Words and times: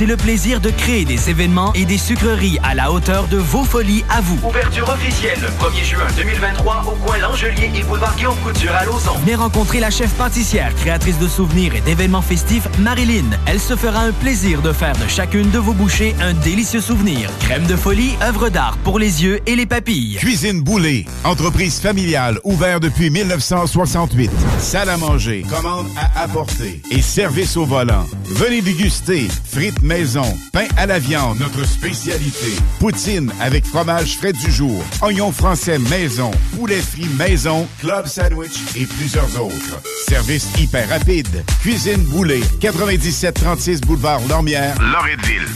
C'est 0.00 0.06
le 0.06 0.16
plaisir 0.16 0.62
de 0.62 0.70
créer 0.70 1.04
des 1.04 1.28
événements 1.28 1.74
et 1.74 1.84
des 1.84 1.98
sucreries 1.98 2.58
à 2.62 2.74
la 2.74 2.90
hauteur 2.90 3.28
de 3.28 3.36
vos 3.36 3.64
folies 3.64 4.02
à 4.08 4.22
vous. 4.22 4.38
Ouverture 4.48 4.88
officielle 4.88 5.38
le 5.42 5.48
1er 5.48 5.84
juin 5.84 6.06
2023 6.16 6.84
au 6.86 7.04
coin 7.04 7.18
L'Angelier 7.18 7.70
et 7.76 7.82
boulevard 7.82 8.16
Guillaume 8.16 8.34
Couture 8.42 8.72
à 8.74 8.86
Lauson. 8.86 9.12
Venez 9.20 9.34
rencontrer 9.34 9.78
la 9.78 9.90
chef 9.90 10.10
pâtissière, 10.14 10.74
créatrice 10.74 11.18
de 11.18 11.28
souvenirs 11.28 11.74
et 11.74 11.82
d'événements 11.82 12.22
festifs, 12.22 12.66
Marilyn. 12.78 13.26
Elle 13.44 13.60
se 13.60 13.76
fera 13.76 14.00
un 14.00 14.12
plaisir 14.12 14.62
de 14.62 14.72
faire 14.72 14.96
de 14.96 15.06
chacune 15.06 15.50
de 15.50 15.58
vos 15.58 15.74
bouchées 15.74 16.16
un 16.22 16.32
délicieux 16.32 16.80
souvenir. 16.80 17.28
Crème 17.40 17.66
de 17.66 17.76
folie, 17.76 18.14
œuvre 18.22 18.48
d'art 18.48 18.78
pour 18.78 18.98
les 18.98 19.22
yeux 19.22 19.40
et 19.44 19.54
les 19.54 19.66
papilles. 19.66 20.16
Cuisine 20.16 20.62
Boulée, 20.62 21.04
entreprise 21.24 21.78
familiale 21.78 22.40
ouverte 22.44 22.82
depuis 22.82 23.10
1968. 23.10 24.30
Salle 24.60 24.88
à 24.88 24.96
manger, 24.96 25.44
commande 25.46 25.88
à 25.98 26.22
apporter 26.22 26.80
et 26.90 27.02
service 27.02 27.58
au 27.58 27.66
volant. 27.66 28.06
Venez 28.24 28.62
déguster 28.62 29.28
frites 29.44 29.82
maison, 29.90 30.38
pain 30.52 30.68
à 30.76 30.86
la 30.86 31.00
viande, 31.00 31.40
notre 31.40 31.66
spécialité. 31.66 32.54
Poutine 32.78 33.32
avec 33.40 33.66
fromage 33.66 34.18
frais 34.18 34.32
du 34.32 34.48
jour, 34.52 34.84
oignons 35.02 35.32
français 35.32 35.80
maison, 35.80 36.30
poulet 36.56 36.80
frit 36.80 37.08
maison, 37.18 37.66
club 37.80 38.06
sandwich 38.06 38.52
et 38.76 38.86
plusieurs 38.86 39.42
autres. 39.42 39.82
Service 40.08 40.46
hyper 40.60 40.88
rapide. 40.88 41.44
Cuisine 41.62 42.04
Boulée, 42.04 42.44
9736 42.62 43.80
boulevard 43.80 44.20
Lormière, 44.28 44.80
Loretteville. 44.80 45.48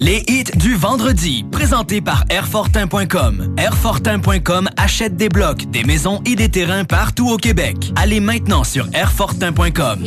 Les 0.00 0.22
hits 0.28 0.44
du 0.56 0.74
vendredi, 0.74 1.46
présentés 1.50 2.02
par 2.02 2.24
Airfortin.com. 2.28 3.54
Airfortin.com 3.56 4.68
achète 4.76 5.16
des 5.16 5.30
blocs, 5.30 5.64
des 5.70 5.84
maisons 5.84 6.20
et 6.26 6.36
des 6.36 6.50
terrains 6.50 6.84
partout 6.84 7.30
au 7.30 7.38
Québec. 7.38 7.90
Allez 7.96 8.20
maintenant 8.20 8.64
sur 8.64 8.86
Airfortin.com. 8.92 10.04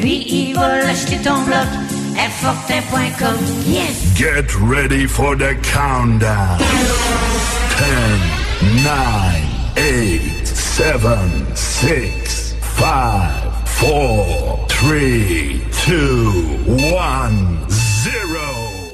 Lui, 0.00 0.26
il 0.28 0.54
va 0.54 0.88
acheter 0.88 1.18
ton 1.18 1.42
bloc. 1.42 1.97
Airfortin.com. 2.18 3.38
Yes! 3.64 4.18
Get 4.18 4.54
ready 4.56 5.06
for 5.06 5.36
the 5.36 5.54
countdown. 5.62 6.58
10, 6.58 8.84
9, 8.84 9.72
8, 9.76 10.46
7, 10.46 11.54
6, 11.56 12.52
5, 12.54 13.68
4, 13.68 14.66
3, 14.68 15.62
2, 15.70 16.64
1, 16.92 17.70
0. 17.70 18.88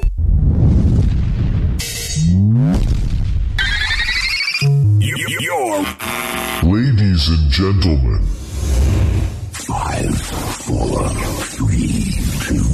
Your 5.41 5.83
Ladies 6.63 7.29
and 7.29 7.51
gentlemen, 7.51 8.23
five, 9.53 10.19
four, 10.19 11.09
three, 11.09 12.13
two, 12.41 12.63
one. 12.63 12.74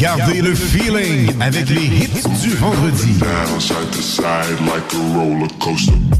Gardez 0.00 0.40
le 0.40 0.54
feeling 0.54 1.30
avec 1.42 1.68
les 1.68 1.84
hits 1.84 2.22
du 2.40 2.54
vendredi. 2.56 3.20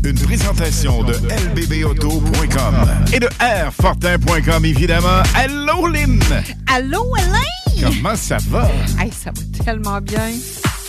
Une 0.05 0.19
présentation 0.21 1.03
de 1.03 1.15
lbbauto.com 1.15 2.75
et 3.11 3.21
de 3.21 3.29
airfortin.com 3.41 4.67
évidemment. 4.67 5.23
Allô 5.35 5.87
Lynn! 5.87 6.21
Allô 6.67 7.07
Alain! 7.17 7.91
Comment 7.97 8.17
ça 8.17 8.37
va? 8.51 8.69
Hey, 8.99 9.11
ça 9.11 9.31
va 9.31 9.65
tellement 9.65 10.01
bien. 10.03 10.31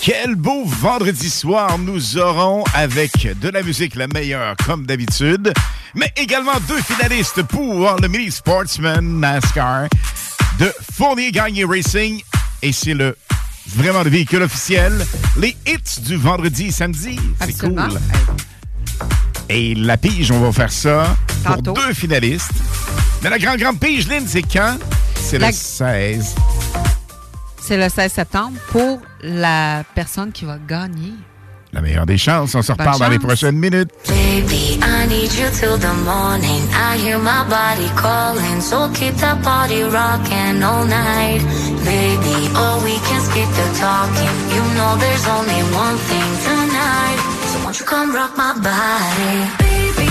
Quel 0.01 0.35
beau 0.35 0.65
vendredi 0.65 1.29
soir 1.29 1.77
nous 1.79 2.17
aurons 2.17 2.65
avec 2.73 3.39
de 3.39 3.47
la 3.47 3.63
musique 3.63 3.95
la 3.95 4.07
meilleure 4.07 4.57
comme 4.65 4.85
d'habitude, 4.85 5.53
mais 5.95 6.11
également 6.17 6.59
deux 6.67 6.81
finalistes 6.81 7.41
pour 7.43 7.95
le 8.01 8.07
Mini 8.09 8.29
Sportsman 8.31 9.21
NASCAR 9.21 9.87
de 10.59 10.69
Fournier 10.91 11.31
Gagné 11.31 11.63
Racing 11.63 12.21
et 12.61 12.71
c'est 12.71 12.93
le 12.93 13.15
vraiment 13.75 14.03
le 14.03 14.09
véhicule 14.09 14.41
officiel. 14.43 15.05
Les 15.37 15.55
hits 15.67 16.01
du 16.01 16.15
vendredi 16.15 16.67
et 16.67 16.71
samedi. 16.71 17.19
C'est 17.45 17.57
cool. 17.59 17.81
Et 19.49 19.75
la 19.75 19.97
pige, 19.97 20.31
on 20.31 20.39
va 20.39 20.51
faire 20.51 20.71
ça 20.71 21.15
Tantôt. 21.43 21.73
pour 21.73 21.85
deux 21.85 21.93
finalistes. 21.93 22.51
Mais 23.21 23.29
la 23.29 23.37
grande, 23.37 23.57
grande 23.57 23.79
pige, 23.79 24.07
Lynn, 24.07 24.25
c'est 24.27 24.41
quand? 24.43 24.77
C'est 25.15 25.37
La- 25.39 25.47
le 25.47 25.53
16. 25.53 26.35
C'est 27.61 27.77
le 27.77 27.89
16 27.89 28.11
septembre 28.13 28.57
pour 28.69 29.01
la 29.21 29.83
personne 29.93 30.31
qui 30.31 30.45
va 30.45 30.57
gagner. 30.57 31.13
La 31.73 31.81
meilleure 31.81 32.05
des 32.05 32.17
chances. 32.17 32.53
On 32.55 32.61
se 32.61 32.71
reparle 32.71 32.99
dans 32.99 33.09
les 33.09 33.19
prochaines 33.19 33.57
minutes. 33.57 33.89
Baby, 34.07 34.79
I 34.81 35.07
need 35.07 35.31
you 35.33 35.47
till 35.57 35.77
the 35.77 35.93
morning. 36.03 36.61
I 36.73 36.97
hear 36.97 37.17
my 37.17 37.43
body 37.47 37.89
calling, 37.95 38.59
so 38.61 38.89
keep 38.93 39.15
that 39.17 39.41
body 39.41 39.83
rocking 39.83 40.61
all 40.61 40.85
night. 40.85 41.41
Baby, 41.85 42.51
oh, 42.55 42.81
we 42.83 42.95
can 43.07 43.21
skip 43.21 43.47
the 43.55 43.67
talking. 43.79 44.35
You 44.51 44.63
know 44.75 44.97
there's 44.99 45.25
only 45.27 45.61
one 45.71 45.97
thing 46.09 46.29
tonight. 46.43 47.17
So 47.51 47.63
won't 47.63 47.79
you 47.79 47.85
come 47.85 48.13
rock 48.13 48.35
my 48.35 48.53
body? 48.59 49.35
Baby, 49.63 50.10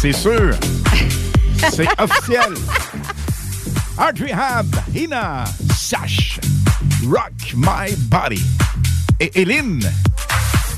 c'est 0.00 0.12
sûr. 0.12 0.54
c'est 1.72 1.88
officiel. 2.00 2.54
Art 3.96 4.12
Rehab, 4.20 4.66
Hina, 4.94 5.44
Sash, 5.76 6.38
Rock 7.04 7.54
My 7.56 7.94
Body. 8.08 8.42
Et 9.20 9.40
Éline, 9.40 9.82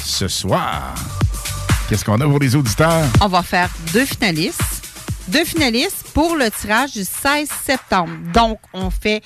ce 0.02 0.26
soir, 0.28 0.94
qu'est-ce 1.88 2.05
qu'on 2.05 2.19
a 2.20 2.25
pour 2.25 2.38
les 2.38 2.56
auditeurs? 2.56 3.05
On 3.20 3.28
va 3.28 3.43
faire 3.43 3.69
deux 3.93 4.06
finalistes. 4.06 4.61
Deux 5.28 5.44
finalistes 5.44 6.06
pour 6.14 6.34
le 6.37 6.50
tirage 6.50 6.93
du 6.93 7.05
16 7.05 7.49
septembre. 7.64 8.11
Donc, 8.32 8.58
on 8.72 8.90
fait 8.90 9.22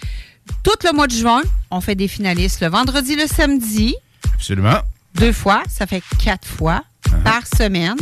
tout 0.62 0.72
le 0.84 0.92
mois 0.92 1.06
de 1.06 1.12
juin, 1.14 1.42
on 1.70 1.80
fait 1.80 1.94
des 1.94 2.08
finalistes 2.08 2.60
le 2.60 2.68
vendredi, 2.68 3.14
le 3.16 3.26
samedi, 3.26 3.94
Absolument. 4.34 4.80
deux 5.14 5.32
fois, 5.32 5.62
ça 5.68 5.86
fait 5.86 6.02
quatre 6.22 6.46
fois 6.46 6.82
par 7.22 7.42
semaine. 7.46 7.96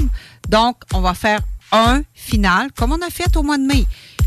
Donc, 0.48 0.76
on 0.94 1.00
va 1.00 1.14
faire 1.14 1.40
un 1.72 2.02
final, 2.14 2.70
comme 2.76 2.92
on 2.92 3.02
a 3.02 3.10
fait 3.10 3.36
au 3.36 3.42
mois 3.42 3.58
de 3.58 3.64
mai. 3.64 3.84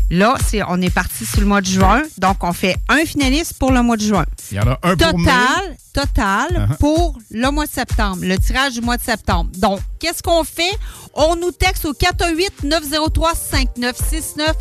Là, 0.08 0.36
c'est, 0.46 0.62
on 0.68 0.80
est 0.82 0.90
parti 0.94 1.26
sur 1.26 1.40
le 1.40 1.46
mois 1.46 1.60
de 1.60 1.66
juin, 1.66 2.00
donc 2.18 2.36
on 2.44 2.52
fait 2.52 2.76
un 2.88 3.04
finaliste 3.04 3.54
pour 3.58 3.72
le 3.72 3.82
mois 3.82 3.96
de 3.96 4.02
juin. 4.02 4.24
Il 4.52 4.56
y 4.56 4.60
en 4.60 4.68
a 4.68 4.78
un 4.84 4.96
pour 4.96 5.18
mai. 5.18 5.24
Total, 5.24 5.76
total 5.92 6.68
Uh-huh. 6.68 6.76
pour 6.78 7.18
le 7.30 7.50
mois 7.50 7.66
de 7.66 7.70
septembre, 7.70 8.18
le 8.22 8.38
tirage 8.38 8.74
du 8.74 8.80
mois 8.82 8.96
de 8.98 9.02
septembre. 9.02 9.50
Donc, 9.56 9.80
qu'est-ce 9.98 10.22
qu'on 10.22 10.44
fait? 10.44 10.70
On 11.14 11.34
nous 11.36 11.50
texte 11.50 11.84
au 11.86 11.92
418-903-5969. 11.94 14.52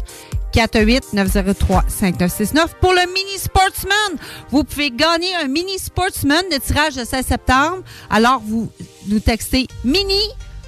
418-903-5969 0.54 2.68
pour 2.80 2.94
le 2.94 3.02
mini 3.14 3.38
sportsman. 3.38 4.18
Vous 4.52 4.64
pouvez 4.64 4.92
gagner 4.92 5.36
un 5.36 5.48
mini 5.48 5.78
sportsman 5.78 6.44
de 6.52 6.58
tirage 6.58 6.96
le 6.96 7.06
16 7.06 7.26
septembre. 7.26 7.84
Alors, 8.10 8.42
vous 8.46 8.72
nous 9.08 9.20
textez 9.20 9.68
mini, 9.84 10.20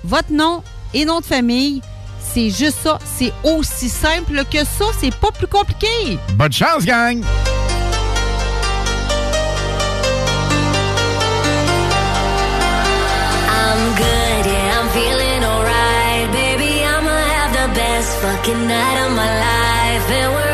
votre 0.03 0.31
nom 0.31 0.61
et 0.93 1.05
nom 1.05 1.19
de 1.21 1.25
famille. 1.25 1.81
C'est 2.33 2.49
juste 2.49 2.77
ça. 2.83 2.99
C'est 3.05 3.33
aussi 3.43 3.89
simple 3.89 4.43
que 4.51 4.59
ça. 4.59 4.85
C'est 4.99 5.15
pas 5.15 5.31
plus 5.31 5.47
compliqué. 5.47 5.87
Bonne 6.33 6.51
chance, 6.51 6.85
gang! 6.85 7.23
I'm 13.49 13.95
good, 13.95 14.45
yeah, 14.45 14.79
I'm 14.79 14.89
feeling 14.89 15.43
alright. 15.43 16.31
Baby, 16.31 16.83
I'ma 16.83 17.17
have 17.35 17.51
the 17.53 17.67
best 17.79 18.09
fucking 18.21 18.67
night 18.67 18.97
of 19.05 19.11
my 19.15 19.31
life. 19.47 20.11
And 20.11 20.33
wherever 20.33 20.46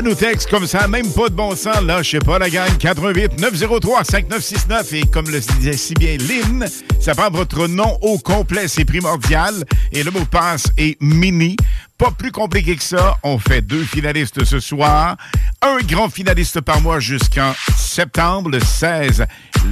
Ça 0.00 0.06
nous 0.06 0.14
texte 0.14 0.48
comme 0.48 0.66
ça, 0.66 0.88
même 0.88 1.12
pas 1.12 1.28
de 1.28 1.34
bon 1.34 1.54
sens. 1.54 1.82
Là, 1.82 2.02
je 2.02 2.12
sais 2.12 2.20
pas, 2.20 2.38
la 2.38 2.48
gang. 2.48 2.74
88 2.78 3.38
903 3.38 4.02
5969. 4.02 4.94
Et 4.94 5.02
comme 5.02 5.28
le 5.28 5.40
disait 5.40 5.76
si 5.76 5.92
bien 5.92 6.16
Lynn, 6.16 6.66
ça 6.98 7.14
prend 7.14 7.28
votre 7.28 7.66
nom 7.66 7.98
au 8.00 8.16
complet. 8.16 8.66
C'est 8.66 8.86
primordial. 8.86 9.52
Et 9.92 10.02
le 10.02 10.10
mot 10.10 10.20
de 10.20 10.24
passe 10.24 10.68
est 10.78 10.96
mini. 11.02 11.54
Pas 11.98 12.12
plus 12.12 12.32
compliqué 12.32 12.76
que 12.76 12.82
ça. 12.82 13.18
On 13.22 13.38
fait 13.38 13.60
deux 13.60 13.84
finalistes 13.84 14.42
ce 14.42 14.58
soir. 14.58 15.18
Un 15.60 15.80
grand 15.84 16.08
finaliste 16.08 16.62
par 16.62 16.80
mois 16.80 16.98
jusqu'en 16.98 17.52
septembre, 17.76 18.48
le 18.48 18.60
16. 18.60 19.26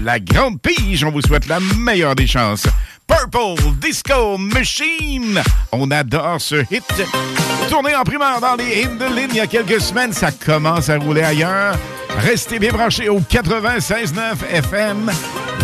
La 0.04 0.20
grande 0.20 0.60
pige. 0.60 1.04
On 1.04 1.10
vous 1.10 1.22
souhaite 1.22 1.46
la 1.46 1.58
meilleure 1.78 2.14
des 2.14 2.26
chances. 2.26 2.66
Purple 3.08 3.56
Disco 3.80 4.36
Machine. 4.38 5.42
On 5.72 5.90
adore 5.90 6.40
ce 6.40 6.56
hit. 6.70 6.84
Tourné 7.68 7.96
en 7.96 8.04
primeur 8.04 8.40
dans 8.40 8.54
les 8.54 8.82
hymnes 8.82 8.98
de 8.98 9.06
ligne 9.06 9.30
il 9.30 9.36
y 9.36 9.40
a 9.40 9.46
quelques 9.46 9.80
semaines, 9.80 10.12
ça 10.12 10.30
commence 10.30 10.88
à 10.90 10.98
rouler 10.98 11.22
ailleurs. 11.22 11.74
Restez 12.18 12.58
bien 12.58 12.70
branchés 12.70 13.08
au 13.08 13.20
96.9 13.20 14.44
FM. 14.52 15.10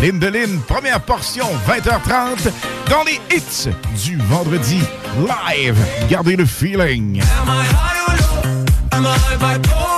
L'hymne 0.01 0.19
de 0.19 0.27
ligne, 0.27 0.59
première 0.67 1.01
portion, 1.01 1.47
20h30, 1.69 2.51
dans 2.91 3.05
les 3.05 3.21
hits 3.35 3.69
du 4.05 4.17
vendredi 4.17 4.81
live. 5.19 5.77
Gardez 6.09 6.37
le 6.37 6.47
feeling. 6.47 7.21
Am 7.21 7.49
I 7.49 7.65
high 7.71 8.01
or 8.09 8.15
low? 8.17 8.65
Am 8.93 9.07
I 9.07 9.94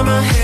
out 0.00 0.06
of 0.06 0.06
my 0.06 0.22
head. 0.22 0.39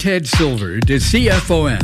Ted 0.00 0.26
Silver 0.26 0.80
de 0.80 0.98
CFOM. 0.98 1.76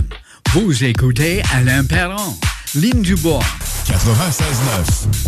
Vous 0.55 0.85
écoutez 0.85 1.43
Alain 1.55 1.85
Perron, 1.85 2.35
Ligne 2.75 3.03
Dubois. 3.03 3.41
96.9. 3.85 5.26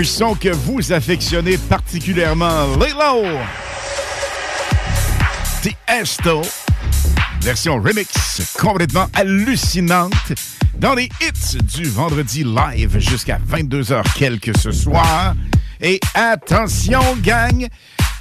Un 0.00 0.04
son 0.04 0.34
que 0.34 0.48
vous 0.48 0.92
affectionnez 0.92 1.58
particulièrement, 1.58 2.74
Lilo. 2.76 3.38
Tiesto. 5.60 6.40
Version 7.42 7.82
remix 7.82 8.40
complètement 8.58 9.08
hallucinante 9.12 10.32
dans 10.78 10.94
les 10.94 11.10
hits 11.20 11.58
du 11.62 11.84
vendredi 11.84 12.44
live 12.44 12.98
jusqu'à 12.98 13.38
22h 13.46 14.02
quelques 14.14 14.56
ce 14.56 14.72
soir. 14.72 15.34
Et 15.82 16.00
attention, 16.14 17.02
gang, 17.22 17.68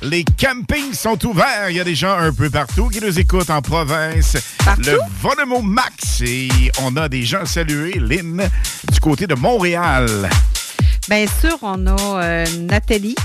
les 0.01 0.25
campings 0.25 0.93
sont 0.93 1.25
ouverts. 1.25 1.69
Il 1.69 1.77
y 1.77 1.79
a 1.79 1.85
des 1.85 1.95
gens 1.95 2.17
un 2.17 2.33
peu 2.33 2.49
partout 2.49 2.89
qui 2.89 2.99
nous 2.99 3.17
écoutent 3.17 3.51
en 3.51 3.61
province. 3.61 4.35
Le 4.79 4.97
volume 5.21 5.53
au 5.53 5.61
max. 5.61 6.19
Et 6.25 6.49
on 6.81 6.97
a 6.97 7.07
des 7.07 7.23
gens 7.23 7.45
salués, 7.45 7.99
Lynn, 7.99 8.49
du 8.91 8.99
côté 8.99 9.27
de 9.27 9.35
Montréal. 9.35 10.29
Bien 11.09 11.25
sûr, 11.41 11.57
on 11.63 11.87
a 11.87 12.21
euh, 12.21 12.45
Nathalie 12.59 13.15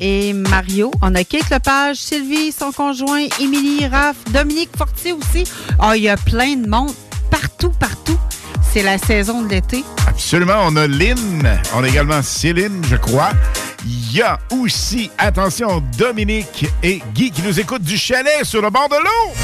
et 0.00 0.32
Mario. 0.32 0.92
On 1.02 1.12
a 1.16 1.24
Kate 1.24 1.50
Lepage, 1.50 1.96
Sylvie, 1.96 2.52
son 2.52 2.70
conjoint, 2.70 3.26
Émilie, 3.40 3.84
Raph, 3.86 4.16
Dominique 4.30 4.70
Fortier 4.78 5.12
aussi. 5.12 5.42
Ah, 5.80 5.96
il 5.96 6.04
y 6.04 6.08
a 6.08 6.16
plein 6.16 6.54
de 6.54 6.68
monde 6.68 6.92
partout, 7.32 7.72
partout. 7.80 8.16
C'est 8.72 8.84
la 8.84 8.96
saison 8.96 9.42
de 9.42 9.48
l'été. 9.48 9.84
Absolument. 10.06 10.58
On 10.66 10.76
a 10.76 10.86
Lynn. 10.86 11.60
On 11.74 11.82
a 11.82 11.88
également 11.88 12.22
Céline, 12.22 12.80
je 12.88 12.94
crois. 12.94 13.32
Il 13.84 14.14
y 14.14 14.22
a 14.22 14.38
aussi, 14.52 15.10
attention, 15.18 15.82
Dominique 15.98 16.66
et 16.84 17.02
Guy 17.12 17.32
qui 17.32 17.42
nous 17.42 17.58
écoutent 17.58 17.82
du 17.82 17.98
chalet 17.98 18.44
sur 18.44 18.62
le 18.62 18.70
bord 18.70 18.88
de 18.88 18.94
l'eau. 18.94 19.34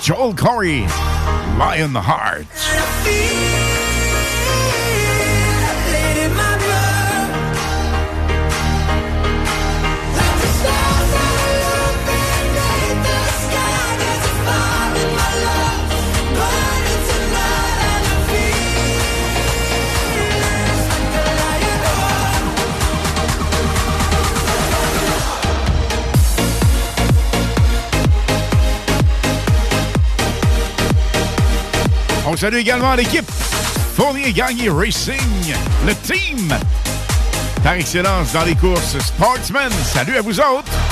Joel 0.00 0.32
Corey, 0.36 0.84
Lionheart. 1.58 2.46
On 32.36 32.38
salue 32.38 32.56
également 32.56 32.94
l'équipe 32.94 33.24
Fournier 33.96 34.30
Gagné 34.30 34.68
Racing, 34.68 35.16
le 35.86 35.94
team 35.94 36.54
par 37.64 37.72
excellence 37.72 38.34
dans 38.34 38.44
les 38.44 38.54
courses 38.54 38.98
Sportsman. 38.98 39.72
Salut 39.86 40.18
à 40.18 40.20
vous 40.20 40.38
autres! 40.38 40.85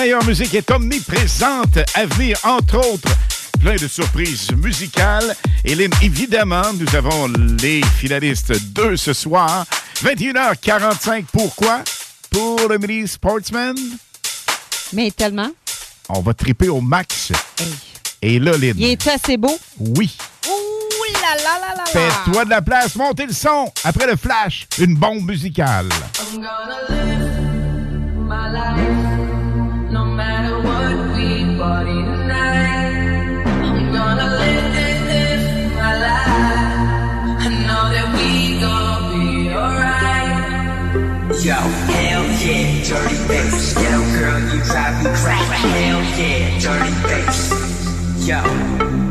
Meilleure 0.00 0.24
musique 0.24 0.54
est 0.54 0.70
omniprésente. 0.70 1.78
À 1.94 2.06
venir, 2.06 2.38
entre 2.44 2.78
autres, 2.78 3.10
plein 3.60 3.76
de 3.76 3.86
surprises 3.86 4.50
musicales. 4.52 5.36
Et 5.62 5.74
Lynn, 5.74 5.90
évidemment, 6.00 6.72
nous 6.72 6.96
avons 6.96 7.28
les 7.60 7.82
finalistes 7.98 8.72
de 8.72 8.96
ce 8.96 9.12
soir. 9.12 9.66
21h45, 10.02 11.24
pourquoi? 11.30 11.82
Pour 12.30 12.66
le 12.70 12.78
mini 12.78 13.06
Sportsman. 13.06 13.76
Mais 14.94 15.10
tellement. 15.10 15.50
On 16.08 16.20
va 16.22 16.32
triper 16.32 16.70
au 16.70 16.80
max. 16.80 17.32
Et 18.22 18.38
là, 18.38 18.52
Lynn. 18.56 18.78
Il 18.78 18.84
est 18.84 19.06
assez 19.06 19.36
beau. 19.36 19.58
Oui. 19.78 20.16
Ouh 20.48 21.12
là 21.12 21.36
là 21.36 21.58
là 21.60 21.74
là 21.76 21.84
là. 21.84 21.84
Fais-toi 22.24 22.46
de 22.46 22.50
la 22.50 22.62
place, 22.62 22.96
montez 22.96 23.26
le 23.26 23.34
son. 23.34 23.70
Après 23.84 24.06
le 24.06 24.16
flash, 24.16 24.66
une 24.78 24.94
bombe 24.94 25.28
musicale. 25.28 25.90
I'm 26.32 26.40
gonna 26.40 26.88
live 26.88 27.20
my 28.26 28.48
life 28.50 29.19
matter 30.20 30.56
what 30.68 30.92
we 31.16 31.28
party 31.56 31.98
tonight. 32.10 33.40
I'm 33.68 33.92
gonna 33.96 34.28
live 34.42 34.66
my 35.80 35.92
life. 36.06 37.44
I 37.44 37.48
know 37.66 37.84
that 37.94 38.08
we 38.16 38.28
gon' 38.64 39.02
be 39.12 39.24
alright. 39.64 40.34
Yo, 41.46 41.58
hell 41.96 42.24
yeah, 42.44 42.68
dirty 42.88 43.18
bass. 43.28 43.72
Yo, 43.84 43.96
girl, 44.14 44.38
you 44.50 44.58
drive 44.68 44.96
me 45.04 45.10
crazy. 45.22 45.68
Hell 45.78 46.02
yeah, 46.20 46.58
dirty 46.64 46.92
bass. 47.08 47.69
Yo, 48.20 48.42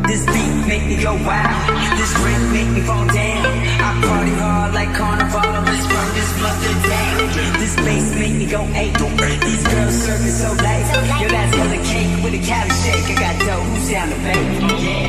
this 0.06 0.24
beat 0.28 0.68
make 0.68 0.86
me 0.86 1.02
go 1.02 1.14
wild. 1.26 1.98
This 1.98 2.14
drink 2.14 2.44
make 2.54 2.70
me 2.70 2.82
fall 2.82 3.08
down. 3.08 3.46
I 3.82 4.02
party 4.06 4.32
hard 4.38 4.74
like 4.76 4.94
carnival. 4.94 5.42
Let's 5.66 5.88
burn 5.90 6.10
this 6.14 6.32
mustard 6.40 6.80
down. 6.84 7.60
This 7.60 7.76
bass 7.76 8.14
make 8.14 8.36
me 8.36 8.46
go 8.46 8.62
eight. 8.76 8.94
These 8.94 9.68
girls 9.68 9.96
serving 10.06 10.30
so 10.30 10.54
late. 10.54 10.86
Yo, 11.22 11.28
that's 11.28 11.56
for 11.58 11.68
the 11.68 11.82
cake 11.90 12.24
with 12.24 12.34
a 12.38 12.42
Cali 12.46 12.70
shake. 12.70 13.10
I 13.10 13.20
got 13.20 13.40
dough. 13.46 13.64
Who's 13.64 13.90
down 13.90 14.10
to 14.10 14.16
pay? 14.16 14.44
Yeah. 14.86 15.09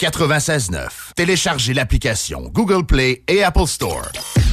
96.9. 0.00 1.12
Téléchargez 1.14 1.74
l'application 1.74 2.50
Google 2.54 2.86
Play 2.86 3.22
et 3.28 3.42
Apple 3.42 3.66
Store. 3.66 4.10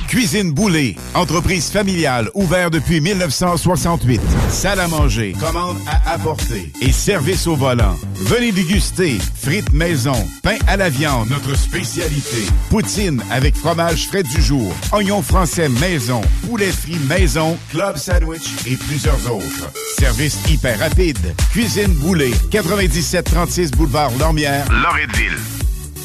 Cuisine 0.09 0.51
Boulée, 0.51 0.95
entreprise 1.13 1.69
familiale 1.69 2.29
ouverte 2.33 2.73
depuis 2.73 2.99
1968. 2.99 4.21
Salle 4.49 4.79
à 4.79 4.87
manger, 4.87 5.33
commande 5.39 5.77
à 5.87 6.13
apporter 6.13 6.71
et 6.81 6.91
service 6.91 7.47
au 7.47 7.55
volant. 7.55 7.95
Venez 8.15 8.51
déguster 8.51 9.17
frites 9.35 9.71
maison, 9.73 10.15
pain 10.43 10.57
à 10.67 10.75
la 10.75 10.89
viande, 10.89 11.29
notre 11.29 11.57
spécialité. 11.57 12.45
Poutine 12.69 13.21
avec 13.31 13.55
fromage 13.55 14.07
frais 14.07 14.23
du 14.23 14.41
jour, 14.41 14.73
oignons 14.91 15.21
français 15.21 15.69
maison, 15.69 16.21
poulet 16.45 16.71
frit 16.71 16.99
maison, 17.07 17.57
club 17.69 17.97
sandwich 17.97 18.47
et 18.65 18.75
plusieurs 18.75 19.31
autres. 19.31 19.71
Service 19.99 20.37
hyper 20.47 20.77
rapide. 20.79 21.17
Cuisine 21.51 21.93
Boulée, 21.95 22.33
9736 22.51 23.71
boulevard 23.71 24.11
Lormière, 24.19 24.65
Loretteville. 24.71 25.56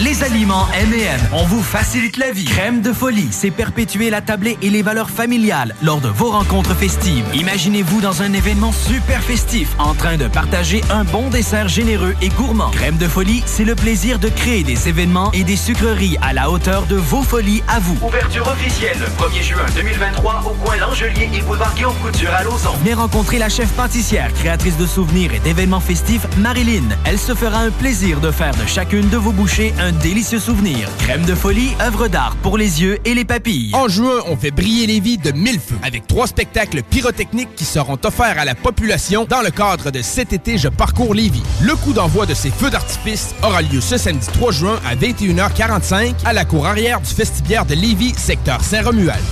Les 0.00 0.24
aliments 0.24 0.66
M&M, 0.72 1.20
on 1.32 1.44
vous 1.44 1.62
facilite 1.62 2.16
la 2.16 2.32
vie. 2.32 2.46
Crème 2.46 2.82
de 2.82 2.92
folie, 2.92 3.28
c'est 3.30 3.52
perpétuer 3.52 4.10
la 4.10 4.20
tablée 4.20 4.58
et 4.60 4.68
les 4.68 4.82
valeurs 4.82 5.08
familiales 5.08 5.76
lors 5.84 6.00
de 6.00 6.08
vos 6.08 6.32
rencontres 6.32 6.74
festives. 6.74 7.24
Imaginez-vous 7.32 8.00
dans 8.00 8.20
un 8.20 8.32
événement 8.32 8.72
super 8.72 9.22
festif 9.22 9.68
en 9.78 9.94
train 9.94 10.16
de 10.16 10.26
partager 10.26 10.80
un 10.90 11.04
bon 11.04 11.30
dessert 11.30 11.68
généreux 11.68 12.16
et 12.20 12.28
gourmand. 12.30 12.70
Crème 12.70 12.96
de 12.96 13.06
folie, 13.06 13.44
c'est 13.46 13.64
le 13.64 13.76
plaisir 13.76 14.18
de 14.18 14.28
créer 14.28 14.64
des 14.64 14.88
événements 14.88 15.30
et 15.30 15.44
des 15.44 15.54
sucreries 15.54 16.18
à 16.22 16.32
la 16.32 16.50
hauteur 16.50 16.86
de 16.86 16.96
vos 16.96 17.22
folies 17.22 17.62
à 17.68 17.78
vous. 17.78 17.96
Ouverture 18.04 18.48
officielle 18.48 18.98
le 18.98 19.06
1er 19.06 19.42
juin 19.44 19.66
2023 19.76 20.42
au 20.44 20.54
coin 20.64 20.76
L'Angelier 20.76 21.30
et 21.32 21.40
boulevard 21.42 21.72
Guillaume 21.76 21.94
Couture 22.02 22.32
à 22.32 22.42
Lauson. 22.42 22.72
Venez 22.80 22.94
rencontrer 22.94 23.38
la 23.38 23.48
chef 23.48 23.68
pâtissière, 23.68 24.32
créatrice 24.34 24.76
de 24.76 24.86
souvenirs 24.86 25.32
et 25.34 25.38
d'événements 25.38 25.78
festifs, 25.78 26.26
Marilyn. 26.38 26.82
Elle 27.04 27.20
se 27.20 27.32
fera 27.36 27.58
un 27.58 27.70
plaisir 27.70 28.18
de 28.18 28.32
faire 28.32 28.56
de 28.56 28.66
chacune 28.66 29.08
de 29.08 29.16
vos 29.16 29.30
bouchées 29.30 29.72
un 29.83 29.83
délicieux 29.92 30.38
souvenir. 30.38 30.88
Crème 30.98 31.24
de 31.24 31.34
folie, 31.34 31.74
œuvre 31.80 32.08
d'art 32.08 32.36
pour 32.42 32.58
les 32.58 32.82
yeux 32.82 32.98
et 33.04 33.14
les 33.14 33.24
papilles. 33.24 33.70
En 33.72 33.88
juin, 33.88 34.20
on 34.26 34.36
fait 34.36 34.50
briller 34.50 34.86
les 34.86 35.00
vies 35.00 35.18
de 35.18 35.32
mille 35.32 35.60
feux 35.60 35.76
avec 35.82 36.06
trois 36.06 36.26
spectacles 36.26 36.82
pyrotechniques 36.82 37.54
qui 37.54 37.64
seront 37.64 37.98
offerts 38.04 38.38
à 38.38 38.44
la 38.44 38.54
population 38.54 39.26
dans 39.28 39.42
le 39.42 39.50
cadre 39.50 39.90
de 39.90 40.02
cet 40.02 40.32
été 40.32 40.58
Je 40.58 40.68
parcours 40.68 41.14
Lévis. 41.14 41.42
Le 41.62 41.74
coup 41.76 41.92
d'envoi 41.92 42.26
de 42.26 42.34
ces 42.34 42.50
feux 42.50 42.70
d'artifice 42.70 43.34
aura 43.42 43.62
lieu 43.62 43.80
ce 43.80 43.96
samedi 43.96 44.26
3 44.32 44.52
juin 44.52 44.80
à 44.86 44.94
21h45 44.94 46.14
à 46.24 46.32
la 46.32 46.44
cour 46.44 46.66
arrière 46.66 47.00
du 47.00 47.14
vestibiaire 47.14 47.66
de 47.66 47.74
Lévis, 47.74 48.14
secteur 48.16 48.62
Saint-Romuald. 48.62 49.22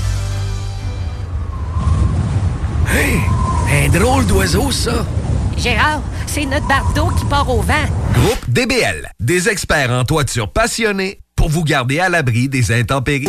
Hey, 2.94 3.20
un 3.86 3.88
drôle 3.88 4.26
d'oiseau, 4.26 4.70
ça. 4.70 5.06
Gérard, 5.56 6.00
c'est 6.34 6.46
notre 6.46 6.66
bardeau 6.66 7.08
qui 7.18 7.26
part 7.26 7.50
au 7.50 7.60
vent. 7.60 7.74
Groupe 8.14 8.48
DBL, 8.48 9.10
des 9.20 9.50
experts 9.50 9.90
en 9.90 10.04
toiture 10.04 10.50
passionnés 10.50 11.20
pour 11.36 11.50
vous 11.50 11.62
garder 11.62 12.00
à 12.00 12.08
l'abri 12.08 12.48
des 12.48 12.72
intempéries. 12.72 13.28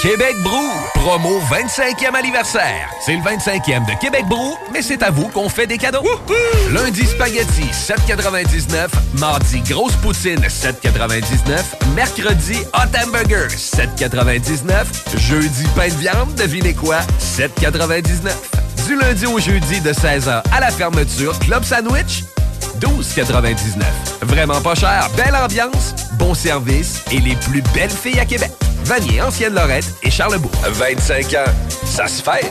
Québec 0.00 0.34
Brou, 0.42 0.70
promo 0.94 1.40
25e 1.50 2.14
anniversaire. 2.16 2.88
C'est 3.04 3.14
le 3.14 3.20
25e 3.20 3.86
de 3.86 4.00
Québec 4.00 4.24
Brou, 4.28 4.56
mais 4.72 4.80
c'est 4.80 5.02
à 5.02 5.10
vous 5.10 5.28
qu'on 5.28 5.50
fait 5.50 5.66
des 5.66 5.76
cadeaux. 5.76 6.02
Lundi 6.72 7.04
spaghetti 7.04 7.64
7,99. 7.70 8.88
Mardi 9.18 9.60
grosse 9.60 9.94
poutine 9.96 10.40
7,99. 10.40 11.94
Mercredi 11.94 12.60
hot 12.72 12.96
hamburger 12.98 13.48
7,99. 13.48 15.18
Jeudi 15.18 15.64
pain 15.76 15.88
de 15.88 15.94
viande, 15.94 16.34
devinez 16.34 16.74
quoi 16.74 17.00
7,99. 17.20 18.61
Du 18.86 18.96
lundi 18.96 19.26
au 19.26 19.38
jeudi 19.38 19.80
de 19.80 19.92
16h 19.92 20.42
à 20.52 20.60
la 20.60 20.70
fermeture, 20.70 21.38
club 21.38 21.62
sandwich 21.62 22.24
12,99. 22.80 23.82
Vraiment 24.22 24.60
pas 24.60 24.74
cher, 24.74 25.08
belle 25.16 25.36
ambiance, 25.36 25.94
bon 26.18 26.34
service 26.34 27.02
et 27.12 27.18
les 27.18 27.36
plus 27.36 27.62
belles 27.74 27.90
filles 27.90 28.18
à 28.18 28.24
Québec. 28.24 28.50
Vanier, 28.84 29.22
Ancienne 29.22 29.54
Lorette 29.54 29.94
et 30.02 30.10
Charlebourg. 30.10 30.50
25 30.66 31.26
ans, 31.34 31.52
ça 31.84 32.08
se 32.08 32.22
fait. 32.22 32.50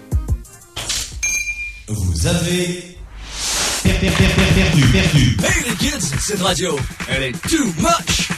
Vous 1.93 2.25
avez 2.27 2.95
per- 3.83 3.93
per- 3.99 4.11
per- 4.11 4.27
per- 4.35 4.53
perdu, 4.55 4.81
perdu. 4.91 5.37
Hey 5.43 5.69
les 5.69 5.75
kids, 5.75 6.11
cette 6.21 6.41
radio, 6.41 6.79
elle 7.09 7.23
est 7.23 7.41
too 7.49 7.65
much. 7.79 8.29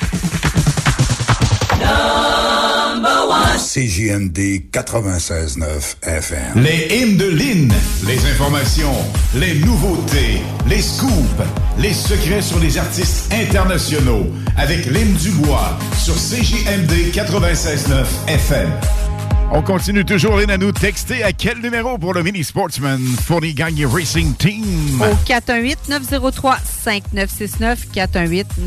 CJMD 3.58 4.70
96.9 4.72 5.98
FM. 6.04 6.64
Les 6.64 6.88
hymnes 6.98 7.18
de 7.18 7.26
Lynn, 7.30 7.74
les 8.08 8.20
informations, 8.32 8.94
les 9.36 9.56
nouveautés, 9.56 10.42
les 10.68 10.82
scoops, 10.82 11.12
les 11.80 11.94
secrets 11.94 12.42
sur 12.42 12.60
les 12.60 12.78
artistes 12.78 13.32
internationaux 13.34 14.26
avec 14.58 14.86
Lynn 14.86 15.14
Dubois 15.14 15.78
sur 16.04 16.16
CJMD 16.16 17.12
96.9 17.14 18.06
FM. 18.28 18.70
On 19.56 19.62
continue 19.62 20.04
toujours, 20.04 20.38
Lynn, 20.38 20.50
à 20.50 20.58
nous 20.58 20.72
texter 20.72 21.24
à 21.24 21.32
quel 21.32 21.60
numéro 21.60 22.00
pour 22.00 22.16
le 22.16 22.24
Mini 22.24 22.44
Sportsman 22.44 23.00
Fourni 23.24 23.54
Gagne 23.54 23.86
Racing 23.86 24.34
Team? 24.34 25.00
Au 25.00 25.14
418-903-5969, 25.28 27.86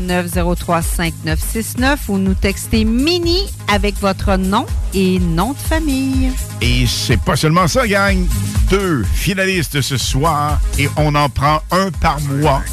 418-903-5969, 0.07 1.97
ou 2.07 2.17
nous 2.17 2.35
textez 2.35 2.85
Mini 2.85 3.49
avec 3.67 3.99
votre 3.99 4.37
nom 4.37 4.65
et 4.93 5.19
nom 5.19 5.51
de 5.51 5.57
famille. 5.57 6.31
Et 6.61 6.85
c'est 6.87 7.19
pas 7.19 7.35
seulement 7.35 7.67
ça, 7.67 7.85
gang. 7.85 8.25
Deux 8.69 9.03
finalistes 9.13 9.81
ce 9.81 9.97
soir 9.97 10.61
et 10.79 10.87
on 10.95 11.15
en 11.15 11.27
prend 11.27 11.61
un 11.71 11.91
par 11.91 12.21
mois. 12.21 12.63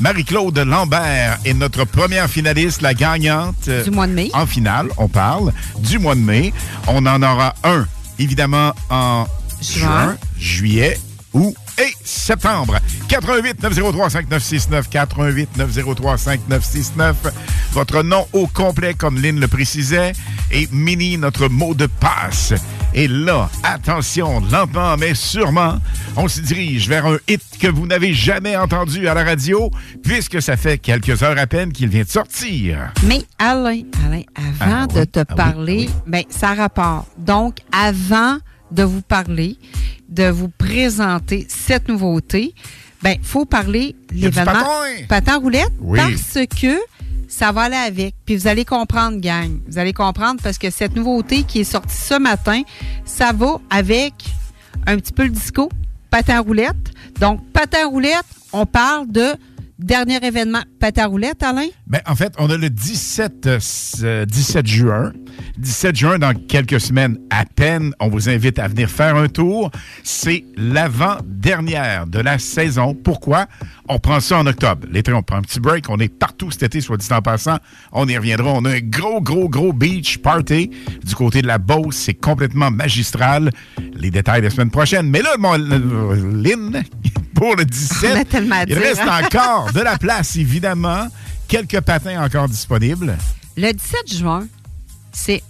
Marie-Claude 0.00 0.58
Lambert 0.58 1.38
est 1.44 1.54
notre 1.54 1.84
première 1.84 2.28
finaliste, 2.28 2.82
la 2.82 2.94
gagnante. 2.94 3.68
Du 3.84 3.90
mois 3.90 4.06
de 4.06 4.12
mai. 4.12 4.30
En 4.34 4.46
finale, 4.46 4.88
on 4.96 5.08
parle 5.08 5.52
du 5.78 5.98
mois 5.98 6.14
de 6.14 6.20
mai. 6.20 6.52
On 6.88 7.06
en 7.06 7.22
aura 7.22 7.54
un, 7.64 7.86
évidemment, 8.18 8.72
en 8.90 9.26
juin, 9.60 10.16
juillet, 10.38 10.98
août 11.32 11.54
et 11.78 11.92
septembre. 12.04 12.78
88 13.08 13.62
903 13.62 14.10
5969 14.10 14.88
88 14.90 15.56
903 15.56 16.18
5969. 16.18 17.16
Votre 17.72 18.02
nom 18.02 18.26
au 18.32 18.46
complet, 18.46 18.94
comme 18.94 19.20
Lynn 19.20 19.40
le 19.40 19.48
précisait, 19.48 20.12
et 20.50 20.68
Mini, 20.72 21.18
notre 21.18 21.48
mot 21.48 21.74
de 21.74 21.86
passe. 21.86 22.54
Et 22.96 23.08
là, 23.08 23.50
attention, 23.64 24.40
lentement 24.52 24.96
mais 24.96 25.14
sûrement, 25.14 25.78
on 26.16 26.28
se 26.28 26.40
dirige 26.40 26.88
vers 26.88 27.06
un 27.06 27.16
hit 27.28 27.42
que 27.58 27.66
vous 27.66 27.86
n'avez 27.88 28.14
jamais 28.14 28.56
entendu 28.56 29.08
à 29.08 29.14
la 29.14 29.24
radio, 29.24 29.70
puisque 30.04 30.40
ça 30.40 30.56
fait 30.56 30.78
quelques 30.78 31.22
heures 31.24 31.38
à 31.38 31.46
peine 31.48 31.72
qu'il 31.72 31.88
vient 31.88 32.04
de 32.04 32.08
sortir. 32.08 32.92
Mais 33.02 33.22
Alain, 33.38 33.82
Alain, 34.06 34.22
avant 34.36 34.82
Ah, 34.84 34.86
de 34.86 35.00
oui, 35.00 35.06
te 35.08 35.18
ah 35.20 35.24
oui, 35.28 35.36
parler, 35.36 35.90
ben, 36.06 36.22
ça 36.28 36.54
rapporte. 36.54 37.08
Donc, 37.18 37.56
avant 37.72 38.38
de 38.74 38.82
vous 38.82 39.02
parler, 39.02 39.56
de 40.08 40.28
vous 40.28 40.48
présenter 40.48 41.46
cette 41.48 41.88
nouveauté, 41.88 42.54
ben, 43.02 43.16
faut 43.22 43.44
parler 43.44 43.94
l'événement 44.10 44.52
patin. 44.52 45.04
Patin 45.08 45.36
roulette 45.38 45.72
Oui. 45.80 45.98
parce 45.98 46.46
que 46.60 46.78
ça 47.28 47.52
va 47.52 47.62
aller 47.62 47.76
avec. 47.76 48.14
Puis 48.24 48.36
vous 48.36 48.46
allez 48.46 48.64
comprendre, 48.64 49.18
gang. 49.20 49.58
Vous 49.68 49.78
allez 49.78 49.92
comprendre 49.92 50.40
parce 50.42 50.58
que 50.58 50.70
cette 50.70 50.96
nouveauté 50.96 51.42
qui 51.42 51.60
est 51.60 51.64
sortie 51.64 51.96
ce 51.96 52.18
matin, 52.18 52.62
ça 53.04 53.32
va 53.32 53.60
avec 53.70 54.12
un 54.86 54.96
petit 54.96 55.12
peu 55.12 55.24
le 55.24 55.30
disco, 55.30 55.68
patin 56.10 56.40
roulette. 56.40 56.76
Donc, 57.20 57.40
patin 57.52 57.86
roulette, 57.86 58.24
on 58.52 58.66
parle 58.66 59.10
de 59.10 59.34
dernier 59.78 60.24
événement 60.24 60.62
patin 60.80 61.06
roulette, 61.06 61.42
Alain? 61.42 61.66
Ben, 61.86 62.00
en 62.06 62.14
fait, 62.14 62.32
on 62.38 62.48
a 62.50 62.56
le 62.56 62.70
17, 62.70 63.46
euh, 63.46 63.56
s- 63.56 64.00
euh, 64.02 64.24
17 64.24 64.66
juin. 64.66 65.12
17 65.58 65.96
juin, 65.96 66.18
dans 66.18 66.34
quelques 66.34 66.80
semaines 66.80 67.18
à 67.30 67.44
peine, 67.44 67.92
on 68.00 68.08
vous 68.08 68.28
invite 68.28 68.58
à 68.58 68.68
venir 68.68 68.88
faire 68.90 69.16
un 69.16 69.28
tour. 69.28 69.70
C'est 70.02 70.44
l'avant-dernière 70.56 72.06
de 72.06 72.18
la 72.20 72.38
saison. 72.38 72.94
Pourquoi? 72.94 73.46
On 73.88 73.98
prend 73.98 74.18
ça 74.20 74.38
en 74.38 74.46
octobre. 74.46 74.86
L'été, 74.90 75.12
on 75.12 75.22
prend 75.22 75.36
un 75.36 75.42
petit 75.42 75.60
break. 75.60 75.90
On 75.90 75.98
est 75.98 76.08
partout 76.08 76.50
cet 76.50 76.62
été, 76.62 76.80
soit 76.80 76.96
dit 76.96 77.06
en 77.12 77.20
passant. 77.20 77.58
On 77.92 78.08
y 78.08 78.16
reviendra. 78.16 78.50
On 78.52 78.64
a 78.64 78.70
un 78.76 78.80
gros, 78.80 79.20
gros, 79.20 79.48
gros 79.48 79.72
beach 79.74 80.18
party 80.18 80.70
du 81.04 81.14
côté 81.14 81.42
de 81.42 81.46
la 81.46 81.58
Beauce. 81.58 81.96
C'est 81.96 82.14
complètement 82.14 82.70
magistral. 82.70 83.50
Les 83.94 84.10
détails 84.10 84.40
la 84.40 84.48
semaine 84.50 84.70
prochaine. 84.70 85.10
Mais 85.10 85.20
là, 85.20 85.34
mon, 85.38 85.58
euh, 85.58 86.32
Lynn, 86.42 86.82
pour 87.34 87.56
le 87.56 87.64
17, 87.66 88.10
On 88.16 88.20
a 88.20 88.24
tellement 88.24 88.56
à 88.56 88.64
il 88.66 88.78
reste 88.78 89.02
hein? 89.02 89.20
encore 89.24 89.70
de 89.72 89.80
la 89.80 89.98
place, 89.98 90.36
évidemment. 90.36 91.08
Quelques 91.46 91.80
patins 91.82 92.24
encore 92.24 92.48
disponibles. 92.48 93.18
Le 93.58 93.70
17 93.70 94.16
juin, 94.16 94.46
c'est 95.12 95.42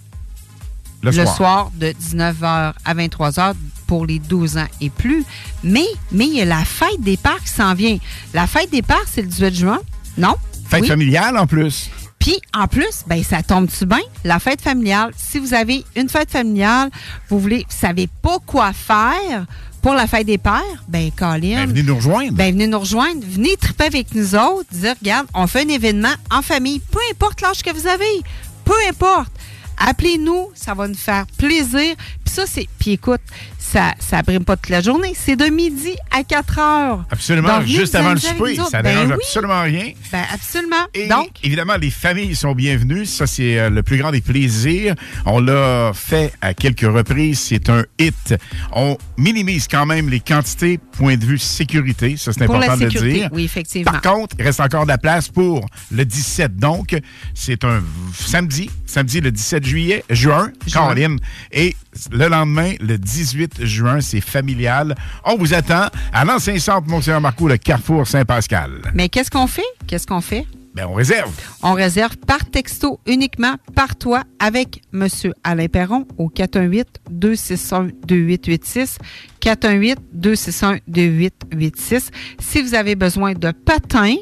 Le 1.01 1.11
soir. 1.25 1.71
de 1.75 1.87
19h 1.87 2.73
à 2.83 2.93
23h 2.93 3.53
pour 3.87 4.05
les 4.05 4.19
12 4.19 4.57
ans 4.57 4.67
et 4.81 4.89
plus. 4.89 5.23
Mais, 5.63 5.85
mais 6.11 6.25
il 6.27 6.33
y 6.35 6.41
a 6.41 6.45
la 6.45 6.63
fête 6.65 6.99
des 6.99 7.17
parcs 7.17 7.43
qui 7.43 7.49
s'en 7.53 7.73
vient. 7.73 7.97
La 8.33 8.47
fête 8.47 8.71
des 8.71 8.81
parcs, 8.81 9.07
c'est 9.11 9.21
le 9.21 9.27
18 9.27 9.55
juin, 9.55 9.79
non? 10.17 10.35
Fête 10.69 10.81
Oui. 10.81 10.87
familiale 10.87 11.37
en 11.37 11.47
plus. 11.47 11.89
Puis, 12.19 12.39
en 12.55 12.67
plus, 12.67 13.03
ben, 13.07 13.23
ça 13.23 13.43
tombe-tu 13.43 13.85
bien? 13.85 13.99
La 14.23 14.39
fête 14.39 14.61
familiale, 14.61 15.11
si 15.15 15.37
vous 15.37 15.53
avez 15.53 15.83
une 15.95 16.09
fête 16.09 16.31
familiale, 16.31 16.89
vous 17.29 17.39
voulez, 17.39 17.59
vous 17.69 17.75
savez 17.77 18.07
pas 18.21 18.37
quoi 18.45 18.73
faire 18.73 19.45
pour 19.83 19.93
la 19.93 20.07
fête 20.07 20.25
des 20.25 20.39
pères, 20.39 20.61
ben, 20.87 21.11
Colin. 21.15 21.37
Ben, 21.57 21.67
venez 21.69 21.83
nous 21.83 21.95
rejoindre. 21.95 22.31
Ben, 22.31 22.51
venez 22.51 22.65
nous 22.65 22.79
rejoindre. 22.79 23.21
Venez 23.29 23.55
triper 23.57 23.83
avec 23.83 24.15
nous 24.15 24.33
autres. 24.33 24.65
Dire, 24.71 24.95
regarde, 24.99 25.27
on 25.35 25.45
fait 25.45 25.61
un 25.65 25.69
événement 25.69 26.13
en 26.31 26.41
famille. 26.41 26.79
Peu 26.89 26.97
importe 27.11 27.41
l'âge 27.41 27.61
que 27.61 27.71
vous 27.71 27.85
avez. 27.85 28.21
Peu 28.63 28.73
importe. 28.89 29.31
Appelez-nous. 29.77 30.49
Ça 30.55 30.73
va 30.73 30.87
nous 30.87 30.95
faire 30.95 31.25
plaisir. 31.37 31.95
Ça, 32.35 32.43
c'est. 32.45 32.67
Puis 32.79 32.91
écoute, 32.91 33.21
ça 33.57 33.93
ça 33.97 34.21
brime 34.21 34.43
pas 34.43 34.57
toute 34.57 34.69
la 34.69 34.81
journée. 34.81 35.13
C'est 35.15 35.37
de 35.37 35.45
midi 35.45 35.95
à 36.11 36.21
4 36.23 36.59
heures. 36.59 37.05
Absolument, 37.09 37.59
Donc, 37.59 37.65
juste 37.67 37.95
avant 37.95 38.11
le 38.11 38.19
souper. 38.19 38.57
Ça 38.69 38.81
Ben 38.81 38.93
dérange 38.93 39.07
oui. 39.07 39.13
absolument 39.13 39.61
rien. 39.61 39.91
Ben, 40.11 40.23
absolument. 40.33 40.85
Et 40.93 41.07
Donc, 41.07 41.29
évidemment, 41.43 41.77
les 41.77 41.89
familles 41.91 42.35
sont 42.35 42.53
bienvenues. 42.53 43.05
Ça, 43.05 43.25
c'est 43.25 43.57
euh, 43.57 43.69
le 43.69 43.83
plus 43.83 43.97
grand 43.97 44.11
des 44.11 44.19
plaisirs. 44.19 44.95
On 45.25 45.39
l'a 45.39 45.91
fait 45.93 46.33
à 46.41 46.53
quelques 46.53 46.81
reprises. 46.81 47.39
C'est 47.39 47.69
un 47.69 47.85
hit. 47.99 48.35
On 48.73 48.97
minimise 49.17 49.69
quand 49.69 49.85
même 49.85 50.09
les 50.09 50.19
quantités, 50.19 50.77
point 50.77 51.15
de 51.15 51.25
vue 51.25 51.37
sécurité. 51.37 52.17
Ça, 52.17 52.33
c'est 52.33 52.41
important 52.43 52.75
de 52.75 52.83
le 52.83 52.89
dire. 52.89 53.29
oui, 53.31 53.45
effectivement. 53.45 53.93
Par 53.93 54.01
contre, 54.01 54.35
il 54.37 54.43
reste 54.43 54.59
encore 54.59 54.83
de 54.83 54.89
la 54.89 54.97
place 54.97 55.29
pour 55.29 55.65
le 55.89 56.03
17. 56.03 56.57
Donc, 56.57 56.99
c'est 57.33 57.63
un 57.63 57.81
samedi, 58.13 58.69
samedi 58.85 59.21
le 59.21 59.31
17 59.31 59.65
juillet, 59.65 60.03
juin, 60.09 60.51
Caroline. 60.69 61.17
Et 61.53 61.77
le 62.11 62.24
lendemain, 62.27 62.73
le 62.79 62.97
18 62.97 63.65
juin, 63.65 64.01
c'est 64.01 64.21
familial. 64.21 64.95
On 65.23 65.37
vous 65.37 65.53
attend 65.53 65.87
à 66.13 66.25
l'ancien 66.25 66.57
centre 66.59 66.87
Monseigneur 66.87 67.21
Marcoux, 67.21 67.47
le 67.47 67.57
Carrefour 67.57 68.07
Saint-Pascal. 68.07 68.81
Mais 68.93 69.09
qu'est-ce 69.09 69.31
qu'on 69.31 69.47
fait? 69.47 69.63
Qu'est-ce 69.87 70.07
qu'on 70.07 70.21
fait? 70.21 70.45
Ben, 70.75 70.87
on 70.89 70.93
réserve. 70.93 71.31
On 71.63 71.73
réserve 71.73 72.17
par 72.17 72.45
texto 72.45 72.99
uniquement 73.05 73.55
par 73.75 73.95
toi 73.95 74.23
avec 74.39 74.81
M. 74.93 75.07
Alain 75.45 75.67
Perron 75.67 76.05
au 76.17 76.29
418-261-2886. 76.29 78.97
418-261-2886. 79.41 82.09
Si 82.39 82.61
vous 82.61 82.75
avez 82.75 82.95
besoin 82.95 83.33
de 83.33 83.51
patins, 83.51 84.15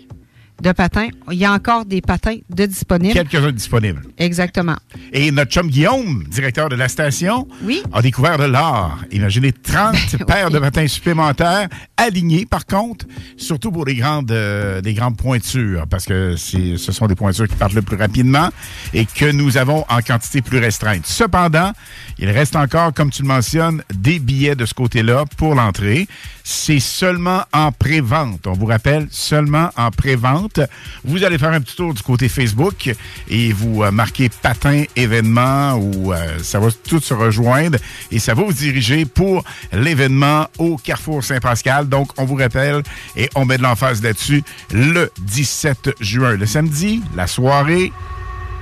de 0.62 0.72
patins, 0.72 1.10
il 1.32 1.38
y 1.38 1.46
a 1.46 1.52
encore 1.52 1.86
des 1.86 2.02
patins 2.02 2.38
de 2.50 2.66
disponibles. 2.66 3.14
Quelques-uns 3.14 3.52
disponibles. 3.52 4.02
Exactement. 4.18 4.76
Et 5.12 5.32
notre 5.32 5.52
chum 5.52 5.68
Guillaume, 5.68 6.24
directeur 6.30 6.70
de 6.70 6.76
la 6.76 6.88
station, 6.88 7.48
Oui. 7.64 7.82
a 7.92 8.02
découvert 8.02 8.38
de 8.38 8.46
l'art. 8.46 9.00
Imaginez 9.12 9.52
30 9.52 9.96
paires 10.28 10.50
de 10.52 10.60
patins 10.60 10.88
supplémentaires, 10.88 11.68
alignés 11.98 12.46
par 12.46 12.66
contre, 12.66 13.06
surtout 13.36 13.72
pour 13.72 13.86
les 13.86 13.96
grandes, 13.96 14.32
euh, 14.32 14.80
des 14.82 14.94
grandes 14.94 15.18
pointures, 15.18 15.86
parce 15.90 16.06
que 16.06 16.36
ce 16.38 16.92
sont 16.92 17.08
des 17.08 17.16
pointures 17.16 17.48
qui 17.48 17.56
partent 17.56 17.74
le 17.74 17.82
plus 17.82 17.98
rapidement 17.98 18.50
et 18.94 19.06
que 19.06 19.32
nous 19.32 19.58
avons 19.58 19.84
en 19.90 20.00
quantité 20.02 20.42
plus 20.42 20.60
restreinte. 20.60 21.06
Cependant, 21.06 21.72
il 22.20 22.30
reste 22.30 22.56
encore, 22.56 22.94
comme 22.94 23.10
tu 23.10 23.22
le 23.24 23.28
mentionnes, 23.28 23.84
des 23.94 24.20
billets 24.20 24.56
de 24.56 24.66
ce 24.66 24.74
côté-là 24.74 25.26
pour 25.38 25.56
l'entrée. 25.56 26.08
C'est 26.44 26.82
seulement 26.82 27.44
en 27.54 27.72
pré-vente. 27.72 28.48
On 28.48 28.54
vous 28.54 28.66
rappelle, 28.66 29.08
seulement 29.12 29.70
en 29.78 29.92
pré-vente. 29.92 30.60
Vous 31.06 31.24
allez 31.24 31.38
faire 31.38 31.52
un 31.52 31.62
petit 31.62 31.76
tour 31.76 31.94
du 31.94 32.04
côté 32.04 32.28
Facebook 32.28 32.94
et 33.30 33.54
vous 33.54 33.84
euh, 33.84 33.92
marquez 33.92 34.30
patin 34.30 34.84
événement 34.96 35.76
ou 35.76 36.12
euh, 36.12 36.40
ça 36.40 36.60
va 36.60 36.68
tout 36.72 37.00
se 37.00 37.14
rejoindre 37.14 37.78
et 38.12 38.20
ça 38.20 38.34
va 38.34 38.44
vous 38.44 38.52
diriger 38.52 39.06
pour 39.06 39.44
l'événement 39.72 40.48
au 40.58 40.78
Carrefour 40.78 41.24
Saint-Pascal. 41.24 41.88
Donc, 41.88 42.10
on 42.18 42.26
vous 42.26 42.36
rappelle 42.36 42.84
et 43.16 43.30
on 43.36 43.46
met 43.46 43.58
de 43.58 43.64
l'emphase 43.64 44.04
là-dessus 44.04 44.44
le 44.74 45.12
17 45.22 45.92
juin, 46.02 46.36
le 46.36 46.46
samedi, 46.46 47.02
la 47.16 47.28
soirée 47.28 47.94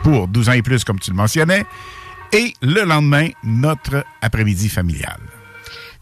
pour 0.03 0.27
12 0.27 0.49
ans 0.49 0.53
et 0.53 0.61
plus, 0.61 0.83
comme 0.83 0.99
tu 0.99 1.11
le 1.11 1.17
mentionnais, 1.17 1.65
et 2.31 2.53
le 2.61 2.83
lendemain, 2.83 3.29
notre 3.43 4.05
après-midi 4.21 4.69
familial. 4.69 5.30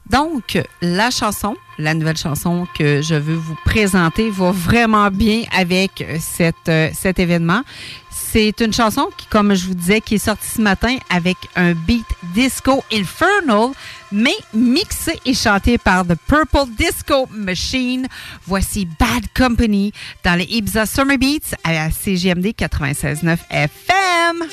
Donc, 0.10 0.60
la 0.82 1.12
chanson, 1.12 1.55
la 1.78 1.93
nouvelle 1.93 2.18
chanson 2.18 2.68
que 2.78 3.01
je 3.01 3.14
veux 3.16 3.36
vous 3.36 3.55
présenter 3.64 4.32
va 4.32 4.51
vraiment 4.51 5.10
bien 5.12 5.43
avec 5.55 6.01
euh, 6.01 6.18
cette, 6.20 6.55
euh, 6.68 6.89
cet 6.93 7.20
événement. 7.20 7.62
C'est 8.10 8.60
une 8.62 8.74
chanson 8.74 9.07
qui, 9.18 9.28
comme 9.28 9.53
je 9.53 9.66
vous 9.68 9.74
disais, 9.76 10.01
qui 10.01 10.16
est 10.16 10.24
sortie 10.24 10.47
ce 10.47 10.62
matin 10.62 10.97
avec 11.10 11.38
un 11.55 11.74
beat 11.74 12.05
disco 12.36 12.84
infernal, 12.91 13.70
mais 14.12 14.36
mixé 14.53 15.20
et 15.26 15.34
chanté 15.34 15.78
par 15.78 16.05
The 16.05 16.16
Purple 16.28 16.70
Disco 16.78 17.28
Machine. 17.32 18.07
Voici 18.45 18.88
Bad 18.99 19.26
Company 19.36 19.93
dans 20.24 20.36
les 20.36 20.45
Ibiza 20.45 20.86
Summer 20.86 21.18
Beats 21.18 21.55
à 21.64 21.74
la 21.74 21.91
CGMD 21.91 22.47
96.9 22.47 23.38
FM. 23.49 24.43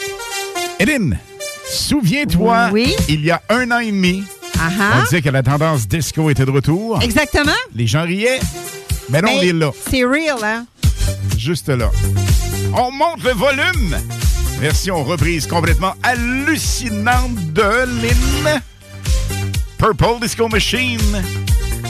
Hélène, 0.79 1.19
souviens-toi, 1.71 2.71
il 3.09 3.25
y 3.25 3.31
a 3.31 3.43
un 3.49 3.71
an 3.71 3.79
et 3.79 3.91
demi, 3.91 4.23
Ah-ha. 4.67 4.99
on 4.99 5.03
disait 5.05 5.23
que 5.23 5.29
la 5.31 5.43
tendance 5.43 5.87
disco 5.87 6.29
était 6.31 6.45
de 6.45 6.51
retour. 6.51 7.01
Exactement. 7.03 7.53
Les 7.75 7.87
gens 7.87 8.03
riaient. 8.05 8.41
Mais 9.09 9.21
non, 9.23 9.31
on 9.37 9.43
est 9.43 9.53
là. 9.53 9.71
C'est 9.91 10.05
real, 10.05 10.39
hein? 10.43 10.67
Juste 11.39 11.69
là. 11.69 11.91
On 12.75 12.91
monte 12.91 13.23
le 13.23 13.33
volume. 13.33 13.97
Version 14.61 15.05
reprise 15.05 15.47
complètement 15.47 15.95
hallucinante 16.03 17.35
de 17.53 17.62
Lynn. 17.62 18.61
Purple 19.79 20.21
Disco 20.21 20.49
Machine. 20.49 21.23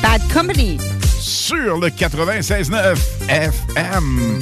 Bad 0.02 0.20
Company. 0.32 0.78
Sur 1.20 1.78
le 1.78 1.88
96.9 1.88 2.96
FM. 3.28 4.38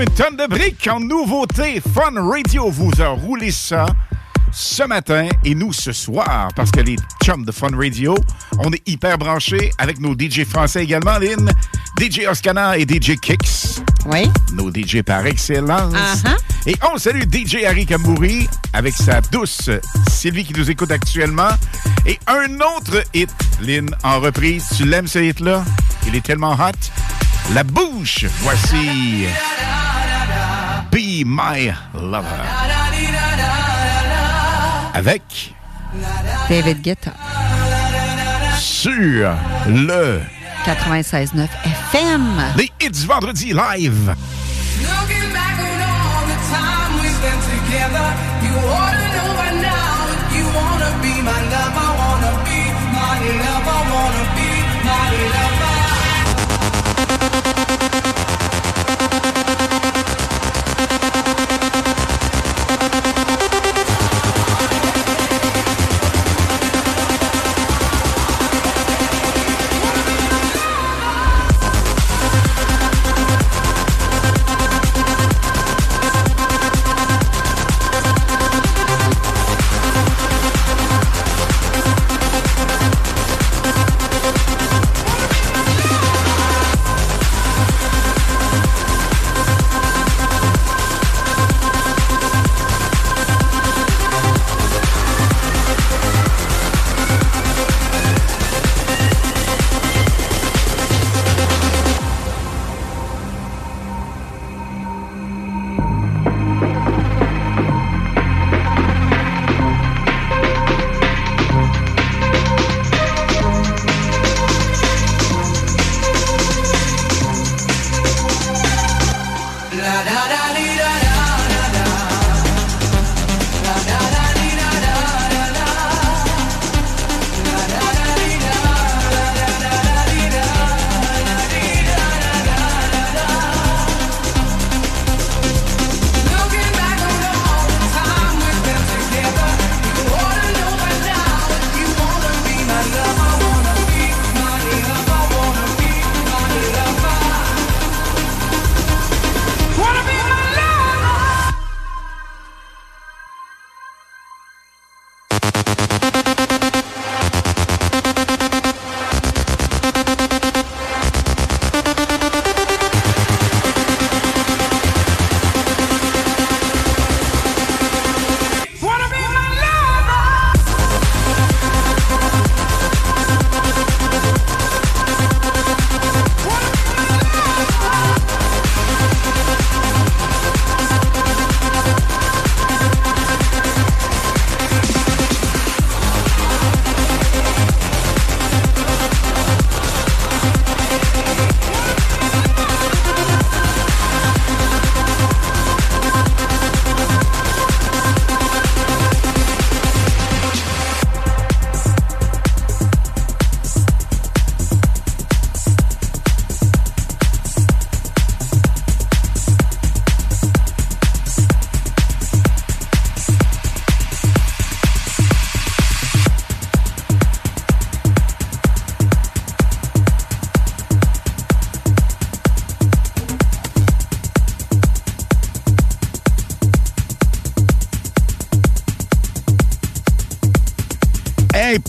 Comme 0.00 0.08
une 0.08 0.14
tonne 0.14 0.36
de 0.36 0.46
briques 0.46 0.88
en 0.90 1.00
nouveauté. 1.00 1.82
Fun 1.94 2.12
Radio 2.16 2.70
vous 2.70 2.90
a 3.02 3.08
roulé 3.08 3.50
ça 3.50 3.86
ce 4.52 4.82
matin 4.82 5.28
et 5.44 5.54
nous 5.54 5.72
ce 5.72 5.92
soir 5.92 6.48
parce 6.56 6.70
que 6.70 6.80
les 6.80 6.96
chums 7.22 7.44
de 7.44 7.52
Fun 7.52 7.76
Radio, 7.76 8.14
on 8.60 8.72
est 8.72 8.88
hyper 8.88 9.18
branchés 9.18 9.70
avec 9.78 10.00
nos 10.00 10.14
DJ 10.14 10.44
français 10.44 10.84
également, 10.84 11.18
Lynn, 11.18 11.50
DJ 11.98 12.20
Oscana 12.30 12.78
et 12.78 12.82
DJ 12.82 13.16
Kicks. 13.20 13.82
Oui. 14.06 14.30
Nos 14.54 14.70
DJ 14.70 15.02
par 15.02 15.26
excellence. 15.26 15.94
Uh-huh. 15.94 16.36
Et 16.66 16.76
on 16.92 16.96
salue 16.96 17.24
DJ 17.30 17.64
Harry 17.64 17.84
Kamouri 17.84 18.48
avec 18.72 18.94
sa 18.94 19.20
douce 19.20 19.70
Sylvie 20.08 20.44
qui 20.44 20.54
nous 20.54 20.70
écoute 20.70 20.90
actuellement. 20.90 21.50
Et 22.06 22.18
un 22.26 22.54
autre 22.56 23.04
hit, 23.12 23.30
Lynn, 23.60 23.90
en 24.02 24.20
reprise. 24.20 24.66
Tu 24.76 24.84
l'aimes 24.84 25.08
ce 25.08 25.18
hit-là? 25.18 25.64
Il 26.06 26.14
est 26.14 26.24
tellement 26.24 26.54
hot. 26.54 27.52
La 27.54 27.64
bouche, 27.64 28.26
voici 28.42 29.26
My 31.42 31.72
Lover. 31.94 32.44
Avec 34.92 35.54
David 36.50 36.82
Guetta. 36.82 37.12
sur 38.58 39.32
le 39.66 40.20
96.9 40.66 41.48
FM. 41.94 42.42
Les 42.56 42.70
Hits 42.80 43.06
Vendredi 43.06 43.54
Live. 43.54 44.14
My 51.22 51.32
lover, 51.32 51.90
wanna 52.00 52.32
be 54.34 54.48
my 54.84 55.06
lover, 55.30 55.49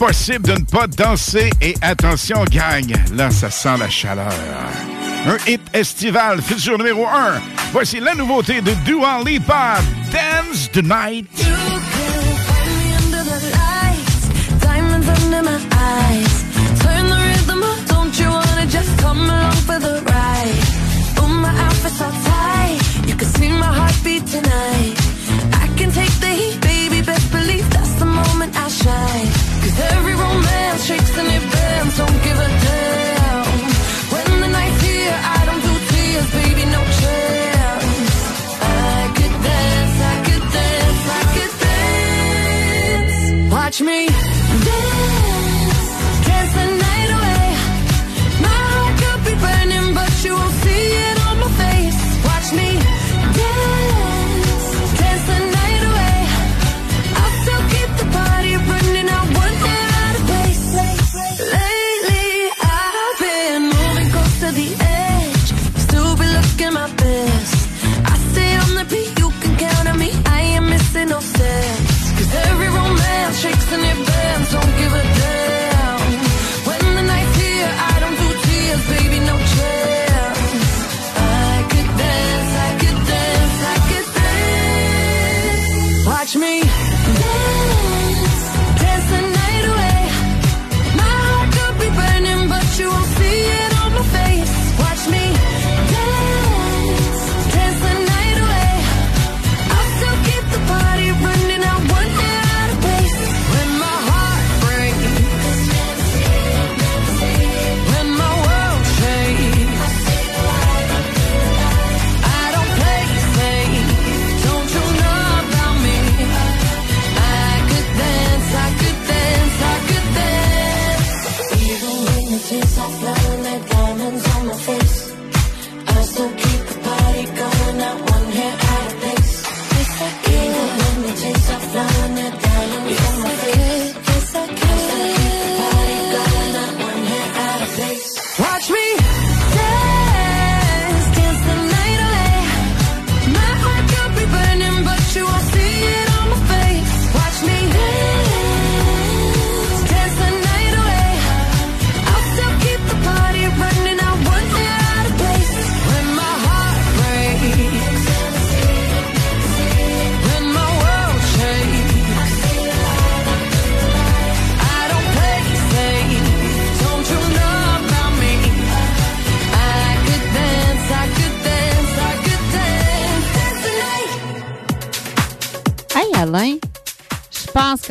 Impossible 0.02 0.47
de 0.47 0.54
ne 0.54 0.66
pas 0.66 0.88
danser 0.88 1.52
et 1.62 1.76
attention, 1.80 2.43
gang, 2.45 2.91
là, 3.14 3.30
ça 3.30 3.52
sent 3.52 3.78
la 3.78 3.88
chaleur. 3.88 4.34
Un 5.28 5.38
hit 5.47 5.62
estival, 5.74 6.41
futur 6.41 6.80
numéro 6.80 7.06
1. 7.06 7.39
Voici 7.72 7.99
la 7.99 8.16
nouveauté 8.16 8.62
de 8.62 8.72
Dua 8.84 9.22
Lipa, 9.24 9.78
Dance 10.12 10.72
the 10.72 10.82
Night. 10.82 11.41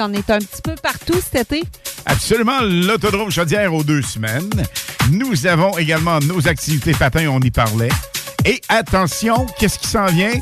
Qu'on 0.01 0.15
est 0.15 0.31
un 0.31 0.39
petit 0.39 0.63
peu 0.63 0.75
partout 0.83 1.21
cet 1.21 1.53
été. 1.53 1.69
Absolument, 2.07 2.61
l'autodrome 2.63 3.31
Chaudière 3.31 3.75
aux 3.75 3.85
deux 3.85 4.01
semaines. 4.01 4.49
Nous 5.11 5.47
avons 5.47 5.77
également 5.77 6.19
nos 6.21 6.49
activités 6.49 6.93
patins, 6.93 7.27
on 7.29 7.41
y 7.41 7.51
parlait. 7.51 7.91
Et 8.47 8.63
attention, 8.71 9.47
qu'est-ce 9.59 9.79
qui 9.79 9.89
s'en 9.89 10.07
vient? 10.07 10.33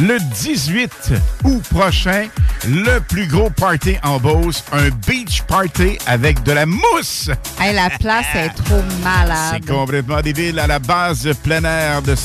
Le 0.00 0.18
18 0.42 1.12
août 1.44 1.62
prochain, 1.70 2.26
le 2.66 2.98
plus 2.98 3.28
gros 3.28 3.50
party 3.50 3.96
en 4.02 4.18
Beauce, 4.18 4.64
un 4.72 4.88
beach 5.06 5.42
party 5.42 5.96
avec 6.08 6.42
de 6.42 6.50
la 6.50 6.66
mousse. 6.66 7.30
Hey, 7.60 7.72
la 7.72 7.90
place 7.90 8.26
est 8.34 8.48
trop 8.64 8.82
malade. 9.04 9.52
C'est 9.52 9.72
complètement 9.72 10.20
débile 10.22 10.58
à 10.58 10.66
la 10.66 10.80
base 10.80 11.30
plein 11.44 11.62
air 11.62 12.02
de 12.02 12.16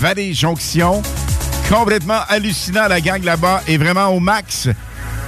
Valley 0.00 0.34
Jonction. 0.34 1.02
Complètement 1.70 2.20
hallucinant, 2.28 2.86
la 2.88 3.00
gang 3.00 3.24
là-bas 3.24 3.62
est 3.66 3.78
vraiment 3.78 4.08
au 4.08 4.20
max. 4.20 4.68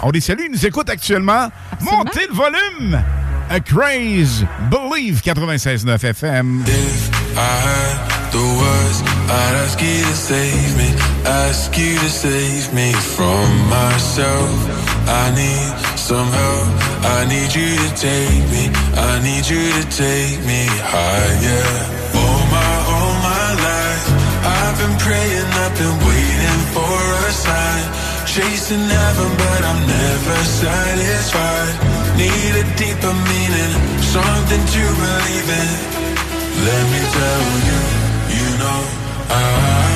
On 0.03 0.11
les 0.11 0.21
salue, 0.21 0.43
ils 0.47 0.53
nous 0.53 0.67
écoutent 0.67 0.91
actuellement. 0.91 1.51
Montez 1.81 2.27
le 2.29 2.35
volume! 2.35 3.03
A 3.49 3.61
Craze, 3.61 4.45
Believe 4.71 5.21
96.9 5.23 6.05
FM. 6.05 6.65
I 6.67 7.39
had 7.39 8.33
the 8.33 8.43
words, 8.43 9.03
I'd 9.31 9.55
ask 9.63 9.81
you 9.81 10.03
to 10.03 10.17
save 10.17 10.77
me, 10.77 10.91
ask 11.25 11.79
you 11.79 11.95
to 11.95 12.09
save 12.11 12.75
me 12.75 12.93
from 12.93 13.47
myself. 13.71 14.51
I 15.07 15.31
need 15.31 15.71
some 15.97 16.27
help, 16.27 16.69
I 17.07 17.25
need 17.29 17.55
you 17.55 17.77
to 17.77 17.91
take 17.95 18.43
me, 18.51 18.67
I 18.99 19.23
need 19.23 19.47
you 19.47 19.63
to 19.79 19.85
take 19.95 20.43
me 20.45 20.67
higher. 20.83 21.71
All 22.19 22.43
my, 22.51 22.73
all 22.91 23.15
my 23.23 23.49
life, 23.63 24.07
I've 24.43 24.77
been 24.83 24.97
praying, 24.99 25.47
I've 25.63 25.77
been 25.79 25.99
waiting 26.03 26.63
for 26.75 26.99
a 27.29 27.33
sign. 27.33 28.06
Chasing 28.27 28.81
heaven, 28.81 29.31
but 29.39 29.61
I'm 29.65 29.81
never 29.87 30.37
satisfied. 30.45 31.75
Need 32.19 32.55
a 32.63 32.65
deeper 32.77 33.15
meaning, 33.31 33.73
something 34.03 34.65
to 34.75 34.83
believe 35.03 35.49
in. 35.63 35.71
Let 36.67 36.85
me 36.93 37.03
tell 37.17 37.47
you, 37.69 37.81
you 38.37 38.49
know, 38.59 38.81
I, 39.31 39.96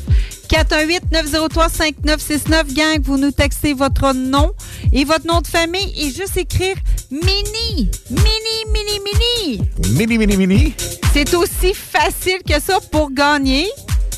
418-903-5969. 0.52 2.76
Gang, 2.76 3.02
vous 3.02 3.18
nous 3.18 3.32
textez 3.32 3.74
votre 3.74 4.14
nom 4.14 4.54
et 4.94 5.04
votre 5.04 5.26
nom 5.26 5.42
de 5.42 5.48
famille 5.48 5.92
et 5.98 6.12
juste 6.12 6.38
écrire 6.38 6.76
Mini. 7.10 7.90
Mini, 8.12 8.66
mini, 8.72 9.00
mini. 9.04 9.64
Mini, 9.98 10.20
mini, 10.20 10.38
mini. 10.38 10.76
C'est 11.12 11.34
aussi 11.34 11.74
facile 11.74 12.44
que 12.48 12.62
ça 12.62 12.78
pour 12.92 13.12
gagner 13.12 13.66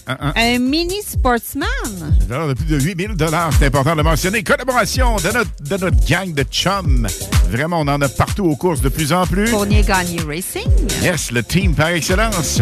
Un, 0.09 0.57
mini 0.57 1.03
sportsman. 1.03 1.67
Alors, 2.31 2.47
de 2.47 2.53
plus 2.55 2.65
de 2.65 2.79
8000 2.79 3.15
c'est 3.59 3.67
important 3.67 3.91
de 3.91 3.97
le 3.97 4.03
mentionner. 4.03 4.41
Collaboration 4.41 5.17
de 5.17 5.31
notre, 5.31 5.51
de 5.61 5.77
notre 5.77 6.05
gang 6.07 6.33
de 6.33 6.43
chums. 6.43 7.07
Vraiment, 7.51 7.81
on 7.81 7.87
en 7.87 8.01
a 8.01 8.09
partout 8.09 8.45
aux 8.45 8.55
courses 8.55 8.81
de 8.81 8.89
plus 8.89 9.13
en 9.13 9.27
plus. 9.27 9.47
Fournier 9.47 9.83
Gagné 9.83 10.19
Racing. 10.27 10.67
Yes, 11.03 11.31
le 11.31 11.43
team 11.43 11.75
par 11.75 11.89
excellence. 11.89 12.59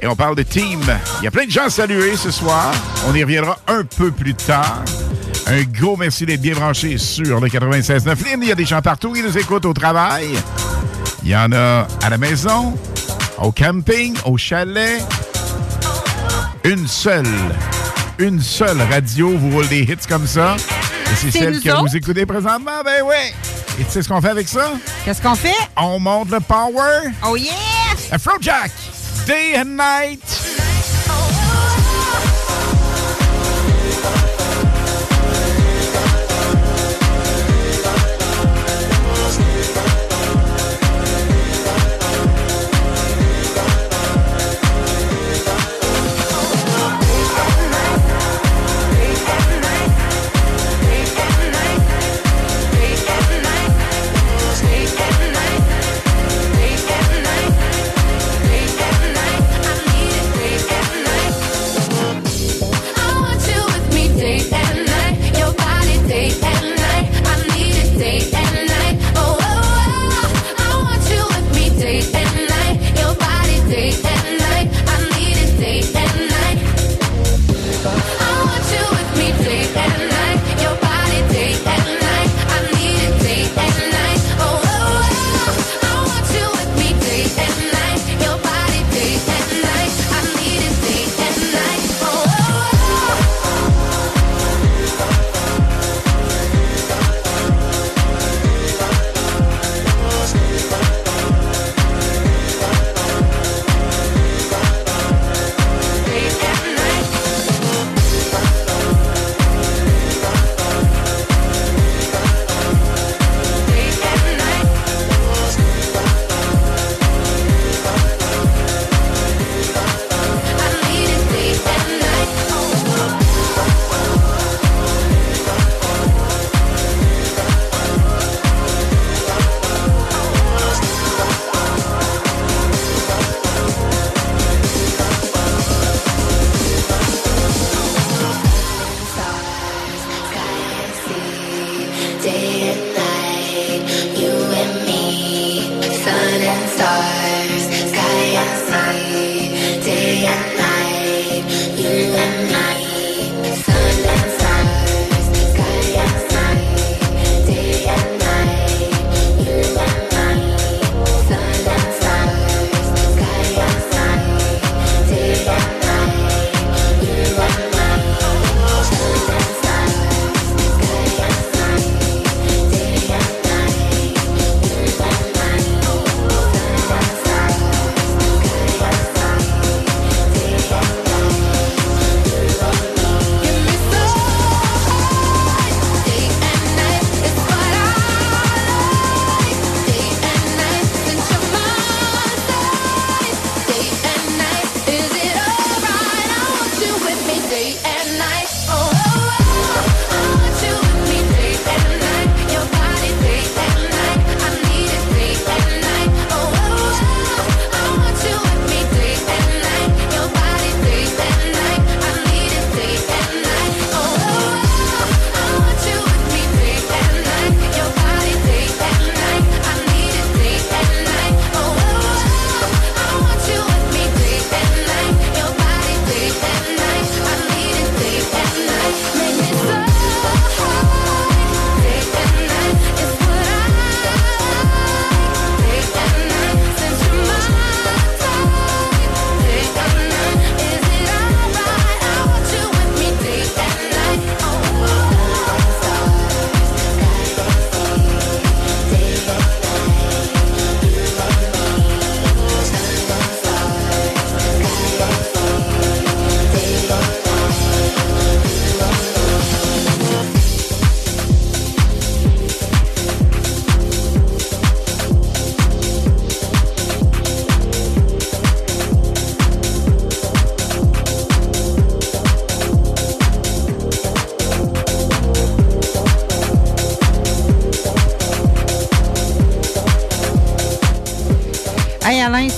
Et 0.00 0.06
on 0.06 0.14
parle 0.14 0.36
de 0.36 0.42
team. 0.42 0.80
Il 1.20 1.24
y 1.24 1.28
a 1.28 1.30
plein 1.30 1.46
de 1.46 1.50
gens 1.50 1.64
à 1.64 1.70
saluer 1.70 2.14
ce 2.16 2.30
soir. 2.30 2.74
On 3.08 3.14
y 3.14 3.22
reviendra 3.22 3.58
un 3.68 3.84
peu 3.84 4.10
plus 4.10 4.34
tard. 4.34 4.84
Un 5.46 5.62
gros 5.62 5.96
merci 5.96 6.26
d'être 6.26 6.42
bien 6.42 6.54
branché 6.54 6.98
sur 6.98 7.40
le 7.40 7.48
96.9. 7.48 8.04
Lynn, 8.04 8.42
il 8.42 8.48
y 8.48 8.52
a 8.52 8.54
des 8.54 8.66
gens 8.66 8.82
partout 8.82 9.14
qui 9.14 9.22
nous 9.22 9.38
écoutent 9.38 9.64
au 9.64 9.72
travail. 9.72 10.28
Il 11.22 11.30
y 11.30 11.36
en 11.36 11.52
a 11.52 11.86
à 12.02 12.10
la 12.10 12.18
maison, 12.18 12.76
au 13.38 13.50
camping, 13.50 14.14
au 14.26 14.36
chalet. 14.36 15.02
Une 16.64 16.86
seule, 16.86 17.26
une 18.18 18.40
seule 18.40 18.80
radio 18.82 19.36
vous 19.36 19.50
roule 19.50 19.68
des 19.68 19.80
hits 19.82 19.96
comme 20.08 20.26
ça. 20.26 20.54
Et 20.56 21.14
c'est 21.16 21.30
celle 21.32 21.60
que 21.60 21.68
autres? 21.70 21.88
vous 21.88 21.96
écoutez 21.96 22.24
présentement. 22.24 22.82
Ben 22.84 23.02
oui. 23.04 23.32
Et 23.80 23.84
tu 23.84 23.90
sais 23.90 24.02
ce 24.02 24.08
qu'on 24.08 24.20
fait 24.20 24.28
avec 24.30 24.46
ça? 24.48 24.72
Qu'est-ce 25.04 25.20
qu'on 25.20 25.34
fait? 25.34 25.56
On 25.76 25.98
monte 25.98 26.30
le 26.30 26.38
power. 26.40 27.10
Oh 27.26 27.36
yeah! 27.36 27.50
Afrojack, 28.12 28.70
day 29.26 29.56
and 29.56 29.76
night. 29.76 30.51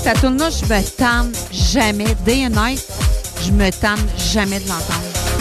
Cette 0.05 0.21
tune-là, 0.21 0.51
je 0.51 0.67
me 0.67 0.83
tanne 0.99 1.33
jamais. 1.51 2.15
Day 2.27 2.45
and 2.45 2.51
night, 2.51 2.85
je 3.43 3.51
me 3.51 3.71
tanne 3.71 3.99
jamais 4.19 4.61
de 4.61 4.69
l'entendre. 4.69 5.01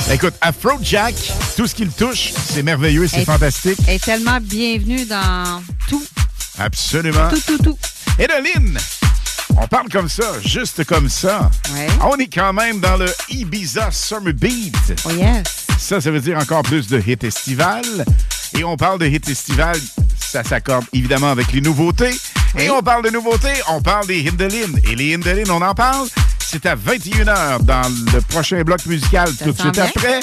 Écoute, 0.09 0.34
Afrojack, 0.39 1.16
tout 1.57 1.68
ce 1.68 1.76
qu'il 1.76 1.89
touche, 1.89 2.32
c'est 2.49 2.64
merveilleux, 2.64 3.07
c'est 3.09 3.26
fantastique. 3.26 3.78
Est 3.89 4.01
tellement 4.01 4.39
bienvenue 4.41 5.05
dans 5.05 5.61
tout. 5.89 6.03
Absolument. 6.57 7.28
Tout, 7.30 7.41
tout, 7.45 7.57
tout. 7.57 7.78
Et 8.18 8.26
de 8.26 8.34
Lynn, 8.41 8.78
on 9.57 9.68
parle 9.68 9.89
comme 9.89 10.07
ça, 10.07 10.32
juste 10.45 10.86
comme 10.86 11.09
ça. 11.09 11.51
On 12.01 12.16
est 12.16 12.34
quand 12.34 12.53
même 12.53 12.80
dans 12.80 12.95
le 12.95 13.14
Ibiza 13.30 13.91
Summer 13.91 14.34
Beat. 14.34 14.93
Oh 15.03 15.11
yes. 15.11 15.43
Ça, 15.78 15.99
ça 15.99 16.09
veut 16.09 16.22
dire 16.22 16.38
encore 16.38 16.64
plus 16.64 16.88
de 16.88 17.03
hit 17.05 17.22
estival. 17.26 17.84
Et 18.57 18.64
on 18.64 18.78
parle 18.78 18.99
de 18.99 19.07
hit 19.07 19.28
estival, 19.28 19.78
ça 20.20 20.41
s'accorde 20.43 20.86
évidemment 20.93 21.32
avec 21.32 21.51
les 21.51 21.59
nouveautés. 21.59 22.16
Et 22.60 22.70
on 22.70 22.82
parle 22.82 23.04
de 23.04 23.10
nouveautés, 23.10 23.54
on 23.70 23.82
parle 23.82 24.08
des 24.08 24.28
Hindelines. 24.28 24.80
Et 24.89 24.95
les 24.95 25.16
Hindelines, 25.16 25.51
on 25.51 25.62
en 25.62 25.74
parle. 25.74 26.08
C'est 26.39 26.68
à 26.68 26.76
21h 26.76 27.64
dans 27.64 27.82
le 28.14 28.22
prochain 28.22 28.62
bloc 28.62 28.86
musical 28.86 29.28
tout 29.43 29.51
de 29.51 29.60
suite 29.60 29.74
bien. 29.74 29.86
après. 29.86 30.20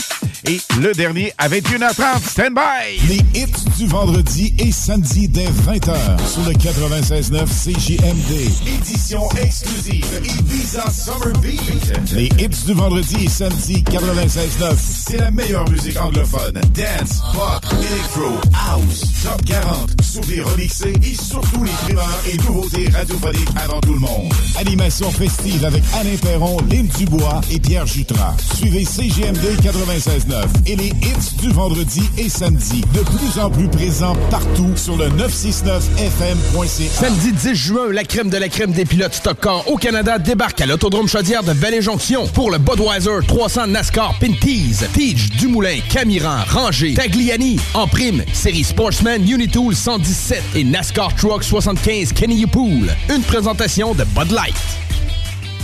Et 0.46 0.60
le 0.80 0.92
dernier 0.92 1.32
à 1.38 1.48
21h30. 1.48 2.22
Stand 2.24 2.54
by! 2.54 3.00
Les 3.08 3.40
hits 3.40 3.52
du 3.76 3.86
vendredi 3.88 4.54
et 4.58 4.70
samedi 4.70 5.28
dès 5.28 5.46
20h 5.46 5.92
sur 6.26 6.42
le 6.46 6.52
96.9 6.52 7.46
CJMD. 7.46 8.68
Édition 8.68 9.28
exclusive 9.42 10.06
Ibiza 10.24 10.88
Summer 10.88 11.36
Beat. 11.40 12.14
Les 12.14 12.26
hits 12.38 12.64
du 12.64 12.74
vendredi 12.74 13.24
et 13.24 13.28
samedi 13.28 13.82
96.9. 13.90 14.74
C'est 14.78 15.18
la 15.18 15.30
meilleure 15.32 15.68
musique 15.68 16.00
anglophone. 16.00 16.54
Dance, 16.74 17.22
pop, 17.34 17.64
electro, 17.72 18.40
house, 18.54 19.02
top 19.24 19.44
40, 19.44 19.90
souvenirs 20.10 20.48
remixés 20.48 20.92
et 21.04 21.14
surtout 21.14 21.62
les 21.62 21.70
primeurs 21.84 22.20
et 22.28 22.36
nouveautés 22.38 22.88
radiophoniques 22.88 23.48
avant 23.56 23.80
tout 23.80 23.92
le 23.92 24.00
monde. 24.00 24.32
Animation 24.58 25.08
festive 25.12 25.64
avec 25.64 25.84
Alain 25.94 26.16
Perron, 26.20 26.56
Lynn 26.68 26.88
Dubois 26.98 27.40
et 27.52 27.60
Pierre 27.60 27.86
Jutras. 27.86 28.34
Suivez 28.56 28.84
CGMD 28.84 29.44
96.9 29.62 30.46
et 30.66 30.74
les 30.74 30.88
hits 30.88 31.36
du 31.40 31.50
vendredi 31.52 32.02
et 32.18 32.28
samedi. 32.28 32.82
De 32.92 33.00
plus 33.00 33.40
en 33.40 33.50
plus 33.50 33.68
présents 33.68 34.16
partout 34.30 34.72
sur 34.74 34.96
le 34.96 35.06
969fm.ca. 35.10 36.90
Samedi 36.90 37.32
10 37.32 37.54
juin, 37.54 37.92
la 37.92 38.02
crème 38.02 38.30
de 38.30 38.36
la 38.36 38.48
crème 38.48 38.72
des 38.72 38.84
pilotes 38.84 39.14
Stock 39.14 39.38
Car 39.40 39.70
au 39.70 39.76
Canada 39.76 40.18
débarque 40.18 40.60
à 40.60 40.66
l'Autodrome 40.66 41.06
Chaudière 41.06 41.44
de 41.44 41.52
Vallée-Jonction 41.52 42.26
pour 42.28 42.50
le 42.50 42.58
Budweiser 42.58 43.10
300 43.28 43.68
NASCAR 43.68 44.18
Pinties. 44.18 44.78
Tige, 44.92 45.30
Dumoulin, 45.30 45.78
Camiran, 45.88 46.38
Ranger, 46.48 46.94
Tagliani. 46.94 47.60
En 47.74 47.86
prime, 47.86 48.24
série 48.32 48.64
Sportsman 48.64 49.22
Unitool 49.28 49.76
117 50.00 50.42
et 50.56 50.64
NASCAR 50.64 51.14
Truck 51.14 51.44
75 51.44 52.12
Kenny 52.12 52.46
Pool. 52.46 52.88
Une 53.14 53.22
présentation 53.22 53.94
de 53.94 54.04
Bud 54.04 54.30
Light. 54.30 54.79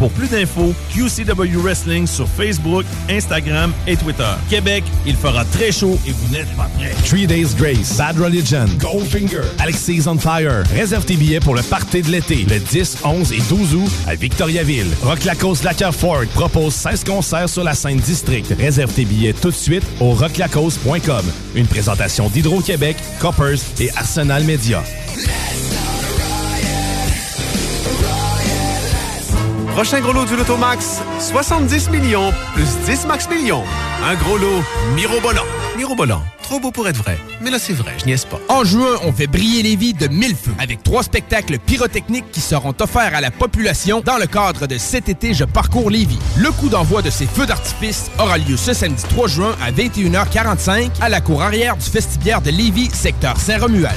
Pour 0.00 0.10
plus 0.12 0.28
d'infos, 0.28 0.72
QCW 0.94 1.58
Wrestling 1.58 2.06
sur 2.06 2.26
Facebook, 2.26 2.86
Instagram 3.10 3.70
et 3.86 3.98
Twitter. 3.98 4.32
Québec, 4.48 4.82
il 5.06 5.14
fera 5.14 5.44
très 5.44 5.70
chaud 5.70 5.98
et 6.06 6.12
vous 6.12 6.34
n'êtes 6.34 6.48
pas 6.56 6.70
prêts. 6.78 6.94
Three 7.04 7.26
Days 7.26 7.48
Grace, 7.54 7.98
Bad 7.98 8.18
Religion, 8.18 8.64
Goldfinger, 8.78 9.42
Alexis 9.58 10.04
on 10.06 10.16
Fire. 10.16 10.64
Réserve 10.74 11.04
tes 11.04 11.16
billets 11.16 11.40
pour 11.40 11.54
le 11.54 11.60
party 11.60 12.00
de 12.00 12.08
l'été, 12.08 12.46
le 12.48 12.58
10, 12.58 12.96
11 13.04 13.32
et 13.32 13.42
12 13.50 13.74
août 13.74 13.90
à 14.06 14.14
Victoriaville. 14.14 14.88
Rock 15.02 15.22
Lacoste 15.24 15.64
Lacker 15.64 15.94
Ford 15.94 16.24
propose 16.34 16.72
16 16.72 17.04
concerts 17.04 17.50
sur 17.50 17.62
la 17.62 17.74
scène 17.74 17.98
district. 17.98 18.54
Réserve 18.58 18.94
tes 18.94 19.04
billets 19.04 19.34
tout 19.34 19.50
de 19.50 19.54
suite 19.54 19.84
au 20.00 20.12
rocklacoste.com. 20.12 21.26
Une 21.54 21.66
présentation 21.66 22.30
d'Hydro-Québec, 22.30 22.96
Coppers 23.20 23.58
et 23.78 23.90
Arsenal 23.96 24.44
Media. 24.44 24.82
Prochain 29.80 30.02
gros 30.02 30.12
lot 30.12 30.26
du 30.26 30.36
Lotomax, 30.36 31.00
70 31.20 31.88
millions 31.88 32.34
plus 32.52 32.68
10 32.84 33.06
max 33.06 33.26
millions. 33.30 33.64
Un 34.04 34.14
gros 34.14 34.36
lot 34.36 34.62
mirobolant. 34.94 35.46
Mirobolant, 35.74 36.20
trop 36.42 36.60
beau 36.60 36.70
pour 36.70 36.86
être 36.86 36.98
vrai. 36.98 37.16
Mais 37.40 37.50
là, 37.50 37.58
c'est 37.58 37.72
vrai, 37.72 37.94
je 37.98 38.04
niaise 38.04 38.26
pas. 38.26 38.38
En 38.50 38.62
juin, 38.62 38.98
on 39.04 39.12
fait 39.14 39.26
briller 39.26 39.62
les 39.62 39.76
vies 39.76 39.94
de 39.94 40.08
mille 40.08 40.36
feux 40.36 40.52
avec 40.58 40.82
trois 40.82 41.02
spectacles 41.02 41.58
pyrotechniques 41.58 42.30
qui 42.30 42.42
seront 42.42 42.74
offerts 42.78 43.14
à 43.14 43.22
la 43.22 43.30
population 43.30 44.02
dans 44.04 44.18
le 44.18 44.26
cadre 44.26 44.66
de 44.66 44.76
cet 44.76 45.08
été 45.08 45.32
Je 45.32 45.44
parcours 45.44 45.88
Lévis. 45.88 46.18
Le 46.36 46.50
coup 46.50 46.68
d'envoi 46.68 47.00
de 47.00 47.08
ces 47.08 47.24
feux 47.24 47.46
d'artifice 47.46 48.10
aura 48.18 48.36
lieu 48.36 48.58
ce 48.58 48.74
samedi 48.74 49.02
3 49.08 49.28
juin 49.28 49.56
à 49.62 49.72
21h45 49.72 50.90
à 51.00 51.08
la 51.08 51.22
cour 51.22 51.42
arrière 51.42 51.78
du 51.78 51.88
vestibiaire 51.88 52.42
de 52.42 52.50
Lévis, 52.50 52.90
secteur 52.92 53.38
Saint-Romuald. 53.38 53.96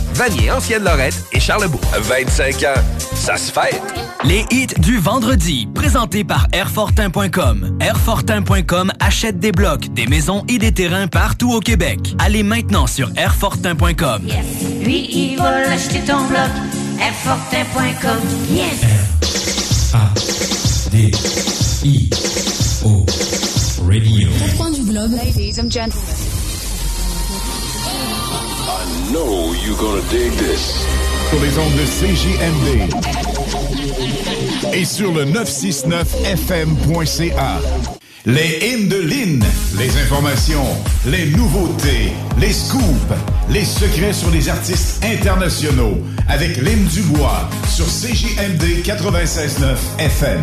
Vanier, 0.13 0.51
Ancienne 0.51 0.83
Lorette 0.83 1.23
et 1.31 1.39
Charlebourg. 1.39 1.81
25 1.99 2.55
ans, 2.63 2.81
ça 3.15 3.37
se 3.37 3.51
fait. 3.51 3.81
Les 4.23 4.45
hits 4.51 4.67
du 4.79 4.97
vendredi, 4.99 5.67
présentés 5.73 6.23
par 6.23 6.47
Airfortin.com. 6.53 7.77
Airfortin.com 7.81 8.91
achète 8.99 9.39
des 9.39 9.51
blocs, 9.51 9.87
des 9.93 10.05
maisons 10.07 10.43
et 10.47 10.57
des 10.57 10.71
terrains 10.71 11.07
partout 11.07 11.51
au 11.53 11.59
Québec. 11.59 11.99
Allez 12.19 12.43
maintenant 12.43 12.87
sur 12.87 13.09
Airfortin.com. 13.15 14.27
Lui, 14.83 15.07
il 15.11 15.37
va 15.37 15.61
l'acheter 15.61 16.01
ton 16.01 16.25
bloc. 16.27 16.49
Airfortin.com. 16.99 18.19
Yes! 18.51 19.93
A 19.93 20.09
D 20.91 21.11
I 21.83 22.09
O 22.85 23.05
Radio. 23.87 24.29
Du 24.73 24.83
globe. 24.83 25.11
Ladies 25.11 25.59
and 25.59 25.69
gentlemen. 25.71 26.50
Know 29.11 29.53
you're 29.63 29.77
gonna 29.77 30.01
dig 30.09 30.31
this. 30.37 30.85
Sur 31.29 31.39
les 31.41 31.57
ondes 31.57 31.75
de 31.75 31.85
CJMD. 31.85 32.67
Et 34.73 34.85
sur 34.85 35.11
le 35.11 35.25
969fm.ca. 35.25 37.59
Les 38.25 38.59
hymnes 38.61 38.87
de 38.87 38.97
Lynn, 38.97 39.43
les 39.79 39.97
informations, 39.97 40.67
les 41.07 41.25
nouveautés, 41.31 42.13
les 42.39 42.53
scoops, 42.53 43.15
les 43.49 43.65
secrets 43.65 44.13
sur 44.13 44.29
les 44.29 44.47
artistes 44.47 45.03
internationaux 45.03 45.97
avec 46.29 46.57
Lynn 46.57 46.85
Dubois 46.85 47.49
sur 47.67 47.85
CJMD 47.85 48.83
96.9 48.83 49.75
FM. 49.97 50.39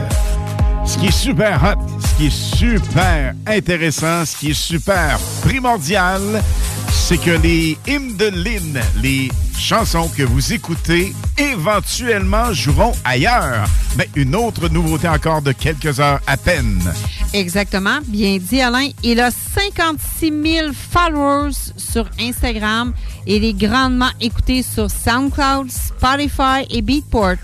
Ce 0.89 0.97
qui 0.97 1.09
est 1.09 1.13
super 1.13 1.63
hot, 1.63 2.01
ce 2.01 2.15
qui 2.15 2.27
est 2.29 2.31
super 2.31 3.35
intéressant, 3.47 4.25
ce 4.25 4.35
qui 4.39 4.51
est 4.51 4.55
super 4.55 5.19
primordial, 5.43 6.43
c'est 6.91 7.19
que 7.19 7.31
les 7.31 7.77
hymnes 7.87 8.17
de 8.17 8.29
Lynn, 8.29 8.81
les 9.03 9.29
chansons 9.59 10.09
que 10.09 10.23
vous 10.23 10.55
écoutez, 10.55 11.13
éventuellement 11.37 12.55
joueront 12.55 12.95
ailleurs. 13.05 13.69
Mais 13.99 14.09
une 14.17 14.35
autre 14.35 14.71
nouveauté 14.71 15.09
encore 15.09 15.43
de 15.43 15.53
quelques 15.53 16.01
heures 16.01 16.21
à 16.27 16.39
peine. 16.39 16.81
Exactement. 17.35 17.99
Bien 18.07 18.39
dit, 18.39 18.63
Alain. 18.63 18.89
Il 19.03 19.21
a 19.21 19.31
56 19.31 20.33
000 20.43 20.69
followers 20.73 21.53
sur 21.77 22.09
Instagram 22.19 22.95
et 23.27 23.37
il 23.37 23.45
est 23.45 23.53
grandement 23.53 24.11
écouté 24.23 24.63
sur 24.63 24.91
SoundCloud, 24.91 25.71
Spotify 25.71 26.65
et 26.71 26.81
Beatport. 26.81 27.37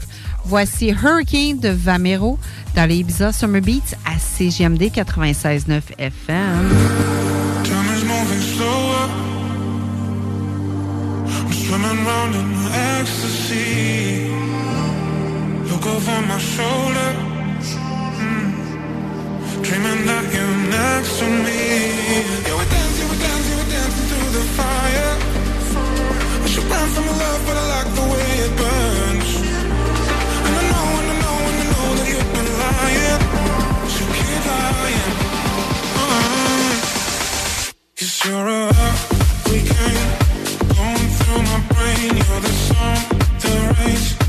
Voici 0.46 0.90
Hurricane 0.92 1.58
de 1.58 1.70
Vamero 1.70 2.38
dans 2.76 2.88
les 2.88 2.96
Ibiza 2.96 3.32
Summer 3.32 3.60
Beats 3.60 3.94
à 4.04 4.18
CGMD 4.18 4.90
96.9 4.90 5.80
FM. 5.98 6.70
Swimming 11.66 12.04
round 12.06 12.34
in 12.34 12.50
ecstasy. 13.00 14.28
Look 15.68 15.86
over 15.86 16.20
my 16.28 16.38
shoulder. 16.38 17.10
Mm. 18.20 18.52
Dreaming 19.62 20.06
that 20.06 20.24
you're 20.34 20.58
next 20.70 21.18
to 21.20 21.24
me. 21.24 21.60
Yeah, 22.46 22.54
we're 22.54 22.70
dancing, 22.70 23.08
we're 23.08 23.22
dancing, 23.26 23.56
we're 23.58 23.72
dancing 23.72 24.06
through 24.10 24.30
the 24.38 24.44
fire. 24.58 25.12
I 26.44 26.46
should 26.46 26.64
run 26.64 26.88
from 26.90 27.06
love, 27.06 27.40
but 27.46 27.56
I 27.56 27.64
like 27.74 27.90
the 27.98 28.06
way 28.12 28.28
it 28.44 28.52
burns. 28.56 29.13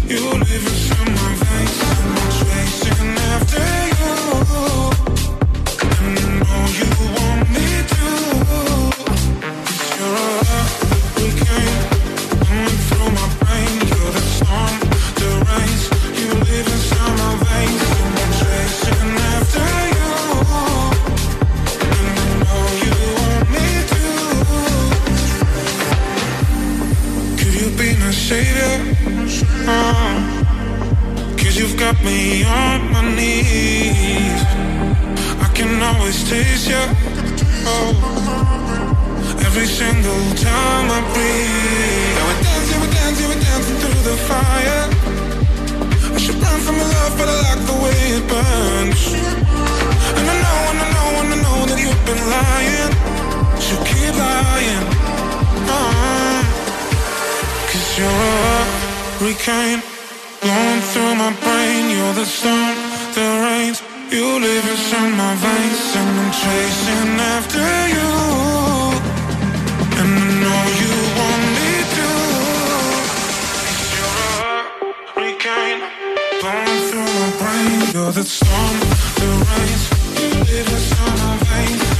You 0.07 0.21
live 0.21 0.67
inside 0.67 1.07
my 1.07 1.33
veins 1.33 1.81
I'm 1.81 2.31
chasing 2.31 3.17
after 3.33 3.87
you 3.87 3.94
Cause 29.65 31.57
you've 31.57 31.75
got 31.75 31.97
me 32.03 32.43
on 32.43 32.91
my 32.91 33.01
knees. 33.15 34.41
I 35.41 35.49
can 35.55 35.81
always 35.81 36.23
taste 36.29 36.69
you. 36.69 36.83
Oh, 37.65 37.95
every 39.43 39.65
single 39.65 40.21
time 40.35 40.91
I 40.91 41.01
breathe. 41.13 42.13
Yeah, 42.13 42.25
we're 42.27 42.41
dancing, 42.45 42.79
we're 42.79 42.93
dancing, 42.93 43.27
we're 43.27 43.41
dancing 43.41 43.77
through 43.81 44.01
the 44.05 44.17
fire. 44.29 44.85
I 46.13 46.17
should 46.19 46.35
run 46.35 46.59
from 46.61 46.75
your 46.75 46.85
love, 46.85 47.17
but 47.17 47.27
I 47.27 47.37
like 47.49 47.65
the 47.65 47.77
way 47.83 47.97
it 48.17 48.25
burns. 48.29 49.01
And 50.17 50.25
I 50.29 50.35
know, 50.45 50.59
and 50.69 50.79
I 50.79 50.87
know, 50.93 51.09
and 51.21 51.29
I 51.33 51.37
know 51.41 51.65
that 51.65 51.79
you've 51.81 52.03
been 52.05 52.23
lying. 52.37 52.93
So 53.65 53.73
keep 53.89 54.13
lying. 54.13 54.85
Uh-uh. 55.73 56.43
Cause 57.71 57.97
you're 57.97 58.84
hurricane 59.19 59.81
Blowing 60.41 60.81
through 60.91 61.15
my 61.15 61.31
brain 61.43 61.83
You're 61.95 62.13
the 62.13 62.25
storm, 62.25 62.75
the 63.17 63.27
rains. 63.45 63.81
You 64.11 64.25
live 64.39 64.65
inside 64.73 65.13
my 65.23 65.33
veins 65.43 65.81
And 65.99 66.19
I'm 66.21 66.31
chasing 66.41 67.13
after 67.35 67.65
you. 67.95 68.11
And 69.99 70.09
I 70.23 70.27
know 70.41 70.61
you 70.81 70.93
want 71.19 71.43
me 71.57 71.71
to 71.95 72.07
you're 73.95 74.23
a 74.25 74.63
hurricane. 75.13 75.81
Blowing 76.41 76.81
through 76.89 77.11
my 77.21 77.29
brain 77.41 77.77
You're 77.93 78.11
the 78.11 78.23
storm, 78.23 78.77
the 79.19 79.29
rains. 79.49 79.83
You 80.19 80.29
live 80.49 80.69
inside 80.77 81.17
my 81.23 81.37
veins 81.47 81.94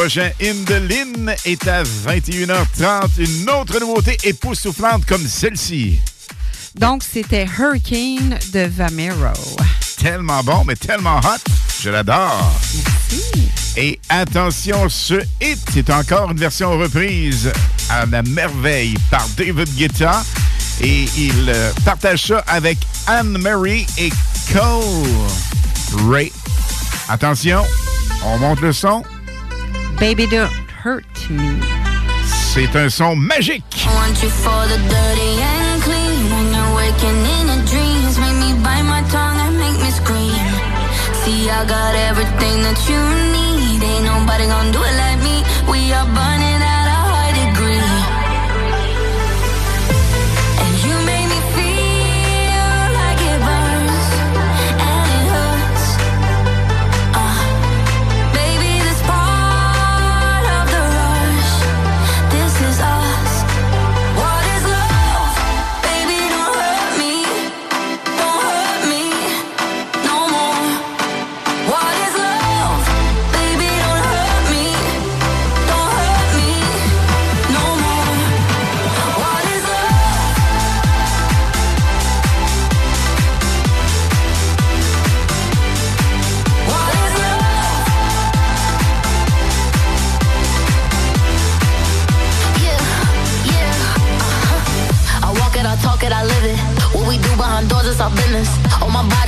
prochain 0.00 0.30
Lynn 0.40 1.34
est 1.44 1.68
à 1.68 1.82
21h30. 1.82 3.18
Une 3.18 3.50
autre 3.50 3.78
nouveauté 3.80 4.16
époustouflante 4.24 5.04
comme 5.04 5.26
celle-ci. 5.26 6.00
Donc, 6.74 7.02
c'était 7.02 7.44
Hurricane 7.44 8.38
de 8.54 8.60
Vamero. 8.60 9.34
Tellement 9.98 10.42
bon, 10.42 10.64
mais 10.64 10.74
tellement 10.76 11.18
hot. 11.18 11.52
Je 11.82 11.90
l'adore. 11.90 12.50
Et 13.76 14.00
attention, 14.08 14.88
ce 14.88 15.20
hit, 15.38 15.58
c'est 15.70 15.90
encore 15.90 16.30
une 16.30 16.38
version 16.38 16.78
reprise 16.78 17.52
à 17.90 18.06
la 18.06 18.22
merveille 18.22 18.94
par 19.10 19.28
David 19.36 19.68
Guetta. 19.76 20.24
Et 20.80 21.04
il 21.18 21.50
euh, 21.50 21.72
partage 21.84 22.28
ça 22.28 22.38
avec 22.46 22.78
Anne-Marie 23.06 23.86
et 23.98 24.08
Cole 24.50 26.08
Ray. 26.08 26.32
Attention, 27.10 27.62
on 28.24 28.38
monte 28.38 28.62
le 28.62 28.72
son. 28.72 29.02
Baby 30.00 30.26
Don't 30.26 30.50
Hurt 30.82 31.04
Me. 31.28 31.60
C'est 32.24 32.74
un 32.74 32.88
son 32.88 33.14
magique. 33.16 33.62
I 33.84 33.94
want 33.94 34.22
you 34.22 34.30
for 34.30 34.66
the 34.66 34.78
dirty 34.88 35.32
and 35.44 35.82
clean. 35.82 36.24
When 36.32 36.46
you're 36.56 36.74
waking 36.74 37.20
in 37.36 37.44
your 37.52 37.62
dreams, 37.68 38.16
make 38.16 38.38
me 38.40 38.54
bite 38.64 38.82
my 38.88 39.02
tongue 39.12 39.38
and 39.44 39.58
make 39.58 39.76
me 39.76 39.90
scream. 39.90 40.40
See, 41.20 41.50
I 41.50 41.66
got 41.68 41.94
everything 42.08 42.62
that 42.64 42.80
you 42.88 43.00
need. 43.36 43.82
Ain't 43.84 44.04
nobody 44.06 44.46
gonna 44.46 44.72
do 44.72 44.80
it 44.80 44.96
like 44.96 45.20
me. 45.20 45.44
We 45.70 45.92
are 45.92 46.06
burning 46.06 46.39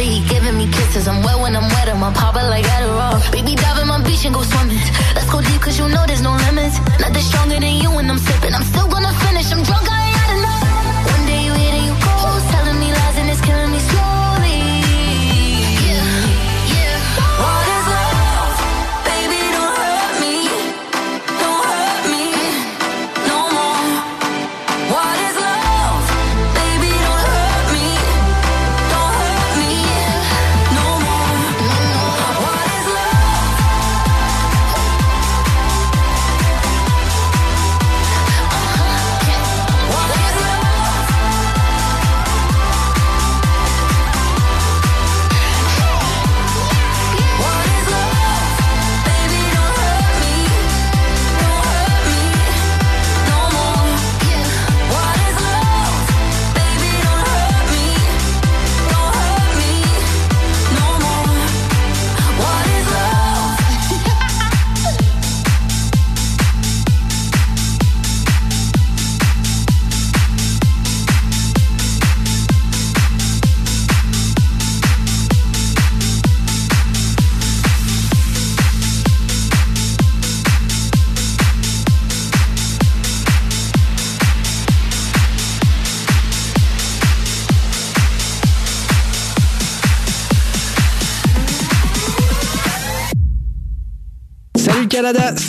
body, 0.03 0.19
he 0.19 0.29
giving 0.29 0.57
me 0.57 0.67
kisses. 0.67 1.09
I'm 1.09 1.23
wet 1.23 1.39
when 1.39 1.55
I'm 1.57 1.69
wet, 1.75 1.89
I'm 1.89 2.13
popping 2.13 2.49
like 2.49 2.65
Adderall. 2.65 3.21
Baby, 3.33 3.55
dive 3.55 3.79
in 3.79 3.89
my 3.89 4.03
beach 4.03 4.25
and 4.25 4.35
go 4.35 4.43
swimming. 4.43 4.79
Let's 5.15 5.31
go 5.31 5.41
deep, 5.41 5.61
cause 5.61 5.79
you 5.79 5.89
know 5.89 6.05
there's 6.07 6.23
no 6.23 6.33
limits. 6.47 6.79
Nothing 7.01 7.12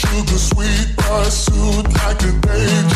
sugar 0.00 0.38
sweet 0.38 0.96
pursuit 0.96 1.84
like 1.98 2.22
a 2.22 2.32
deja 2.40 2.89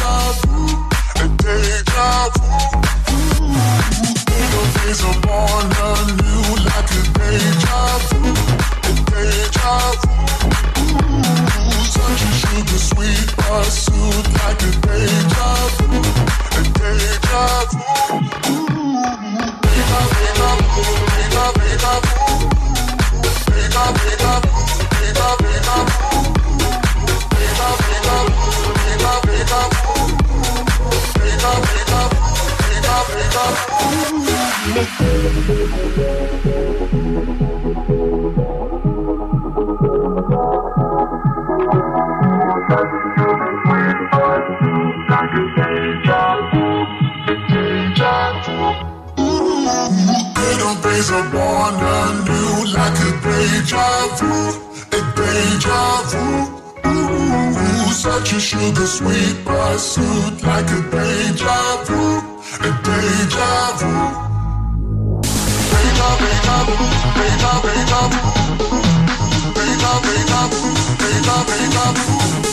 sweet 58.94 59.44
pursuit 59.44 60.42
like 60.42 60.70
a 60.70 60.80
deja 60.90 61.82
vu, 61.84 62.02
a 62.60 62.70
deja 62.84 63.72
vu 63.78 64.23
break 66.64 67.42
up, 67.44 67.62
break 67.62 67.92
up, 67.92 68.10
break 69.54 69.84
up, 69.84 70.02
break 70.02 70.30
up, 70.32 70.50
break 70.98 71.28
up, 71.28 71.46
break 71.46 71.76
up. 71.76 72.43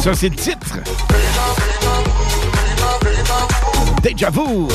Ça, 0.00 0.14
c'est 0.14 0.28
le 0.30 0.36
titre. 0.36 0.78
Déjà 4.02 4.30
vous. 4.30 4.68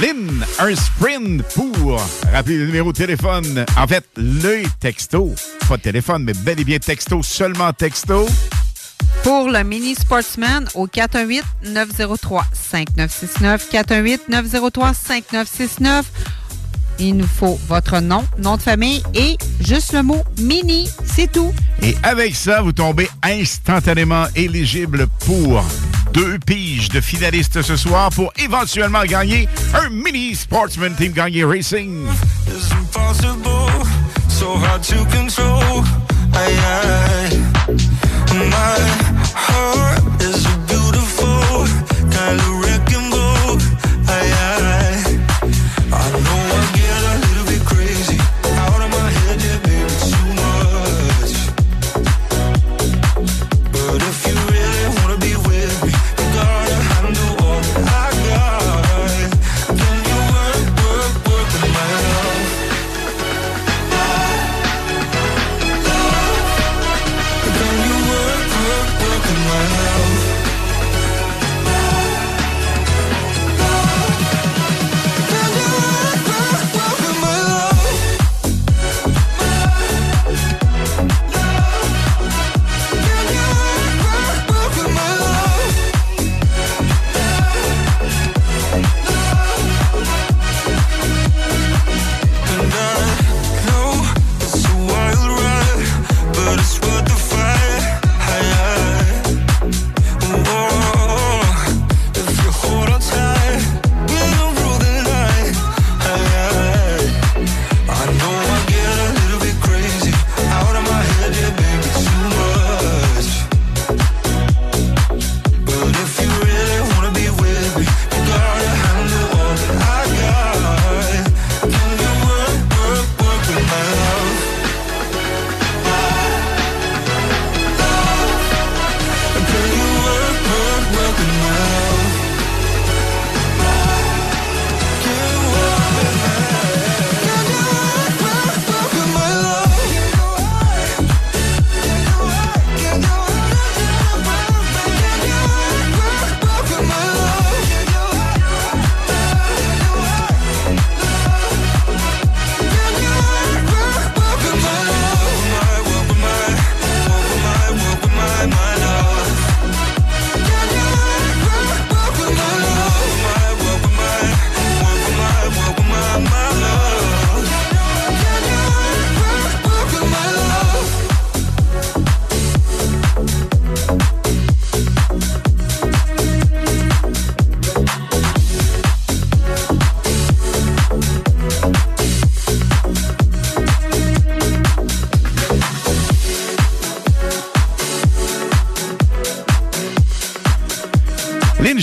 Lynn, 0.00 0.46
un 0.58 0.74
sprint 0.74 1.42
pour 1.54 2.00
rappeler 2.32 2.56
le 2.56 2.66
numéro 2.66 2.92
de 2.92 2.96
téléphone. 2.96 3.66
En 3.76 3.86
fait, 3.86 4.04
le 4.16 4.62
texto. 4.80 5.34
Pas 5.68 5.76
de 5.76 5.82
téléphone, 5.82 6.22
mais 6.24 6.32
bel 6.32 6.58
et 6.60 6.64
bien 6.64 6.78
texto, 6.78 7.22
seulement 7.22 7.72
texto. 7.74 8.26
Pour 9.22 9.50
le 9.50 9.62
Mini 9.62 9.94
Sportsman 9.94 10.66
au 10.74 10.86
418-903-5969. 10.86 13.60
418-903-5969. 14.30 16.04
Il 17.00 17.16
nous 17.16 17.28
faut 17.28 17.60
votre 17.68 18.00
nom, 18.00 18.24
nom 18.38 18.56
de 18.56 18.62
famille 18.62 19.04
et 19.14 19.38
juste 19.60 19.92
le 19.92 20.02
mot 20.02 20.24
mini, 20.40 20.90
c'est 21.04 21.30
tout. 21.30 21.54
Et 21.82 21.94
avec 22.02 22.34
ça, 22.34 22.60
vous 22.60 22.72
tombez 22.72 23.08
instantanément 23.22 24.24
éligible 24.34 25.06
pour 25.24 25.64
deux 26.12 26.40
piges 26.40 26.88
de 26.88 27.00
finalistes 27.00 27.62
ce 27.62 27.76
soir 27.76 28.10
pour 28.10 28.32
éventuellement 28.36 29.04
gagner 29.04 29.48
un 29.74 29.90
mini 29.90 30.34
Sportsman 30.34 30.92
Team 30.96 31.12
Gagné 31.12 31.44
Racing. 31.44 32.04
so 34.38 34.56
hard 34.56 34.82
to 34.84 35.04
control. 35.06 35.82
Aye, 36.34 36.56
aye. 36.56 37.48
My 39.34 39.40
heart 39.40 40.07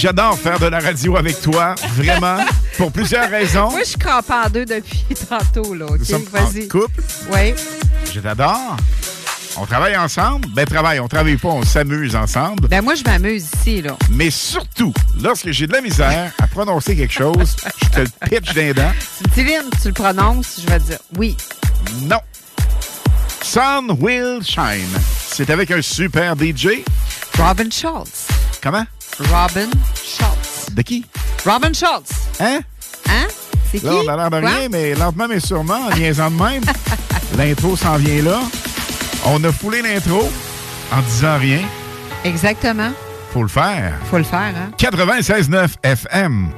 j'adore 0.06 0.38
faire 0.38 0.60
de 0.60 0.68
la 0.68 0.77
radio 0.80 1.18
avec 1.18 1.41
toi, 1.41 1.73
vraiment, 1.95 2.38
pour 2.77 2.91
plusieurs 2.91 3.27
raisons. 3.27 3.72
Moi, 3.72 3.80
je 3.80 3.90
suis 3.90 3.98
crampée 3.98 4.34
en 4.34 4.49
deux 4.52 4.64
depuis 4.64 5.03
tantôt, 5.30 5.73
là. 5.73 5.86
OK, 5.88 6.30
vas-y. 6.32 6.68
couple. 6.68 7.02
Oui. 7.32 7.56
Je 8.14 8.19
t'adore. 8.19 8.77
On 9.57 9.65
travaille 9.65 9.98
ensemble? 9.98 10.48
Ben, 10.49 10.64
travaille, 10.68 10.99
on 10.99 11.07
travaille 11.07 11.38
pas, 11.38 11.48
on 11.48 11.64
s'amuse 11.64 12.15
ensemble. 12.15 12.68
Ben, 12.68 12.84
moi, 12.84 12.94
je 12.94 13.03
m'amuse 13.03 13.48
ici, 13.57 13.82
là. 13.82 13.98
Mais 14.11 14.30
surtout, 14.30 14.94
lorsque 15.23 15.49
j'ai 15.49 15.65
de 15.65 15.73
la 15.73 15.82
misère 15.82 16.32
à 16.38 16.45
prononcer 16.45 16.95
quelque 16.95 17.14
chose, 17.14 17.56
je 17.84 17.90
te 17.90 17.99
le 18.02 18.30
pitch 18.30 18.53
d'un 18.53 18.73
dent. 18.73 18.91
Tu 19.34 19.41
me 19.41 19.82
tu 19.82 19.88
le 19.88 19.94
prononces, 19.94 20.61
je 20.61 20.68
vais 20.72 20.80
dire 20.82 20.99
oui. 21.18 21.36
Non. 22.03 22.19
Sun 23.41 23.98
Will 23.99 24.44
Shine. 24.44 24.99
C'est 25.32 25.49
avec 25.49 25.72
un 25.72 25.82
super 25.82 26.36
DJ. 26.36 26.84
Robin 27.40 27.72
Schultz. 27.72 28.27
Comment? 28.61 28.86
Robin 29.32 29.69
Schultz. 29.95 30.68
De 30.72 30.82
qui? 30.82 31.06
Robin 31.45 31.73
Schultz. 31.73 32.11
Hein? 32.40 32.60
Hein? 33.10 33.27
C'est 33.72 33.80
qui? 33.80 33.86
Là, 33.86 33.94
on 33.94 34.07
a 34.10 34.15
l'air 34.18 34.30
de 34.32 34.40
Quoi? 34.41 34.49
rien, 34.49 34.69
mais 34.69 34.94
lentement 34.95 35.27
mais 35.27 35.40
sûrement, 35.40 35.88
en 35.91 35.95
niaisant 35.95 36.30
de 36.32 36.36
même. 36.41 36.64
L'intro 37.38 37.76
s'en 37.76 37.95
vient 37.98 38.22
là. 38.23 38.40
On 39.26 39.44
a 39.44 39.52
foulé 39.52 39.82
l'intro 39.82 40.30
en 40.91 41.02
disant 41.02 41.38
rien. 41.40 41.61
Exactement. 42.23 42.91
Faut 43.34 43.41
le 43.41 43.48
faire. 43.49 43.94
Faut 44.10 44.18
le 44.18 44.23
faire, 44.23 44.53
hein? 44.56 44.72
96.9 44.77 45.68
FM. 45.84 46.49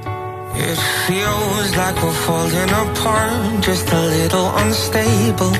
It 0.56 0.76
feels 1.06 1.76
like 1.76 1.94
we're 2.02 2.12
falling 2.26 2.70
apart, 2.70 3.62
just 3.62 3.90
a 3.92 4.00
little 4.00 4.50
unstable. 4.58 5.52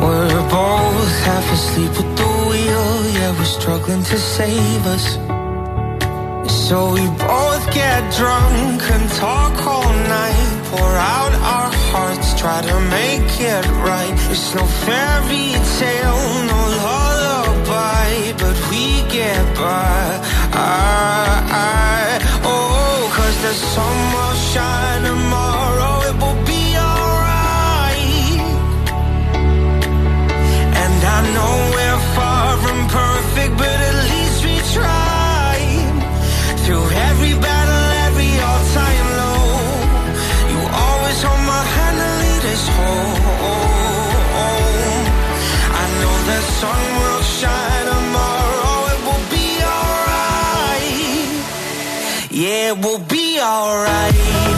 We're 0.00 0.48
both 0.48 0.87
half 1.24 1.46
asleep 1.52 1.90
at 1.90 2.16
the 2.16 2.30
wheel, 2.48 2.88
yeah, 3.16 3.30
we're 3.38 3.44
struggling 3.44 4.02
to 4.04 4.18
save 4.18 4.86
us. 4.86 5.06
So 6.68 6.92
we 6.92 7.06
both 7.16 7.64
get 7.72 8.00
drunk 8.14 8.82
and 8.94 9.10
talk 9.12 9.54
all 9.66 9.92
night, 10.18 10.48
pour 10.70 10.92
out 11.16 11.32
our 11.56 11.70
hearts, 11.90 12.38
try 12.38 12.60
to 12.62 12.80
make 12.98 13.30
it 13.40 13.64
right. 13.88 14.16
It's 14.32 14.54
no 14.54 14.64
fairy 14.84 15.48
tale, 15.78 16.24
no 16.52 16.60
lullaby, 16.84 18.32
but 18.42 18.56
we 18.70 19.02
get 19.08 19.44
by. 19.56 20.20
I, 20.52 21.40
I, 21.50 22.40
oh, 22.44 23.10
cause 23.16 23.36
the 23.46 23.54
sun 23.54 23.96
will 24.14 24.36
shine 24.52 25.27
know 31.34 31.54
we're 31.74 32.02
far 32.16 32.56
from 32.64 32.78
perfect, 32.88 33.52
but 33.56 33.78
at 33.88 33.96
least 34.12 34.38
we. 34.44 34.58
Through 36.68 36.88
every 37.08 37.32
battle, 37.32 37.86
every 38.06 38.32
all-time 38.46 39.08
low, 39.20 39.42
you 40.52 40.60
always 40.84 41.18
hold 41.22 41.42
my 41.54 41.64
hand 41.76 41.98
and 42.06 42.14
lead 42.22 42.44
us 42.52 42.64
home. 42.76 43.14
I 45.80 45.84
know 46.00 46.16
the 46.30 46.40
sun 46.60 46.82
will 47.00 47.22
shine 47.38 47.86
tomorrow, 47.94 48.74
it 48.92 49.00
will 49.08 49.26
be 49.36 49.48
alright. 49.76 51.40
Yeah, 52.30 52.72
it 52.72 52.78
will 52.84 53.02
be 53.16 53.40
alright. 53.40 54.57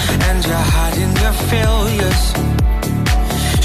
and 0.31 0.45
you're 0.45 0.67
hiding 0.77 1.13
your 1.23 1.35
failures. 1.51 2.23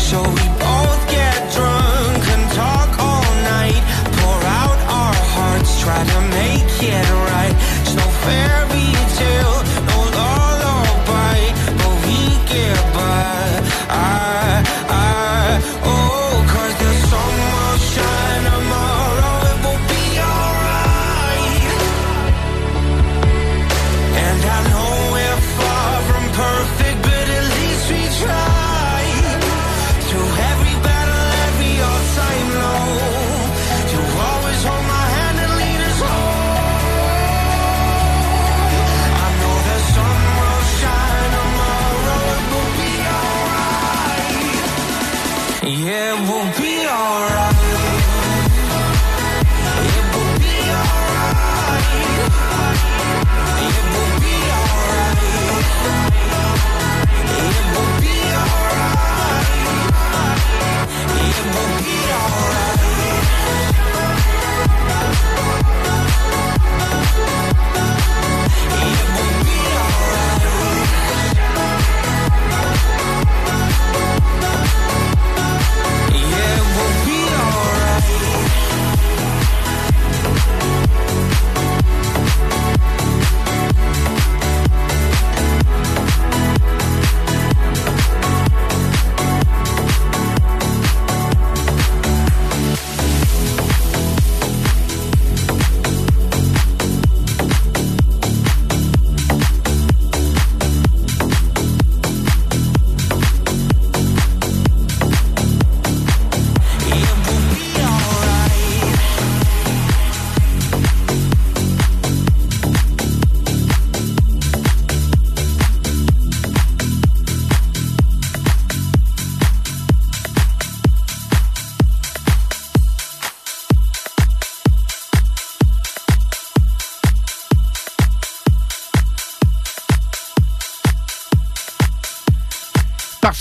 So 0.09 0.19
we 0.37 0.45
both 0.67 1.03
get 1.19 1.39
drunk 1.57 2.23
and 2.35 2.45
talk 2.63 2.91
all 3.09 3.31
night, 3.57 3.83
pour 4.19 4.41
out 4.63 4.79
our 5.01 5.17
hearts, 5.35 5.71
try 5.85 6.01
to 6.13 6.21
make 6.41 6.77
it 6.83 7.09
right. 7.31 7.46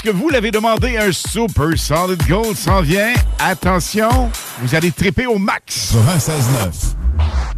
Que 0.05 0.11
vous 0.11 0.29
l'avez 0.29 0.51
demandé, 0.51 0.97
un 0.97 1.11
Super 1.11 1.75
Solid 1.75 2.21
Gold 2.27 2.55
s'en 2.55 2.81
vient. 2.81 3.13
Attention, 3.39 4.29
vous 4.61 4.75
allez 4.75 4.91
triper 4.91 5.25
au 5.25 5.39
max. 5.39 5.95
96.9. 5.95 6.93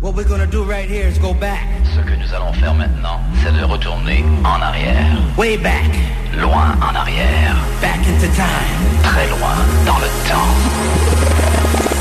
What 0.02 0.14
we're 0.14 0.24
gonna 0.24 0.46
do 0.46 0.64
right 0.64 0.90
here 0.90 1.10
is 1.10 1.20
go 1.20 1.34
back. 1.34 1.60
Ce 1.94 2.00
que 2.00 2.16
nous 2.16 2.34
allons 2.34 2.54
faire 2.54 2.74
maintenant, 2.74 3.20
c'est 3.44 3.52
de 3.52 3.66
retourner 3.66 4.24
en 4.46 4.62
arrière. 4.62 5.18
Way 5.38 5.58
back. 5.58 5.92
Loin 6.40 6.78
en 6.82 6.96
arrière. 6.96 7.58
Back 7.82 8.00
into 8.08 8.28
time. 8.34 9.02
Très 9.04 9.28
loin 9.28 9.56
dans 9.86 9.98
le 10.00 10.08
temps. 10.30 10.48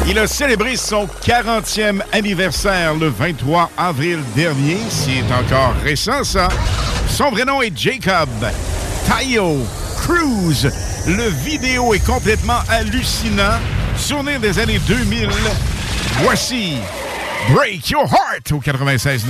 Il 0.07 0.17
a 0.21 0.29
célébré 0.29 0.77
son 0.77 1.09
40e 1.25 2.03
anniversaire 2.13 2.95
le 2.95 3.09
23 3.09 3.71
avril 3.77 4.21
dernier. 4.37 4.79
C'est 4.91 5.25
encore 5.33 5.75
récent, 5.83 6.23
ça. 6.23 6.47
Son 7.09 7.31
vrai 7.31 7.45
nom 7.45 7.63
est 7.63 7.77
Jacob 7.77 8.29
Tayo 9.09 9.59
Cruz. 10.07 10.71
Le 11.09 11.29
vidéo 11.43 11.93
est 11.93 12.05
complètement 12.05 12.61
hallucinant. 12.69 13.59
Souvenir 13.97 14.39
des 14.39 14.59
années 14.61 14.79
2000. 14.79 15.29
Voici 16.23 16.77
Break 17.53 17.91
Your 17.91 18.05
Heart 18.05 18.53
au 18.53 18.61
96.9. 18.61 19.27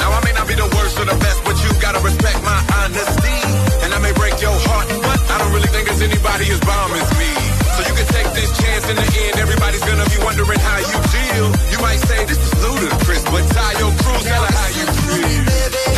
Now 0.00 0.12
I 0.12 0.24
may 0.24 0.32
not 0.32 0.48
be 0.48 0.54
the 0.54 0.64
worst 0.64 0.98
or 0.98 1.04
the 1.04 1.14
best, 1.20 1.44
but 1.44 1.60
you 1.62 1.68
gotta 1.78 2.00
respect 2.00 2.42
my 2.42 2.56
honesty. 2.80 3.36
And 3.84 3.92
I 3.92 3.98
may 4.00 4.12
break 4.14 4.40
your 4.40 4.56
heart, 4.64 4.88
but 5.02 5.20
I 5.28 5.38
don't 5.38 5.52
really 5.52 5.68
think 5.68 5.86
there's 5.86 6.00
anybody 6.00 6.48
as 6.48 6.60
bomb 6.60 6.92
as 6.96 7.10
me. 7.20 7.28
So 7.76 7.84
you 7.84 7.92
can 7.92 8.08
take 8.08 8.32
this 8.32 8.48
chance 8.56 8.88
in 8.88 8.96
the 8.96 9.08
end. 9.28 9.36
Everybody's 9.36 9.84
gonna 9.84 10.08
be 10.08 10.24
wondering 10.24 10.58
how 10.60 10.78
you 10.78 10.96
feel. 11.12 11.52
You 11.68 11.78
might 11.84 12.00
say 12.00 12.24
this 12.24 12.40
is 12.40 12.52
ludicrous, 12.64 13.24
but 13.28 13.44
tie 13.52 13.78
your 13.78 13.92
cruise, 14.00 14.24
tell 14.24 14.40
her 14.40 14.52
how 14.56 14.68
you 14.72 14.86
feel. 15.04 15.97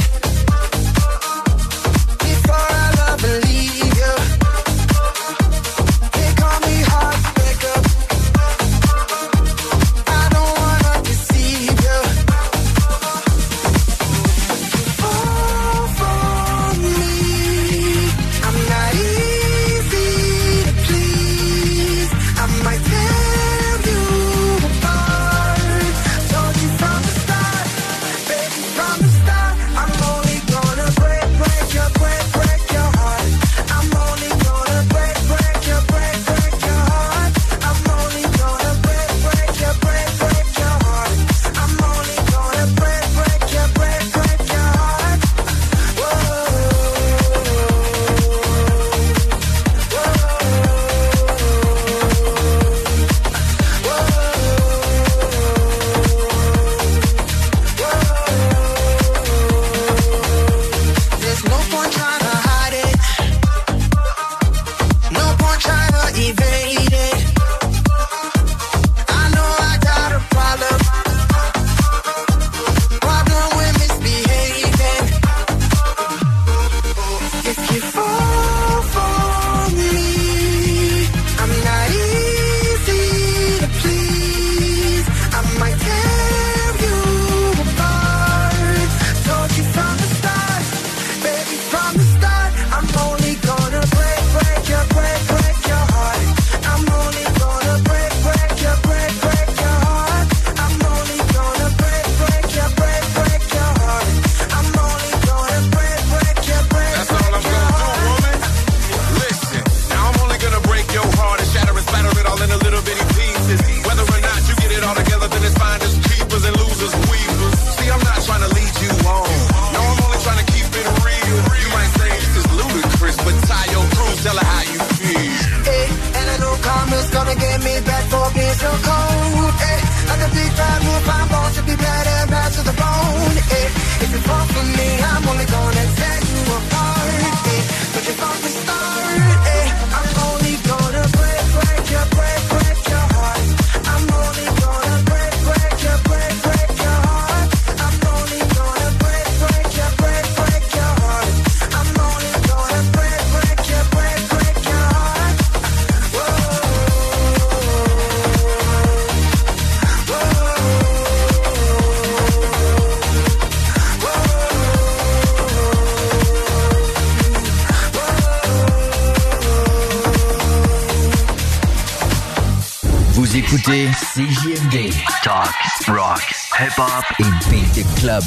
The 177.74 177.84
club. 178.00 178.24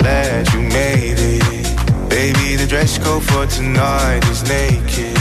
Glad 0.00 0.52
you 0.52 0.60
made 0.60 1.18
it. 1.18 2.08
Baby, 2.08 2.56
the 2.56 2.66
dress 2.66 2.98
code 2.98 3.22
for 3.22 3.46
tonight 3.46 4.24
is 4.28 4.42
naked. 4.48 5.16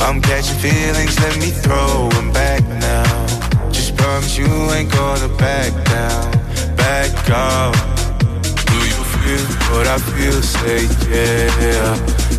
I'm 0.00 0.20
catching 0.20 0.58
feelings, 0.58 1.18
let 1.20 1.36
me 1.38 1.50
throw 1.50 2.08
'em 2.18 2.32
back 2.32 2.62
now. 2.80 3.26
Just 3.70 3.96
promise 3.96 4.36
you 4.38 4.46
ain't 4.72 4.90
gonna 4.90 5.28
back 5.36 5.72
down, 5.84 6.30
back 6.76 7.12
up. 7.30 7.74
Do 8.70 8.76
you 8.92 9.02
feel 9.12 9.46
what 9.70 9.86
I 9.86 9.98
feel? 9.98 10.40
Say 10.42 10.88
yeah. 11.10 11.96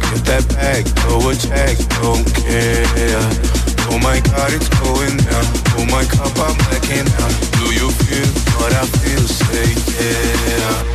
Get 0.10 0.22
that 0.30 0.46
back, 0.56 0.84
throw 0.98 1.30
a 1.30 1.36
check, 1.36 1.78
don't 2.02 2.26
care. 2.34 3.65
Oh 3.92 4.00
my 4.00 4.20
god, 4.22 4.54
it's 4.54 4.70
going 4.70 5.18
down. 5.18 5.46
Oh 5.78 5.86
my 5.92 6.04
cup, 6.06 6.34
I'm 6.40 6.58
blacking 6.66 7.08
out. 7.22 7.36
Do 7.58 7.74
you 7.74 7.90
feel 7.92 8.30
what 8.58 8.74
I 8.74 8.86
feel? 8.86 9.28
Say 9.28 9.74
yeah. 10.00 10.95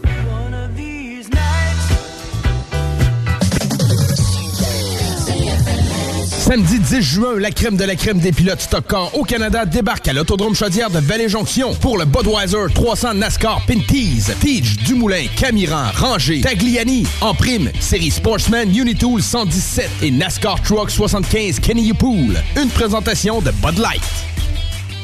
Samedi 6.51 6.79
10 6.79 7.01
juin, 7.01 7.39
la 7.39 7.49
crème 7.49 7.77
de 7.77 7.85
la 7.85 7.95
crème 7.95 8.19
des 8.19 8.33
pilotes 8.33 8.59
Stock 8.59 8.83
au 9.13 9.23
Canada 9.23 9.65
débarque 9.65 10.09
à 10.09 10.11
l'Autodrome 10.11 10.53
Chaudière 10.53 10.89
de 10.89 10.99
Vallée-Jonction 10.99 11.73
pour 11.75 11.97
le 11.97 12.03
Budweiser 12.03 12.65
300 12.75 13.13
NASCAR 13.13 13.61
Pinties. 13.65 14.25
Tige, 14.41 14.75
Dumoulin, 14.79 15.27
Camiran, 15.37 15.85
Ranger, 15.95 16.41
Tagliani. 16.41 17.07
En 17.21 17.33
prime, 17.33 17.71
série 17.79 18.11
Sportsman 18.11 18.67
Unitool 18.69 19.21
117 19.21 19.89
et 20.01 20.11
NASCAR 20.11 20.61
Truck 20.61 20.91
75 20.91 21.61
Kenny 21.61 21.93
Pool. 21.93 22.35
Une 22.61 22.69
présentation 22.69 23.39
de 23.39 23.51
Bud 23.51 23.77
Light. 23.77 24.01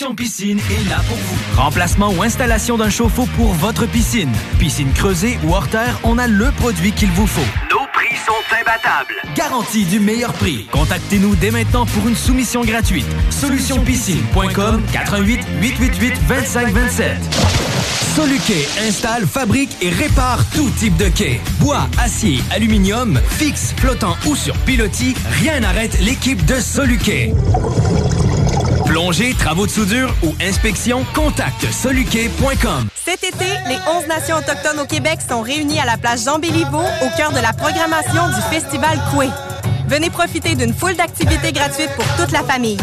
Solution 0.00 0.14
Piscine 0.14 0.58
est 0.58 0.88
là 0.88 0.96
pour 1.06 1.16
vous. 1.18 1.60
Remplacement 1.60 2.08
ou 2.08 2.22
installation 2.22 2.78
d'un 2.78 2.88
chauffe-eau 2.88 3.26
pour 3.36 3.52
votre 3.52 3.84
piscine. 3.84 4.32
Piscine 4.58 4.90
creusée 4.94 5.38
ou 5.44 5.52
hors 5.52 5.68
terre, 5.68 6.00
on 6.04 6.16
a 6.16 6.26
le 6.26 6.50
produit 6.52 6.92
qu'il 6.92 7.10
vous 7.10 7.26
faut. 7.26 7.44
Nos 7.70 7.86
prix 7.92 8.16
sont 8.24 8.32
imbattables. 8.58 9.20
Garantie 9.36 9.84
du 9.84 10.00
meilleur 10.00 10.32
prix. 10.32 10.68
Contactez-nous 10.72 11.36
dès 11.36 11.50
maintenant 11.50 11.84
pour 11.84 12.08
une 12.08 12.16
soumission 12.16 12.62
gratuite. 12.64 13.04
Solutionpiscine.com 13.28 14.82
88 14.90 15.40
888 15.60 16.14
2527. 16.28 17.18
Soluquet 18.16 18.68
installe, 18.88 19.26
fabrique 19.26 19.76
et 19.82 19.90
répare 19.90 20.48
tout 20.54 20.70
type 20.78 20.96
de 20.96 21.10
quai. 21.10 21.42
Bois, 21.58 21.86
acier, 22.02 22.40
aluminium, 22.50 23.20
fixe, 23.28 23.74
flottant 23.76 24.16
ou 24.26 24.34
sur 24.34 24.56
pilotis, 24.60 25.14
rien 25.42 25.60
n'arrête 25.60 26.00
l'équipe 26.00 26.42
de 26.46 26.54
Soluquet. 26.54 27.34
Plongée, 28.90 29.34
travaux 29.34 29.66
de 29.66 29.70
soudure 29.70 30.12
ou 30.24 30.34
inspection, 30.42 31.06
contacte 31.14 31.64
soluquet.com. 31.70 32.88
Cet 32.92 33.22
été, 33.22 33.44
les 33.68 33.78
11 33.88 34.08
nations 34.08 34.38
autochtones 34.38 34.80
au 34.80 34.84
Québec 34.84 35.20
sont 35.28 35.42
réunies 35.42 35.78
à 35.78 35.84
la 35.84 35.96
place 35.96 36.24
Jean 36.24 36.40
Béliveau 36.40 36.82
au 37.00 37.16
cœur 37.16 37.30
de 37.30 37.38
la 37.38 37.52
programmation 37.52 38.26
du 38.26 38.42
Festival 38.50 38.98
Coué. 39.12 39.28
Venez 39.86 40.10
profiter 40.10 40.56
d'une 40.56 40.74
foule 40.74 40.96
d'activités 40.96 41.52
gratuites 41.52 41.92
pour 41.94 42.04
toute 42.16 42.32
la 42.32 42.42
famille. 42.42 42.78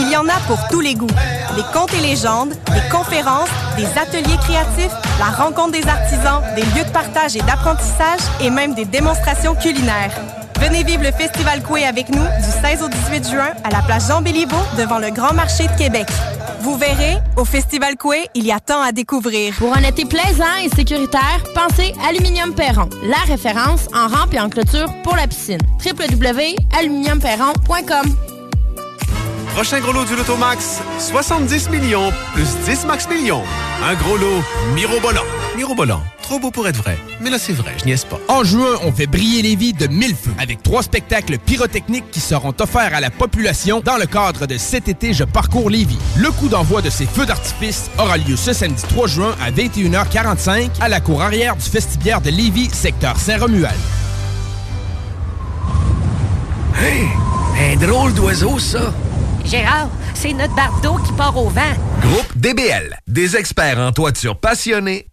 Il 0.00 0.10
y 0.10 0.16
en 0.16 0.26
a 0.26 0.36
pour 0.48 0.58
tous 0.68 0.80
les 0.80 0.96
goûts. 0.96 1.06
Des 1.54 1.62
contes 1.72 1.94
et 1.94 2.00
légendes, 2.00 2.54
des 2.74 2.90
conférences, 2.90 3.50
des 3.76 3.86
ateliers 3.96 4.38
créatifs, 4.38 4.92
la 5.20 5.26
rencontre 5.26 5.70
des 5.70 5.86
artisans, 5.86 6.42
des 6.56 6.62
lieux 6.62 6.84
de 6.84 6.92
partage 6.92 7.36
et 7.36 7.42
d'apprentissage 7.42 8.20
et 8.40 8.50
même 8.50 8.74
des 8.74 8.84
démonstrations 8.84 9.54
culinaires. 9.54 10.41
Venez 10.62 10.84
vivre 10.84 11.02
le 11.02 11.10
Festival 11.10 11.60
Coué 11.64 11.84
avec 11.84 12.08
nous 12.08 12.22
du 12.22 12.50
16 12.62 12.84
au 12.84 12.88
18 12.88 13.28
juin 13.28 13.50
à 13.64 13.70
la 13.70 13.82
place 13.82 14.06
Jean 14.06 14.22
Béliveau 14.22 14.56
devant 14.78 15.00
le 15.00 15.10
Grand 15.10 15.34
Marché 15.34 15.66
de 15.66 15.76
Québec. 15.76 16.06
Vous 16.60 16.78
verrez, 16.78 17.16
au 17.36 17.44
Festival 17.44 17.96
Coué, 17.96 18.28
il 18.34 18.46
y 18.46 18.52
a 18.52 18.60
tant 18.60 18.80
à 18.80 18.92
découvrir. 18.92 19.56
Pour 19.56 19.76
un 19.76 19.82
été 19.82 20.04
plaisant 20.04 20.54
et 20.64 20.68
sécuritaire, 20.68 21.42
pensez 21.52 21.92
Aluminium 22.08 22.54
Perron, 22.54 22.88
la 23.02 23.18
référence 23.26 23.88
en 23.92 24.06
rampe 24.06 24.34
et 24.34 24.40
en 24.40 24.48
clôture 24.48 24.86
pour 25.02 25.16
la 25.16 25.26
piscine. 25.26 25.58
www.aluminiumperron.com 25.84 28.16
Prochain 29.54 29.80
gros 29.80 29.92
lot 29.92 30.04
du 30.04 30.14
Lotomax, 30.14 30.80
70 30.98 31.70
millions 31.70 32.12
plus 32.34 32.56
10 32.64 32.86
max 32.86 33.08
millions. 33.08 33.42
Un 33.84 33.94
gros 33.94 34.16
lot 34.16 34.44
mirobolant. 34.74 35.24
Mirobolant, 35.56 36.02
trop 36.32 36.40
beau 36.40 36.50
pour 36.50 36.66
être 36.66 36.78
vrai. 36.78 36.96
Mais 37.20 37.28
là, 37.28 37.36
c'est 37.38 37.52
vrai, 37.52 37.74
je 37.78 37.84
niaise 37.84 38.06
pas. 38.06 38.18
En 38.26 38.42
juin, 38.42 38.78
on 38.84 38.90
fait 38.90 39.06
briller 39.06 39.42
les 39.42 39.54
vies 39.54 39.74
de 39.74 39.86
mille 39.86 40.16
feux 40.16 40.32
avec 40.38 40.62
trois 40.62 40.82
spectacles 40.82 41.36
pyrotechniques 41.36 42.10
qui 42.10 42.20
seront 42.20 42.54
offerts 42.58 42.94
à 42.94 43.00
la 43.00 43.10
population 43.10 43.80
dans 43.80 43.98
le 43.98 44.06
cadre 44.06 44.46
de 44.46 44.56
cet 44.56 44.88
été 44.88 45.12
Je 45.12 45.24
parcours 45.24 45.68
Lévis. 45.68 45.98
Le 46.16 46.30
coup 46.30 46.48
d'envoi 46.48 46.80
de 46.80 46.88
ces 46.88 47.04
feux 47.04 47.26
d'artifice 47.26 47.90
aura 47.98 48.16
lieu 48.16 48.36
ce 48.36 48.54
samedi 48.54 48.82
3 48.88 49.08
juin 49.08 49.36
à 49.42 49.50
21h45 49.50 50.70
à 50.80 50.88
la 50.88 51.00
cour 51.00 51.20
arrière 51.20 51.54
du 51.54 51.68
vestibiaire 51.68 52.22
de 52.22 52.30
Lévis, 52.30 52.70
secteur 52.70 53.18
Saint-Romuald. 53.18 53.76
Hey, 56.78 57.08
un 57.74 57.76
drôle 57.76 58.14
d'oiseau, 58.14 58.58
ça. 58.58 58.94
Gérard, 59.44 59.90
c'est 60.14 60.32
notre 60.32 60.54
bardeau 60.54 60.94
qui 61.04 61.12
part 61.12 61.36
au 61.36 61.50
vent. 61.50 61.60
Groupe 62.00 62.38
DBL, 62.38 62.96
des 63.06 63.36
experts 63.36 63.78
en 63.78 63.92
toiture 63.92 64.40
passionnés 64.40 65.11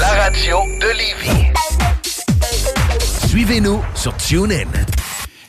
La 0.00 0.08
radio 0.08 0.58
de 0.80 0.88
Lévis. 0.88 1.46
Suivez-nous 3.28 3.80
sur 3.94 4.16
TuneIn. 4.16 4.66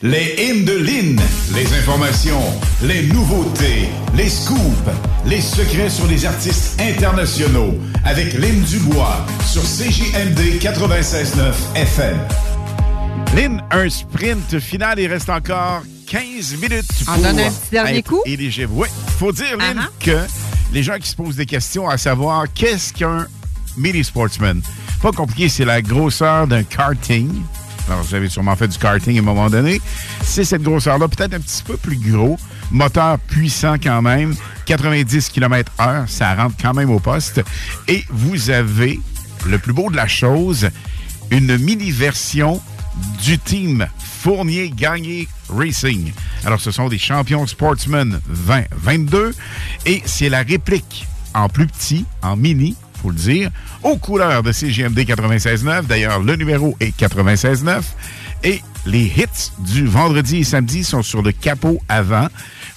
Les 0.02 0.36
hymnes 0.38 0.64
de 0.64 0.74
Lynn, 0.78 1.20
les 1.54 1.74
informations, 1.76 2.40
les 2.82 3.02
nouveautés, 3.08 3.88
les 4.14 4.28
scoops, 4.28 4.60
les 5.26 5.40
secrets 5.40 5.90
sur 5.90 6.06
les 6.06 6.24
artistes 6.24 6.80
internationaux 6.80 7.74
avec 8.04 8.32
Lynn 8.34 8.62
Dubois 8.62 9.26
sur 9.44 9.62
CJMD 9.62 10.60
96.9 10.60 11.52
FM. 11.74 12.18
Lynn, 13.34 13.62
un 13.72 13.88
sprint 13.90 14.58
final. 14.60 15.00
Il 15.00 15.08
reste 15.08 15.28
encore 15.30 15.82
15 16.06 16.54
minutes 16.62 16.86
On 17.08 17.14
pour 17.14 17.22
donne 17.24 17.40
un 17.40 17.50
petit 17.50 17.70
dernier 17.72 17.98
être 17.98 18.06
coup? 18.08 18.22
éligible. 18.24 18.72
Oui, 18.74 18.88
faut 19.18 19.32
dire, 19.32 19.56
Lynn, 19.58 19.78
Uh-huh. 19.78 20.04
que 20.04 20.18
les 20.72 20.82
gens 20.84 20.96
qui 20.98 21.08
se 21.08 21.16
posent 21.16 21.36
des 21.36 21.46
questions 21.46 21.88
à 21.88 21.98
savoir 21.98 22.44
qu'est-ce 22.54 22.92
qu'un 22.92 23.26
mini 23.78 24.04
sportsman. 24.04 24.60
Pas 25.02 25.12
compliqué, 25.12 25.48
c'est 25.48 25.64
la 25.64 25.80
grosseur 25.80 26.46
d'un 26.46 26.62
karting. 26.62 27.30
Alors, 27.88 28.02
vous 28.02 28.14
avez 28.14 28.28
sûrement 28.28 28.54
fait 28.56 28.68
du 28.68 28.78
karting 28.78 29.16
à 29.16 29.20
un 29.20 29.24
moment 29.24 29.48
donné. 29.48 29.80
C'est 30.22 30.44
cette 30.44 30.62
grosseur-là, 30.62 31.08
peut-être 31.08 31.34
un 31.34 31.40
petit 31.40 31.62
peu 31.62 31.76
plus 31.76 31.96
gros. 31.96 32.38
Moteur 32.70 33.18
puissant 33.18 33.76
quand 33.82 34.02
même. 34.02 34.34
90 34.66 35.30
km 35.30 35.72
heure, 35.80 36.04
ça 36.06 36.34
rentre 36.34 36.56
quand 36.60 36.74
même 36.74 36.90
au 36.90 37.00
poste. 37.00 37.42
Et 37.86 38.04
vous 38.10 38.50
avez, 38.50 39.00
le 39.46 39.58
plus 39.58 39.72
beau 39.72 39.90
de 39.90 39.96
la 39.96 40.06
chose, 40.06 40.68
une 41.30 41.56
mini-version 41.56 42.60
du 43.22 43.38
team 43.38 43.86
Fournier 43.98 44.70
Gagné 44.70 45.28
Racing. 45.48 46.12
Alors, 46.44 46.60
ce 46.60 46.70
sont 46.70 46.88
des 46.88 46.98
champions 46.98 47.46
Sportsman 47.46 48.20
2022 48.28 49.34
et 49.86 50.02
c'est 50.04 50.28
la 50.28 50.42
réplique 50.42 51.06
en 51.34 51.48
plus 51.48 51.66
petit, 51.66 52.04
en 52.22 52.36
mini, 52.36 52.76
faut 53.00 53.10
le 53.10 53.16
dire, 53.16 53.50
aux 53.82 53.96
couleurs 53.96 54.42
de 54.42 54.52
CGMD 54.52 54.98
96.9. 54.98 55.86
D'ailleurs, 55.86 56.20
le 56.20 56.36
numéro 56.36 56.76
est 56.80 56.98
96.9. 56.98 57.82
Et 58.44 58.62
les 58.86 59.04
hits 59.04 59.52
du 59.58 59.86
vendredi 59.86 60.38
et 60.38 60.44
samedi 60.44 60.84
sont 60.84 61.02
sur 61.02 61.22
le 61.22 61.32
capot 61.32 61.80
avant. 61.88 62.28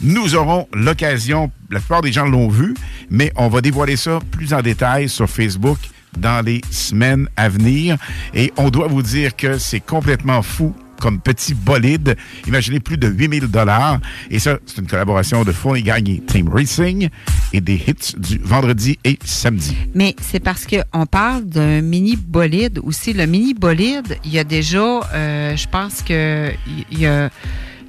Nous 0.01 0.35
aurons 0.35 0.67
l'occasion, 0.73 1.51
la 1.69 1.79
plupart 1.79 2.01
des 2.01 2.11
gens 2.11 2.25
l'ont 2.25 2.49
vu, 2.49 2.73
mais 3.09 3.31
on 3.35 3.49
va 3.49 3.61
dévoiler 3.61 3.95
ça 3.95 4.19
plus 4.31 4.53
en 4.53 4.61
détail 4.61 5.07
sur 5.09 5.29
Facebook 5.29 5.77
dans 6.17 6.43
les 6.43 6.61
semaines 6.71 7.29
à 7.37 7.49
venir. 7.49 7.97
Et 8.33 8.51
on 8.57 8.69
doit 8.69 8.87
vous 8.87 9.03
dire 9.03 9.35
que 9.35 9.57
c'est 9.57 9.79
complètement 9.79 10.41
fou 10.41 10.75
comme 11.01 11.19
petit 11.19 11.53
bolide. 11.53 12.15
Imaginez 12.47 12.79
plus 12.79 12.97
de 12.97 13.07
8000 13.07 13.47
dollars. 13.47 13.99
Et 14.29 14.39
ça, 14.39 14.59
c'est 14.65 14.77
une 14.77 14.87
collaboration 14.87 15.43
de 15.43 15.51
Fournier 15.51 15.81
Gagné 15.81 16.21
Team 16.25 16.47
Racing 16.47 17.09
et 17.51 17.61
des 17.61 17.75
hits 17.75 18.15
du 18.17 18.37
vendredi 18.37 18.97
et 19.03 19.17
samedi. 19.25 19.75
Mais 19.95 20.15
c'est 20.21 20.39
parce 20.39 20.65
qu'on 20.65 21.05
parle 21.05 21.45
d'un 21.45 21.81
mini 21.81 22.15
bolide 22.15 22.79
aussi. 22.83 23.13
Le 23.13 23.25
mini 23.25 23.53
bolide, 23.53 24.17
il 24.23 24.31
y 24.31 24.39
a 24.39 24.43
déjà, 24.43 25.01
euh, 25.13 25.55
je 25.55 25.67
pense 25.67 26.03
que 26.03 26.51
il 26.91 26.99
y 26.99 27.07
a 27.07 27.29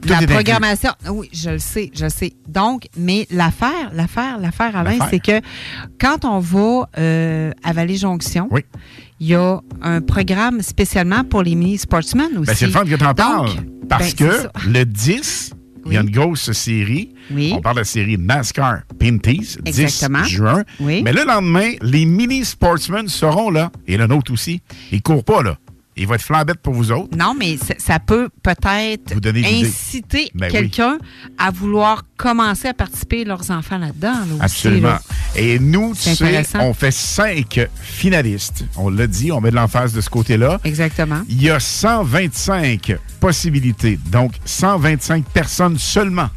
la 0.05 0.26
programmation. 0.26 0.90
Oui, 1.09 1.28
je 1.32 1.51
le 1.51 1.59
sais, 1.59 1.90
je 1.94 2.05
le 2.05 2.10
sais. 2.10 2.32
Donc, 2.48 2.89
mais 2.97 3.26
l'affaire, 3.30 3.90
l'affaire, 3.93 4.39
l'affaire, 4.39 4.76
Alain, 4.76 4.98
c'est 5.10 5.20
que 5.20 5.40
quand 6.01 6.24
on 6.24 6.39
va 6.39 6.89
euh, 6.98 7.52
à 7.62 7.72
Vallée-Jonction, 7.72 8.48
il 9.23 9.28
y 9.28 9.35
a 9.36 9.61
un 9.82 10.01
programme 10.01 10.62
spécialement 10.62 11.23
pour 11.23 11.44
les 11.44 11.55
mini 11.55 11.78
sportsmen 11.78 12.27
aussi. 12.39 12.47
Ben, 12.49 12.55
c'est 12.57 12.66
le 12.66 12.73
fun 12.73 12.85
que 12.85 12.97
tu 12.97 13.05
en 13.05 13.15
parles. 13.15 13.51
Parce 13.89 14.16
ben, 14.16 14.32
c'est 14.32 14.53
que 14.65 14.69
le 14.69 14.85
10, 14.85 15.53
il 15.86 15.93
y 15.93 15.97
a 15.97 16.01
une 16.01 16.11
grosse 16.11 16.51
série. 16.51 17.15
On 17.31 17.61
parle 17.61 17.77
de 17.77 17.81
la 17.82 17.85
série 17.85 18.19
NASCAR 18.19 18.81
Pinties, 18.99 19.59
10 19.65 19.81
Exactement. 19.81 20.24
juin. 20.24 20.65
Oui. 20.81 21.03
Mais 21.05 21.12
le 21.12 21.24
lendemain, 21.24 21.70
les 21.82 22.05
mini 22.05 22.44
sportsmen 22.44 23.07
seront 23.07 23.51
là. 23.51 23.70
Et 23.86 23.97
le 23.97 24.09
nôtre 24.09 24.32
aussi. 24.32 24.61
Ils 24.90 25.03
courent 25.03 25.24
pas, 25.24 25.44
là. 25.44 25.57
Il 25.94 26.06
va 26.06 26.14
être 26.14 26.23
flambette 26.23 26.59
pour 26.60 26.73
vous 26.73 26.90
autres. 26.90 27.14
Non, 27.16 27.35
mais 27.39 27.59
ça- 27.78 27.98
peut 28.01 28.31
peut-être 28.43 29.12
inciter 29.44 30.31
Ben 30.35 30.47
oui. 30.47 30.52
quelqu'un 30.52 30.98
à 31.39 31.51
vouloir 31.51 32.02
commencer 32.16 32.69
à 32.69 32.74
participer 32.74 33.24
leurs 33.24 33.51
enfants 33.51 33.77
là-dedans. 33.78 34.12
là, 34.14 34.35
aussi, 34.35 34.43
Absolument. 34.43 34.89
là. 34.89 35.01
Et 35.36 35.59
nous, 35.59 35.94
tu 35.94 36.14
sais, 36.14 36.43
on 36.60 36.73
fait 36.73 36.90
cinq 36.90 37.60
finalistes. 37.81 38.64
On 38.77 38.89
l'a 38.89 39.06
dit, 39.06 39.31
on 39.32 39.40
met 39.40 39.51
de 39.51 39.56
l'emphase 39.56 39.93
de 39.93 40.01
ce 40.01 40.09
côté-là. 40.09 40.60
Exactement. 40.64 41.20
Il 41.28 41.43
y 41.43 41.51
a 41.51 41.60
125 41.60 42.97
possibilités. 43.20 43.98
Donc, 44.06 44.32
125 44.47 45.24
personnes 45.27 45.78
seulement 45.78 46.31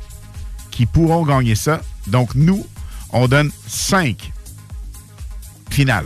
qui 0.70 0.86
pourront 0.86 1.26
gagner 1.26 1.56
ça. 1.56 1.82
Donc, 2.08 2.36
nous, 2.36 2.66
on 3.12 3.28
donne 3.28 3.52
5 3.68 4.32
finales. 5.70 6.06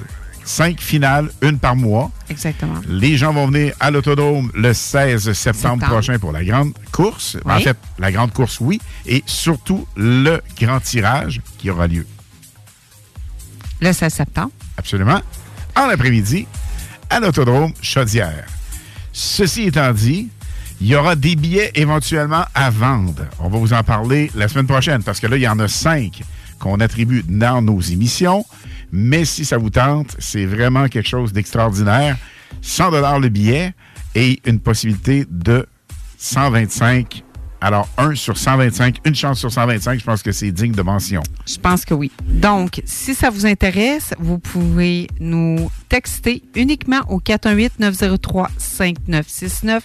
5 0.49 0.81
finales, 0.81 1.29
une 1.43 1.59
par 1.59 1.75
mois. 1.75 2.09
Exactement. 2.27 2.81
Les 2.87 3.17
gens 3.17 3.31
vont 3.31 3.45
venir 3.45 3.75
à 3.79 3.91
l'Autodrome 3.91 4.51
le 4.55 4.73
16 4.73 5.31
septembre, 5.33 5.35
Septembre. 5.35 5.85
prochain 5.85 6.17
pour 6.17 6.31
la 6.31 6.43
grande 6.43 6.73
course. 6.91 7.37
En 7.45 7.59
fait, 7.59 7.77
la 7.99 8.11
grande 8.11 8.33
course, 8.33 8.59
oui. 8.59 8.81
Et 9.05 9.23
surtout, 9.27 9.87
le 9.95 10.41
grand 10.59 10.79
tirage 10.79 11.39
qui 11.59 11.69
aura 11.69 11.85
lieu. 11.85 12.05
Le 13.79 13.93
16 13.93 14.11
septembre. 14.11 14.49
Absolument. 14.75 15.21
En 15.77 15.87
après-midi, 15.87 16.47
à 17.11 17.19
l'Autodrome 17.19 17.71
Chaudière. 17.83 18.45
Ceci 19.13 19.67
étant 19.67 19.93
dit, 19.93 20.29
il 20.81 20.87
y 20.87 20.95
aura 20.95 21.15
des 21.15 21.35
billets 21.35 21.71
éventuellement 21.75 22.45
à 22.55 22.71
vendre. 22.71 23.25
On 23.39 23.49
va 23.49 23.59
vous 23.59 23.73
en 23.73 23.83
parler 23.83 24.31
la 24.33 24.47
semaine 24.47 24.67
prochaine 24.67 25.03
parce 25.03 25.19
que 25.19 25.27
là, 25.27 25.37
il 25.37 25.43
y 25.43 25.47
en 25.47 25.59
a 25.59 25.67
cinq 25.67 26.23
qu'on 26.57 26.79
attribue 26.79 27.23
dans 27.27 27.61
nos 27.61 27.79
émissions. 27.79 28.43
Mais 28.91 29.25
si 29.25 29.45
ça 29.45 29.57
vous 29.57 29.69
tente, 29.69 30.15
c'est 30.19 30.45
vraiment 30.45 30.87
quelque 30.87 31.07
chose 31.07 31.33
d'extraordinaire. 31.33 32.17
100 32.61 33.19
le 33.19 33.29
billet 33.29 33.73
et 34.15 34.39
une 34.45 34.59
possibilité 34.59 35.25
de 35.29 35.67
125. 36.17 37.23
Alors, 37.61 37.87
1 37.97 38.15
sur 38.15 38.37
125, 38.37 38.99
une 39.05 39.15
chance 39.15 39.39
sur 39.39 39.51
125, 39.51 39.99
je 39.99 40.05
pense 40.05 40.23
que 40.23 40.31
c'est 40.31 40.49
digne 40.51 40.71
de 40.71 40.81
mention. 40.81 41.21
Je 41.45 41.57
pense 41.57 41.83
que 41.83 41.93
oui. 41.93 42.09
Donc, 42.25 42.81
si 42.85 43.13
ça 43.13 43.29
vous 43.29 43.45
intéresse, 43.45 44.13
vous 44.17 44.39
pouvez 44.39 45.09
nous 45.19 45.69
texter 45.89 46.41
uniquement 46.55 47.01
au 47.09 47.19
418-903-5969. 47.19 49.81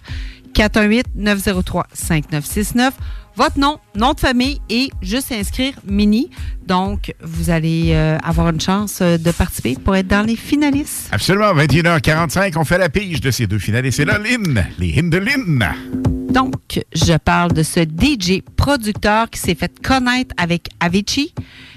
418-903-5969. 0.55 2.93
Votre 3.37 3.59
nom, 3.59 3.79
nom 3.97 4.13
de 4.13 4.21
famille 4.21 4.61
et 4.71 4.91
juste 5.03 5.33
inscrire 5.33 5.75
Mini. 5.85 6.31
Donc, 6.67 7.15
vous 7.21 7.51
allez 7.51 7.91
euh, 7.93 8.17
avoir 8.23 8.49
une 8.49 8.61
chance 8.61 9.01
euh, 9.03 9.19
de 9.19 9.31
participer 9.33 9.77
pour 9.83 9.97
être 9.97 10.07
dans 10.07 10.25
les 10.25 10.37
finalistes. 10.37 11.09
Absolument, 11.11 11.53
21h45, 11.55 12.53
on 12.57 12.65
fait 12.65 12.79
la 12.79 12.89
pige 12.89 13.21
de 13.21 13.31
ces 13.31 13.47
deux 13.47 13.59
finalistes. 13.59 13.97
C'est 13.97 14.05
là, 14.05 14.19
Lynn, 14.19 14.65
les 14.79 14.93
Lynn. 14.93 16.24
Donc, 16.35 16.81
je 16.93 17.17
parle 17.17 17.53
de 17.53 17.63
ce 17.63 17.79
DJ 17.79 18.43
producteur 18.57 19.31
qui 19.31 19.39
s'est 19.39 19.55
fait 19.55 19.73
connaître 19.81 20.35
avec 20.37 20.69
Avicii, 20.81 21.33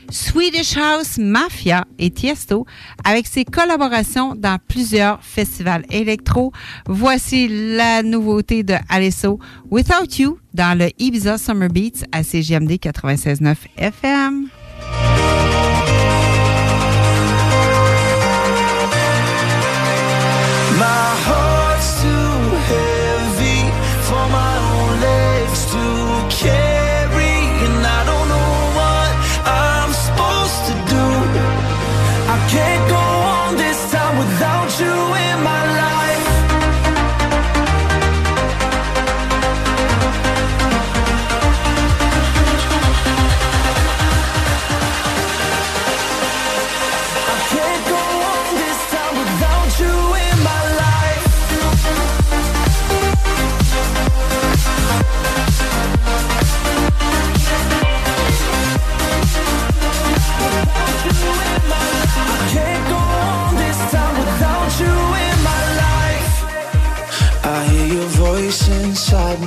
Swedish 0.10 0.76
House 0.76 1.20
Mafia 1.20 1.86
et 2.00 2.10
Tiesto 2.10 2.66
avec 3.04 3.28
ses 3.28 3.46
collaborations 3.46 4.34
dans 4.34 4.58
plusieurs 4.68 5.22
festivals 5.22 5.86
électro. 5.92 6.52
Voici 6.88 7.48
la 7.78 8.02
nouveauté 8.02 8.64
de 8.64 8.74
Alesso, 8.90 9.40
Without 9.70 10.18
You, 10.18 10.40
dans 10.56 10.76
le 10.76 10.90
Ibiza 10.98 11.38
Summer 11.38 11.70
Beats 11.70 12.06
à 12.12 12.24
CGMD 12.24 12.80
96.9 12.80 13.56
FM. 13.78 14.50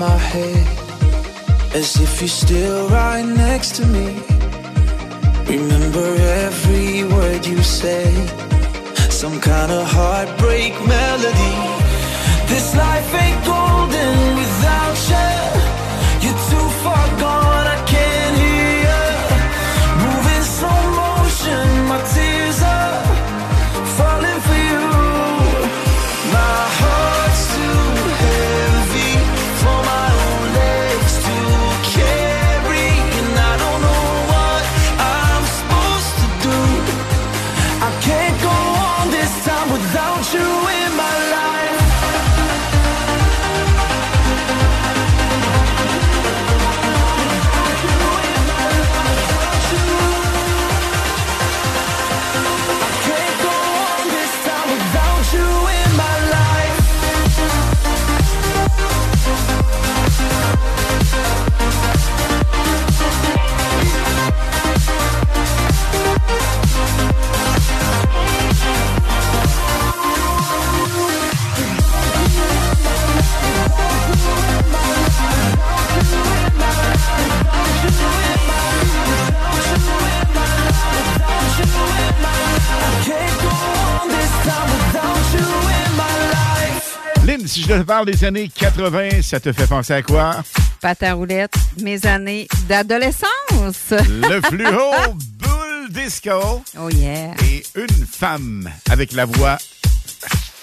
My 0.00 0.16
head 0.16 0.66
as 1.74 2.00
if 2.00 2.22
you're 2.22 2.36
still 2.44 2.88
right 2.88 3.22
next 3.22 3.74
to 3.74 3.84
me. 3.84 4.08
Remember 5.46 6.08
every 6.46 7.04
word 7.04 7.44
you 7.44 7.62
say, 7.62 8.08
some 9.10 9.38
kind 9.40 9.70
of 9.70 9.84
heartbreak 9.86 10.72
melody. 10.86 11.56
This 12.48 12.74
life 12.74 13.10
ain't 13.22 13.44
golden 13.44 14.16
without 14.40 14.98
you. 15.12 15.32
You're 16.24 16.42
too 16.50 16.69
Lynn, 87.40 87.48
si 87.48 87.62
je 87.62 87.68
te 87.68 87.82
parle 87.82 88.06
des 88.06 88.24
années 88.24 88.48
80, 88.48 89.22
ça 89.22 89.40
te 89.40 89.52
fait 89.52 89.66
penser 89.66 89.94
à 89.94 90.02
quoi? 90.02 90.42
Patin 90.80 91.14
roulette, 91.14 91.54
mes 91.80 92.04
années 92.06 92.46
d'adolescence. 92.68 93.90
Le 93.90 94.40
fluo 94.48 94.90
Bull 95.38 95.90
Disco. 95.90 96.62
Oh 96.78 96.88
yeah. 96.90 97.32
Et 97.44 97.62
une 97.76 98.06
femme 98.06 98.70
avec 98.90 99.12
la 99.12 99.24
voix 99.24 99.58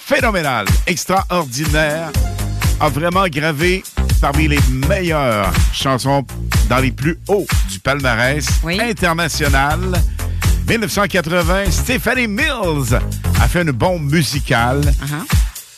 phénoménale, 0.06 0.66
extraordinaire, 0.86 2.10
a 2.80 2.88
vraiment 2.88 3.26
gravé 3.28 3.82
parmi 4.20 4.48
les 4.48 4.60
meilleures 4.88 5.52
chansons 5.72 6.24
dans 6.68 6.78
les 6.78 6.92
plus 6.92 7.18
hauts 7.28 7.46
du 7.70 7.78
palmarès 7.80 8.46
international. 8.80 9.80
1980, 10.68 11.70
Stephanie 11.70 12.28
Mills 12.28 12.98
a 13.40 13.48
fait 13.48 13.62
une 13.62 13.72
bombe 13.72 14.10
musicale. 14.12 14.82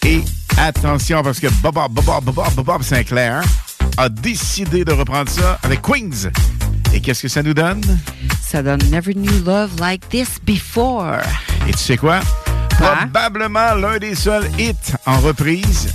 Et 0.05 0.23
attention, 0.59 1.23
parce 1.23 1.41
que 1.41 1.49
Bob, 1.63 1.75
Bob, 1.75 1.93
Bob, 1.93 2.25
Bob, 2.25 2.65
Bob 2.65 2.83
Sinclair 2.83 3.43
a 3.97 4.09
décidé 4.09 4.85
de 4.85 4.93
reprendre 4.93 5.31
ça 5.31 5.59
avec 5.63 5.83
Queens. 5.83 6.31
Et 6.93 7.01
qu'est-ce 7.01 7.23
que 7.23 7.29
ça 7.29 7.43
nous 7.43 7.55
donne? 7.55 7.83
Ça 8.43 8.63
donne 8.63 8.81
Never 8.91 9.15
Knew 9.15 9.45
Love 9.45 9.79
Like 9.79 10.09
This 10.09 10.39
Before. 10.43 11.17
Et 11.69 11.73
tu 11.73 11.79
sais 11.79 11.97
quoi? 11.97 12.21
Probablement 12.71 13.75
l'un 13.75 13.99
des 13.99 14.15
seuls 14.15 14.49
hits 14.59 14.75
en 15.07 15.19
reprise 15.19 15.93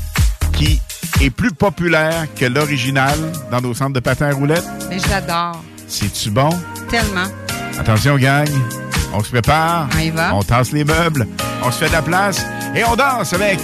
qui 0.54 0.80
est 1.20 1.30
plus 1.30 1.52
populaire 1.52 2.28
que 2.36 2.46
l'original 2.46 3.18
dans 3.52 3.62
nos 3.62 3.74
centres 3.74 3.94
de 3.94 4.00
patins 4.00 4.30
à 4.30 4.34
roulettes. 4.34 4.66
Mais 4.90 5.00
je 5.00 5.10
l'adore. 5.10 5.64
C'est-tu 5.88 6.30
bon? 6.30 6.50
Tellement. 6.90 7.28
Attention, 7.80 8.18
gang. 8.18 8.48
On 9.14 9.24
se 9.24 9.30
prépare. 9.30 9.90
On 9.96 10.00
y 10.00 10.10
va. 10.12 10.34
On 10.34 10.44
tasse 10.44 10.72
les 10.72 10.84
meubles. 10.84 11.28
On 11.64 11.72
se 11.72 11.80
fait 11.80 11.88
de 11.88 11.94
la 11.94 12.02
place. 12.02 12.46
Et 12.76 12.84
on 12.84 12.96
danse 12.96 13.34
avec 13.34 13.60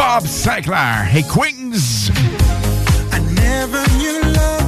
Bob 0.00 0.26
Sinclair 0.26 1.14
et 1.14 1.22
Queens. 1.24 2.10
Never 3.36 3.84
knew 3.98 4.22
love 4.32 4.59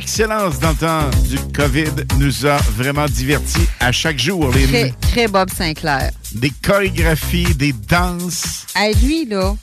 par 0.00 0.06
excellence 0.06 0.58
dans 0.58 0.70
le 0.70 0.76
temps 0.76 1.10
du 1.28 1.38
COVID, 1.52 2.06
nous 2.18 2.46
a 2.46 2.56
vraiment 2.76 3.06
divertis 3.06 3.66
à 3.80 3.92
chaque 3.92 4.18
jour. 4.18 4.50
Les, 4.52 4.66
Très, 4.66 4.94
très 5.00 5.28
Bob 5.28 5.50
Sinclair. 5.50 6.10
Des 6.32 6.50
chorégraphies, 6.62 7.54
des 7.54 7.72
danses. 7.72 8.66
Hey, 8.74 8.94
lui, 9.02 9.26
là, 9.26 9.54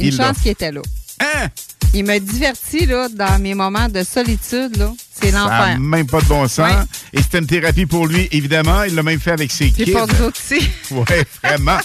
une 0.00 0.06
Il 0.06 0.14
chance 0.14 0.38
qu'il 0.42 0.50
était 0.52 0.72
là. 0.72 0.82
Hein? 1.20 1.48
Il 1.94 2.04
m'a 2.04 2.18
diverti, 2.18 2.84
là, 2.86 3.08
dans 3.08 3.40
mes 3.40 3.54
moments 3.54 3.88
de 3.88 4.02
solitude, 4.02 4.76
là. 4.76 4.92
C'est 5.18 5.30
l'enfer. 5.30 5.78
même 5.78 6.06
pas 6.06 6.20
de 6.20 6.26
bon 6.26 6.46
sens. 6.46 6.70
Et 7.12 7.22
c'était 7.22 7.38
une 7.38 7.46
thérapie 7.46 7.86
pour 7.86 8.06
lui, 8.06 8.28
évidemment. 8.32 8.82
Il 8.82 8.94
l'a 8.94 9.02
même 9.02 9.20
fait 9.20 9.30
avec 9.32 9.50
ses 9.50 9.70
kids. 9.70 9.92
pour 9.92 10.06
nous 10.06 10.26
aussi. 10.26 10.68
Oui, 10.90 11.04
vraiment. 11.42 11.78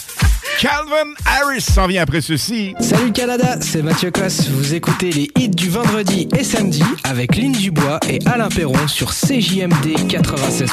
Calvin 0.61 1.15
Harris 1.25 1.61
s'en 1.61 1.87
vient 1.87 2.03
après 2.03 2.21
ceci. 2.21 2.75
Salut 2.79 3.11
Canada, 3.11 3.55
c'est 3.61 3.81
Mathieu 3.81 4.11
Cosse. 4.11 4.47
Vous 4.47 4.75
écoutez 4.75 5.09
les 5.09 5.31
hits 5.35 5.49
du 5.49 5.71
vendredi 5.71 6.27
et 6.37 6.43
samedi 6.43 6.83
avec 7.03 7.35
Lynn 7.35 7.51
Dubois 7.51 7.99
et 8.07 8.19
Alain 8.27 8.47
Perron 8.47 8.87
sur 8.87 9.11
CJMD 9.11 9.97
96.9. 10.07 10.67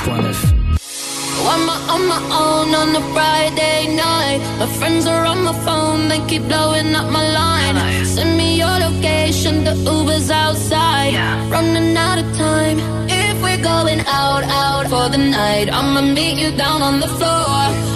I'm 1.40 1.70
on 1.88 2.06
my 2.06 2.20
own 2.30 2.74
on 2.74 2.94
a 2.96 3.00
Friday 3.14 3.96
night. 3.96 4.42
My 4.58 4.66
friends 4.76 5.06
are 5.06 5.24
on 5.24 5.42
my 5.42 5.54
phone, 5.64 6.10
they 6.10 6.20
keep 6.26 6.46
blowing 6.46 6.94
up 6.94 7.10
my 7.10 7.26
line. 7.26 8.04
Send 8.04 8.36
me 8.36 8.58
your 8.58 8.78
location, 8.78 9.64
the 9.64 9.74
Uber's 9.90 10.30
outside. 10.30 11.14
Running 11.50 11.96
out 11.96 12.18
of 12.18 12.36
time. 12.36 12.78
If 13.08 13.42
we're 13.42 13.62
going 13.62 14.00
out, 14.00 14.44
out 14.44 14.86
for 14.90 15.08
the 15.08 15.16
night, 15.16 15.72
I'ma 15.72 16.02
meet 16.02 16.36
you 16.36 16.54
down 16.54 16.82
on 16.82 17.00
the 17.00 17.08
floor. 17.08 17.87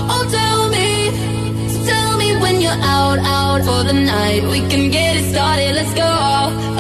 You're 2.62 2.70
out, 2.70 3.18
out 3.18 3.60
for 3.62 3.82
the 3.82 3.92
night. 3.92 4.44
We 4.44 4.60
can 4.68 4.90
get 4.90 5.16
it 5.16 5.24
started, 5.32 5.74
let's 5.74 5.92
go. 5.94 6.12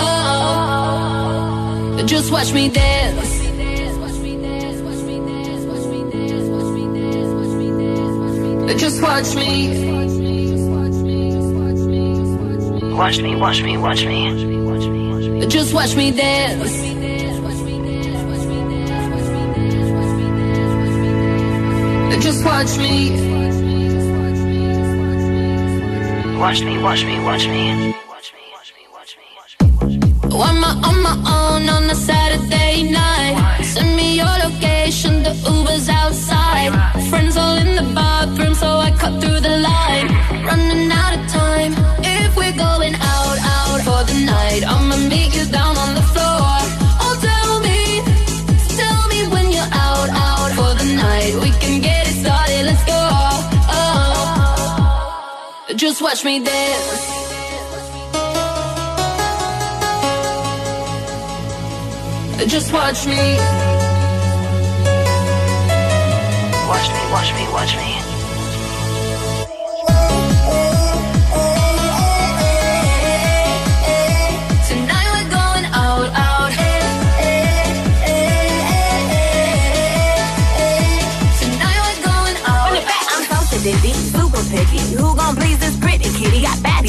Oh, 0.06 2.04
just 2.06 2.30
watch 2.30 2.52
me 2.52 2.68
dance. 2.68 3.42
Just 8.78 9.02
watch 9.02 9.34
me. 9.34 9.68
Watch 12.94 13.18
me, 13.18 13.36
watch 13.36 13.62
me, 13.62 13.76
watch 13.76 14.04
me. 14.04 15.46
Just 15.48 15.74
watch 15.74 15.94
me 15.96 16.10
dance. 16.12 16.92
Just 22.22 22.44
watch 22.44 22.76
me. 22.78 23.41
Watch 26.42 26.64
me, 26.64 26.76
watch 26.82 27.04
me, 27.04 27.22
watch 27.22 27.46
me. 27.46 27.94
When 30.24 30.56
I'm 30.64 30.84
on 30.84 31.00
my 31.00 31.14
own 31.38 31.68
on 31.68 31.88
a 31.88 31.94
Saturday 31.94 32.82
night. 32.82 33.62
Send 33.62 33.94
me 33.94 34.16
your 34.16 34.34
location, 34.46 35.22
the 35.22 35.34
Uber's 35.48 35.88
outside. 35.88 36.72
Friends 37.10 37.36
all 37.36 37.56
in 37.58 37.76
the 37.76 37.94
bathroom, 37.94 38.54
so 38.56 38.66
I 38.66 38.90
cut 38.90 39.20
through 39.22 39.38
the 39.38 39.56
line. 39.58 40.08
Running 40.44 40.90
out 40.90 41.11
just 55.92 56.02
watch 56.02 56.24
me 56.24 56.42
dance. 56.42 57.04
Just 62.50 62.72
watch 62.72 63.06
me. 63.06 63.36
Watch 66.70 66.88
me, 66.94 67.02
watch 67.12 67.30
me, 67.36 67.44
watch 67.52 67.76
me. 67.76 67.90
Tonight 74.68 75.08
we're 75.12 75.28
going 75.28 75.66
out, 75.76 76.08
out. 76.24 76.52
Tonight 81.38 81.80
we're 81.84 82.02
going 82.08 82.38
out. 82.46 82.76
I'm 83.12 83.24
so 83.28 83.38
sedity, 83.50 83.92
super 83.92 84.42
picky. 84.48 84.94
Who 84.96 85.11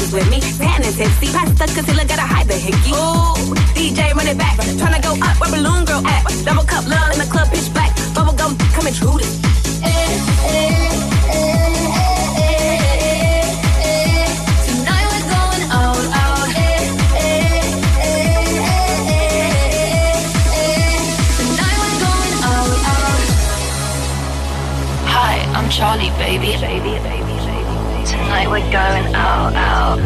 Got 0.04 0.12
baddies 0.12 0.12
with 0.12 0.30
me, 0.30 0.40
tan 0.58 0.82
and 0.82 0.94
tipsy. 0.94 1.26
Pasta 1.32 1.66
concealer, 1.74 2.04
gotta 2.04 2.22
hide 2.22 2.48
the 2.48 2.54
hickey. 2.54 2.92
Ooh, 2.92 3.54
DJ 3.74 4.14
run 4.14 4.26
it 4.26 4.36
back, 4.36 4.56
tryna 4.56 5.02
go 5.02 5.16
up 5.24 5.40
where 5.40 5.50
balloon 5.50 5.84
girl 5.84 6.06
at. 6.06 6.24
Double 6.44 6.64
cup 6.64 6.86
love 6.86 7.12
in 7.12 7.18
the 7.18 7.26
club, 7.30 7.48
pitch 7.50 7.72
black. 7.72 7.94
Bubble 8.14 8.32
gum 8.34 8.56
coming 8.72 8.92
true 8.94 9.18
this. 9.18 9.40
Tonight 14.66 15.06
we're 15.10 15.28
going 15.32 15.64
out, 15.72 15.96
out. 16.20 16.48
Tonight 21.38 21.76
we're 21.80 21.98
going 22.04 22.34
out, 22.44 22.76
out. 22.92 23.20
Hi, 25.14 25.34
I'm 25.54 25.68
Charlie, 25.70 26.10
baby. 26.18 26.56
Baby, 26.60 26.98
baby, 27.00 27.13
We're 28.46 28.60
going 28.70 29.14
out, 29.14 29.54
out. 29.54 29.98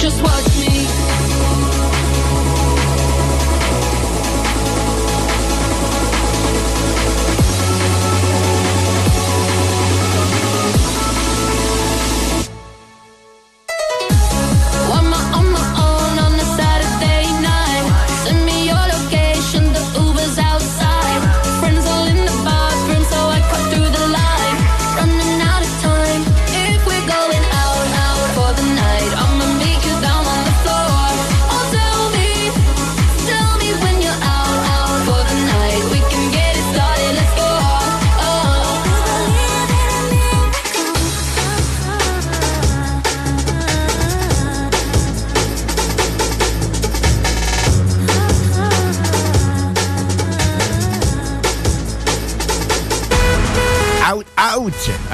Just 0.00 0.22
watch 0.22 0.49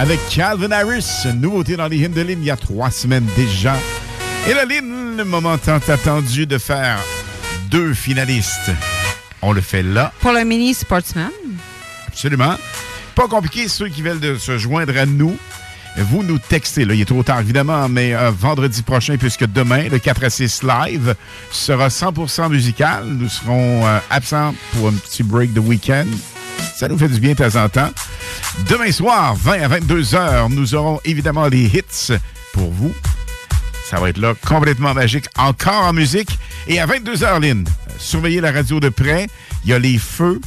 avec 0.07 0.21
Calvin 0.29 0.71
Harris, 0.71 1.25
nouveauté 1.35 1.77
dans 1.77 1.89
les 1.89 1.97
hymnes 1.99 2.13
de 2.13 2.21
Lynn 2.21 2.39
il 2.41 2.45
y 2.45 2.51
a 2.53 2.57
trois 2.57 2.93
semaines 2.93 3.27
déjà. 3.35 3.75
Et 4.49 4.55
la 4.55 4.65
Lynn, 4.65 5.17
le 5.17 5.25
moment 5.25 5.59
tant 5.59 5.81
attendu 5.89 6.47
de 6.47 6.59
faire 6.59 6.99
deux 7.71 7.93
finalistes. 7.93 8.71
On 9.43 9.53
le 9.53 9.61
fait 9.61 9.83
là, 9.83 10.13
Pour 10.21 10.31
le 10.31 10.45
mini 10.45 10.75
sportsman. 10.75 11.31
absolument. 12.07 12.55
Pas 13.17 13.27
compliqué, 13.27 13.67
ceux 13.67 13.89
qui 13.89 14.03
veulent 14.03 14.21
de 14.21 14.39
se 14.39 14.59
joindre 14.59 14.97
à 14.97 15.07
nous. 15.07 15.37
Vous 15.97 16.23
nous 16.23 16.39
textez, 16.39 16.85
là, 16.85 16.95
il 16.95 17.01
est 17.01 17.05
trop 17.07 17.25
tard 17.25 17.41
évidemment, 17.41 17.89
mais 17.89 18.15
euh, 18.15 18.31
vendredi 18.31 18.83
prochain, 18.83 19.17
puisque 19.17 19.47
demain, 19.47 19.89
le 19.89 19.99
4 19.99 20.23
à 20.25 20.31
6 20.31 20.63
live 20.63 21.17
sera 21.51 21.89
100% 21.89 22.49
musical. 22.51 23.07
Nous 23.07 23.29
serons 23.29 23.85
euh, 23.85 23.99
absents 24.11 24.55
pour 24.73 24.87
un 24.89 24.93
petit 24.93 25.25
break 25.25 25.53
de 25.53 25.59
week-end. 25.61 26.07
Ça 26.77 26.89
nous 26.89 26.99
fait 26.99 27.09
du 27.09 27.21
bien 27.21 27.33
de 27.33 27.39
temps 27.39 27.65
en 27.65 27.71
temps. 27.71 27.91
Demain 28.69 28.93
soir, 28.93 29.35
20 29.35 29.63
à 29.63 29.69
22 29.69 30.15
heures, 30.15 30.51
nous 30.51 30.75
aurons 30.75 31.01
évidemment 31.07 31.47
les 31.47 31.65
hits 31.65 32.13
pour 32.53 32.71
vous. 32.71 32.95
Ça 33.89 33.99
va 33.99 34.11
être 34.11 34.19
là 34.19 34.35
complètement 34.47 34.93
magique, 34.93 35.25
encore 35.39 35.87
en 35.87 35.95
musique. 35.95 36.39
Et 36.69 36.79
à 36.79 36.85
22 36.85 37.25
heures, 37.25 37.41
Lynn, 37.41 37.67
surveillez 37.97 38.43
la 38.43 38.53
radio 38.53 38.79
de 38.79 38.91
près. 38.91 39.27
Il 39.65 39.71
y 39.71 39.73
a 39.73 39.79
les 39.79 39.97
feux, 39.97 40.39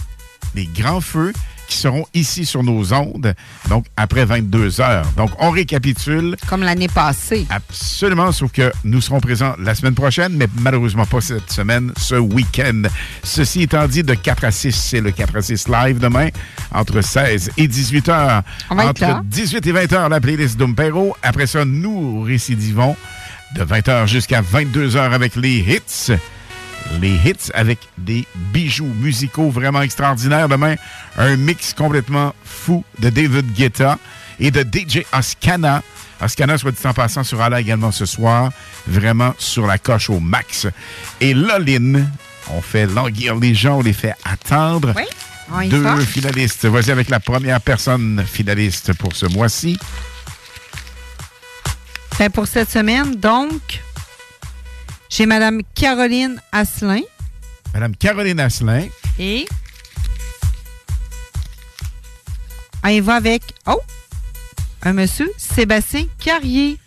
les 0.53 0.68
grands 0.68 1.01
feux 1.01 1.34
qui 1.69 1.77
seront 1.77 2.05
ici 2.13 2.45
sur 2.45 2.63
nos 2.63 2.93
ondes, 2.93 3.33
donc 3.69 3.85
après 3.95 4.25
22 4.25 4.81
heures. 4.81 5.05
Donc, 5.15 5.29
on 5.39 5.51
récapitule. 5.51 6.35
Comme 6.47 6.63
l'année 6.63 6.87
passée. 6.87 7.45
Absolument, 7.49 8.31
sauf 8.31 8.51
que 8.51 8.71
nous 8.83 8.99
serons 8.99 9.21
présents 9.21 9.55
la 9.59 9.75
semaine 9.75 9.93
prochaine, 9.95 10.33
mais 10.35 10.47
malheureusement 10.59 11.05
pas 11.05 11.21
cette 11.21 11.51
semaine, 11.51 11.93
ce 11.97 12.15
week-end. 12.15 12.83
Ceci 13.23 13.61
étant 13.63 13.87
dit, 13.87 14.03
de 14.03 14.15
4 14.15 14.43
à 14.43 14.51
6, 14.51 14.75
c'est 14.75 15.01
le 15.01 15.11
4 15.11 15.37
à 15.37 15.41
6 15.41 15.67
live 15.67 15.99
demain, 15.99 16.29
entre 16.71 17.01
16 17.01 17.51
et 17.57 17.67
18 17.67 18.09
heures. 18.09 18.41
On 18.69 18.75
va 18.75 18.83
être 18.83 18.89
entre 18.89 19.01
là. 19.01 19.21
18 19.23 19.67
et 19.67 19.71
20 19.71 19.93
heures, 19.93 20.09
la 20.09 20.19
playlist 20.19 20.57
d'Umpero. 20.57 21.15
Après 21.21 21.47
ça, 21.47 21.65
nous 21.65 22.21
récidivons 22.21 22.95
de 23.55 23.63
20 23.63 23.87
heures 23.89 24.07
jusqu'à 24.07 24.41
22 24.41 24.95
heures 24.95 25.13
avec 25.13 25.35
les 25.35 25.59
hits. 25.59 26.13
Les 27.02 27.14
hits 27.14 27.52
avec 27.53 27.80
des 27.98 28.26
bijoux 28.36 28.91
musicaux 29.02 29.49
vraiment 29.49 29.82
extraordinaires. 29.82 30.49
Demain, 30.49 30.76
un 31.18 31.36
mix 31.36 31.74
complètement 31.74 32.34
fou 32.44 32.84
de 32.99 33.10
David 33.10 33.53
Guetta 33.53 33.98
et 34.40 34.52
de 34.52 34.61
DJ 34.61 35.03
Oscana. 35.14 35.84
Oscana, 36.22 36.57
soit 36.57 36.72
dit 36.72 36.86
en 36.86 36.94
passant, 36.94 37.24
sera 37.24 37.49
là 37.49 37.61
également 37.61 37.91
ce 37.91 38.06
soir. 38.06 38.52
Vraiment 38.88 39.34
sur 39.38 39.68
la 39.68 39.78
coche 39.78 40.10
au 40.10 40.20
max. 40.20 40.68
Et 41.22 41.34
Loline, 41.34 42.10
on 42.52 42.61
fait 42.61 42.88
languir 42.88 43.36
les 43.36 43.53
gens, 43.53 43.78
on 43.78 43.82
les 43.82 43.94
fait 43.94 44.16
attendre. 44.26 44.94
Oui, 44.95 45.03
on 45.53 45.61
y 45.61 45.70
Deux 45.70 45.82
va. 45.82 45.98
finalistes. 45.99 46.66
Voici 46.66 46.91
avec 46.91 47.10
la 47.10 47.20
première 47.20 47.61
personne 47.61 48.24
finaliste 48.26 48.94
pour 48.94 49.16
ce 49.16 49.28
mois-ci. 49.28 49.78
Ben, 52.18 52.30
pour 52.30 52.48
cette 52.48 52.70
semaine, 52.70 53.16
donc, 53.16 53.82
j'ai 55.10 55.26
Madame 55.26 55.61
Caroline 55.76 56.41
Asselin 56.52 57.02
Madame 57.73 57.95
Caroline 57.95 58.40
Asselin. 58.40 58.88
et? 59.19 59.45
On 62.84 62.88
y 62.88 62.99
va 63.02 63.15
avec, 63.15 63.44
oh, 63.68 63.81
un 64.84 64.94
monsieur, 64.94 65.30
Sébastien 65.38 66.06
Carrier. 66.23 66.77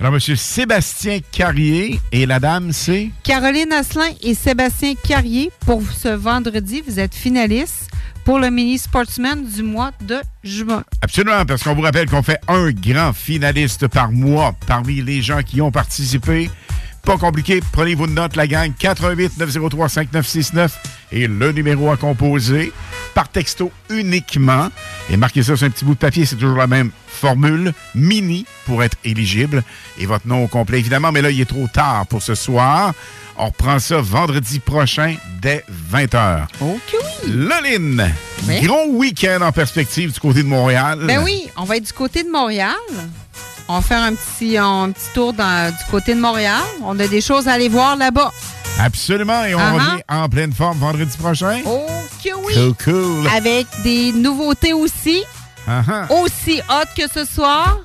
Alors, 0.00 0.12
Monsieur 0.12 0.34
Sébastien 0.34 1.20
Carrier 1.30 2.00
et 2.10 2.26
la 2.26 2.40
dame, 2.40 2.72
c'est... 2.72 3.10
Caroline 3.22 3.72
Asselin 3.72 4.10
et 4.22 4.34
Sébastien 4.34 4.94
Carrier, 4.94 5.52
pour 5.66 5.82
ce 5.92 6.08
vendredi, 6.08 6.82
vous 6.84 6.98
êtes 6.98 7.14
finalistes 7.14 7.88
pour 8.24 8.38
le 8.38 8.50
mini 8.50 8.78
sportsman 8.78 9.44
du 9.44 9.62
mois 9.62 9.92
de 10.00 10.20
juin. 10.42 10.82
Absolument, 11.02 11.44
parce 11.44 11.62
qu'on 11.62 11.74
vous 11.74 11.82
rappelle 11.82 12.08
qu'on 12.08 12.22
fait 12.22 12.40
un 12.48 12.70
grand 12.70 13.12
finaliste 13.12 13.86
par 13.88 14.10
mois 14.10 14.56
parmi 14.66 15.02
les 15.02 15.22
gens 15.22 15.42
qui 15.42 15.60
ont 15.60 15.70
participé. 15.70 16.50
Pas 17.02 17.18
compliqué, 17.18 17.60
prenez 17.72 17.94
vos 17.96 18.06
notes, 18.06 18.36
la 18.36 18.46
gang. 18.46 18.72
88 18.78 19.36
903 19.38 19.88
5969 19.88 20.78
et 21.10 21.26
le 21.26 21.50
numéro 21.52 21.90
à 21.90 21.96
composer 21.96 22.72
par 23.12 23.28
texto 23.28 23.72
uniquement. 23.90 24.68
Et 25.10 25.16
marquez 25.16 25.42
ça 25.42 25.56
sur 25.56 25.66
un 25.66 25.70
petit 25.70 25.84
bout 25.84 25.94
de 25.94 25.98
papier, 25.98 26.24
c'est 26.24 26.36
toujours 26.36 26.56
la 26.56 26.68
même 26.68 26.90
formule, 27.08 27.72
mini, 27.94 28.46
pour 28.66 28.82
être 28.84 28.96
éligible. 29.04 29.62
Et 29.98 30.06
votre 30.06 30.26
nom 30.28 30.44
au 30.44 30.48
complet, 30.48 30.78
évidemment, 30.78 31.10
mais 31.12 31.22
là, 31.22 31.30
il 31.30 31.40
est 31.40 31.44
trop 31.44 31.66
tard 31.72 32.06
pour 32.06 32.22
ce 32.22 32.34
soir. 32.36 32.92
On 33.36 33.46
reprend 33.46 33.78
ça 33.80 34.00
vendredi 34.00 34.60
prochain 34.60 35.16
dès 35.40 35.64
20h. 35.92 36.44
OK, 36.60 36.80
oui. 37.26 37.32
Loline, 37.32 38.12
Oui. 38.46 38.60
gros 38.62 38.86
week-end 38.90 39.40
en 39.42 39.50
perspective 39.52 40.12
du 40.12 40.20
côté 40.20 40.42
de 40.44 40.48
Montréal. 40.48 41.00
Ben 41.04 41.22
oui, 41.24 41.48
on 41.56 41.64
va 41.64 41.76
être 41.78 41.86
du 41.86 41.92
côté 41.92 42.22
de 42.22 42.30
Montréal. 42.30 42.74
On 43.68 43.76
va 43.76 43.80
faire 43.82 44.02
un 44.02 44.14
petit, 44.14 44.56
un 44.58 44.90
petit 44.92 45.08
tour 45.14 45.32
dans- 45.32 45.70
du 45.70 45.84
côté 45.90 46.14
de 46.14 46.20
Montréal. 46.20 46.62
On 46.84 46.98
a 46.98 47.06
des 47.06 47.20
choses 47.20 47.48
à 47.48 47.52
aller 47.52 47.68
voir 47.68 47.96
là-bas. 47.96 48.30
Absolument, 48.80 49.44
et 49.44 49.54
on 49.54 49.58
revient 49.58 50.02
en 50.08 50.28
pleine 50.28 50.52
forme 50.52 50.78
vendredi 50.78 51.16
prochain. 51.16 51.60
OK, 51.64 52.32
oui. 52.44 52.54
Cool, 52.54 52.74
cool. 52.84 53.26
Avec 53.34 53.66
des 53.82 54.12
nouveautés 54.12 54.72
aussi. 54.72 55.22
Uh-huh. 55.68 56.22
Aussi 56.24 56.60
hot 56.68 56.88
que 56.96 57.02
ce 57.12 57.24
soir. 57.24 57.78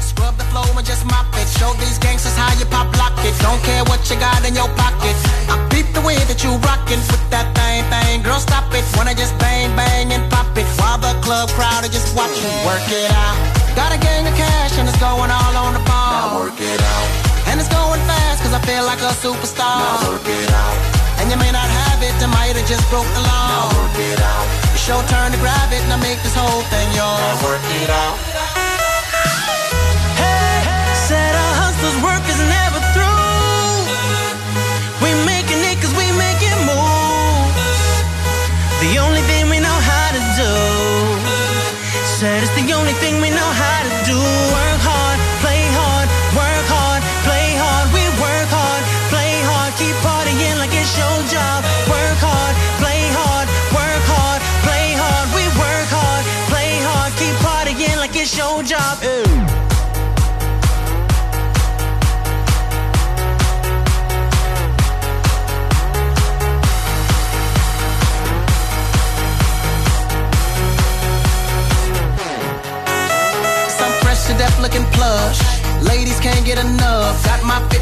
Scrub 0.00 0.36
the 0.38 0.44
flow 0.50 0.62
and 0.78 0.84
just 0.84 1.04
mop 1.06 1.26
it. 1.40 1.48
Show 1.58 1.72
these 1.80 1.98
gangsters 1.98 2.36
how 2.36 2.52
you 2.58 2.66
pop 2.66 2.94
lock 2.96 3.12
it. 3.24 3.34
Don't 3.42 3.60
care 3.64 3.82
what 3.84 3.98
you 4.10 4.16
got 4.20 4.46
in 4.46 4.54
your 4.54 4.68
pocket. 4.76 5.16
I 5.48 5.56
beat 5.70 5.86
the 5.94 6.00
way 6.02 6.16
that 6.28 6.42
you 6.44 6.50
rockin' 6.58 7.00
with 7.10 7.30
that 7.30 7.46
thing, 7.54 7.82
thing. 7.90 8.22
Girl, 8.22 8.38
stop 8.38 8.72
it. 8.74 8.84
Wanna 8.96 9.14
just 9.14 9.36
bang, 9.38 9.74
bang 9.74 10.12
and 10.12 10.30
pop 10.30 10.46
it. 10.56 10.66
While 10.78 10.98
the 10.98 11.14
club 11.22 11.48
crowd 11.50 11.84
are 11.84 11.88
just 11.92 12.14
watching. 12.14 12.52
Work 12.66 12.86
it 12.90 13.10
out. 13.10 13.49
Got 13.80 13.96
a 13.96 14.00
gang 14.04 14.28
of 14.28 14.36
cash 14.36 14.76
and 14.76 14.86
it's 14.86 15.00
going 15.00 15.32
all 15.32 15.54
on 15.56 15.72
the 15.72 15.80
ball. 15.88 16.12
Now 16.12 16.36
work 16.36 16.60
it 16.60 16.80
out. 16.84 17.08
And 17.48 17.56
it's 17.56 17.72
going 17.72 18.00
fast 18.04 18.44
cause 18.44 18.52
I 18.52 18.60
feel 18.68 18.84
like 18.84 19.00
a 19.00 19.08
superstar. 19.24 19.80
Now 19.80 20.12
work 20.12 20.28
it 20.28 20.52
out. 20.52 20.76
And 21.16 21.32
you 21.32 21.38
may 21.40 21.48
not 21.48 21.64
have 21.64 22.00
it, 22.04 22.12
I 22.20 22.28
might 22.28 22.60
have 22.60 22.68
just 22.68 22.84
broke 22.92 23.08
the 23.16 23.24
law. 23.24 23.48
Now 23.48 23.72
work 23.80 23.96
it 23.96 24.20
out. 24.20 24.46
It's 24.76 24.84
your 24.84 25.00
turn 25.08 25.32
to 25.32 25.38
grab 25.40 25.72
it 25.72 25.80
and 25.80 25.92
I 25.96 26.00
make 26.04 26.20
this 26.20 26.36
whole 26.36 26.60
thing 26.68 26.88
yours. 26.92 27.24
Now 27.24 27.40
work 27.48 27.64
it 27.80 27.88
out. 27.88 28.69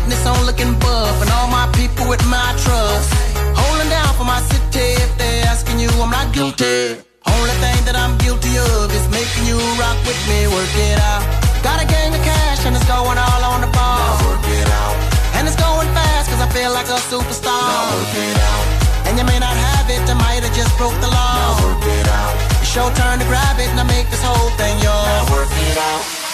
Fitness 0.08 0.24
on 0.24 0.46
looking 0.46 0.72
buff. 0.80 1.20
And 1.20 1.28
all 1.36 1.48
my 1.52 1.68
people 1.76 2.08
with 2.08 2.24
my 2.32 2.48
trust. 2.64 3.12
Holding 3.52 3.92
down 3.92 4.08
for 4.16 4.24
my 4.24 4.40
city. 4.48 4.96
If 5.04 5.12
they're 5.20 5.44
asking 5.44 5.78
you, 5.78 5.92
I'm 6.00 6.08
not 6.08 6.32
guilty. 6.32 6.96
Only 7.28 7.54
thing 7.60 7.76
that 7.84 7.92
I'm 7.92 8.16
guilty 8.16 8.56
of 8.56 8.88
is 8.88 9.04
making 9.12 9.44
you 9.44 9.60
rock 9.76 10.00
with 10.08 10.16
me. 10.24 10.48
Work 10.48 10.72
it 10.80 10.96
out. 10.96 11.20
Got 11.60 11.84
a 11.84 11.86
gang 11.86 12.16
of 12.16 12.24
cash 12.24 12.64
and 12.64 12.72
it's 12.72 12.88
going 12.88 13.20
all 13.20 13.42
on 13.52 13.60
the 13.60 13.68
ball. 13.68 14.16
work 14.24 14.48
it 14.48 14.68
out. 14.80 14.96
And 15.36 15.44
it's 15.44 15.60
going 15.60 15.88
fast 15.92 16.32
cause 16.32 16.40
I 16.40 16.48
feel 16.56 16.72
like 16.72 16.88
a 16.88 16.96
superstar. 17.12 17.68
work 17.92 18.16
it 18.16 18.38
out. 18.48 18.64
And 19.12 19.20
you 19.20 19.28
may 19.28 19.36
not 19.36 19.52
have 19.52 19.92
it, 19.92 20.08
I 20.08 20.16
might 20.16 20.40
have 20.40 20.56
just 20.56 20.72
broke 20.80 20.96
the 21.04 21.12
law. 21.12 21.36
Now 21.36 21.68
work 21.68 21.84
it 21.84 22.08
out. 22.08 22.32
It's 22.64 22.72
your 22.72 22.88
turn 22.96 23.20
to 23.20 23.28
grab 23.28 23.60
it 23.60 23.68
and 23.68 23.76
I 23.76 23.84
make 23.84 24.08
this 24.08 24.24
whole 24.24 24.56
thing 24.56 24.72
yours. 24.80 25.04
Now 25.04 25.36
work 25.36 25.52
it 25.52 25.76
out. 25.76 26.27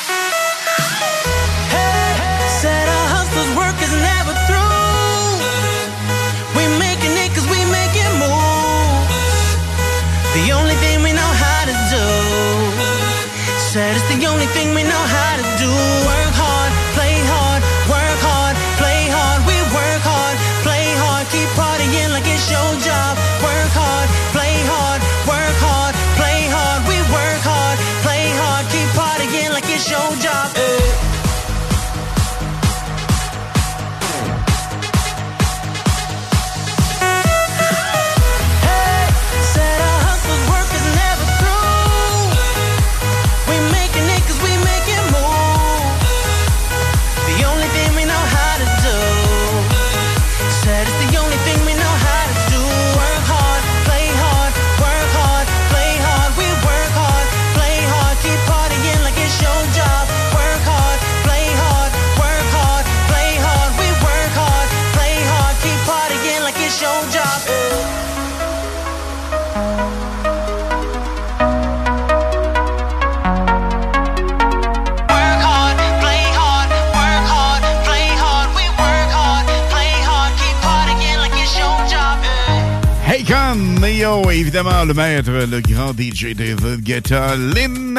Et 84.05 84.39
évidemment 84.39 84.85
le 84.85 84.93
maître, 84.93 85.31
le 85.31 85.61
grand 85.63 85.93
DJ 85.93 86.35
David 86.35 86.83
Guetta, 86.83 87.37
Lynn. 87.37 87.99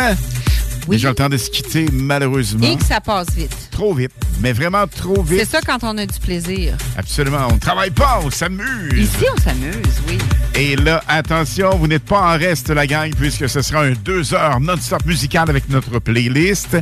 Oui. 0.88 0.98
De 0.98 1.38
se 1.38 1.50
quitter, 1.50 1.88
malheureusement. 1.92 2.64
Et 2.64 2.78
que 2.78 2.84
ça 2.84 3.02
passe 3.02 3.32
vite. 3.36 3.70
Trop 3.72 3.96
vite, 3.96 4.12
mais 4.40 4.54
vraiment 4.54 4.86
trop 4.86 5.24
vite. 5.24 5.40
C'est 5.40 5.50
ça 5.50 5.62
quand 5.66 5.80
on 5.82 5.98
a 5.98 6.06
du 6.06 6.20
plaisir. 6.20 6.78
Absolument, 6.96 7.48
on 7.50 7.56
ne 7.56 7.60
travaille 7.60 7.90
pas, 7.90 8.20
on 8.24 8.30
s'amuse. 8.30 8.94
Ici, 8.96 9.26
on 9.36 9.42
s'amuse, 9.42 10.02
oui. 10.08 10.20
Et 10.54 10.76
là, 10.76 11.04
attention, 11.08 11.76
vous 11.76 11.88
n'êtes 11.88 12.06
pas 12.06 12.36
en 12.36 12.38
reste, 12.38 12.70
la 12.70 12.86
gang, 12.86 13.12
puisque 13.16 13.50
ce 13.50 13.64
sera 13.64 13.82
un 13.82 13.94
deux 13.94 14.36
heures 14.36 14.60
non-stop 14.60 15.04
musical 15.08 15.50
avec 15.50 15.68
notre 15.70 15.98
playlist 15.98 16.78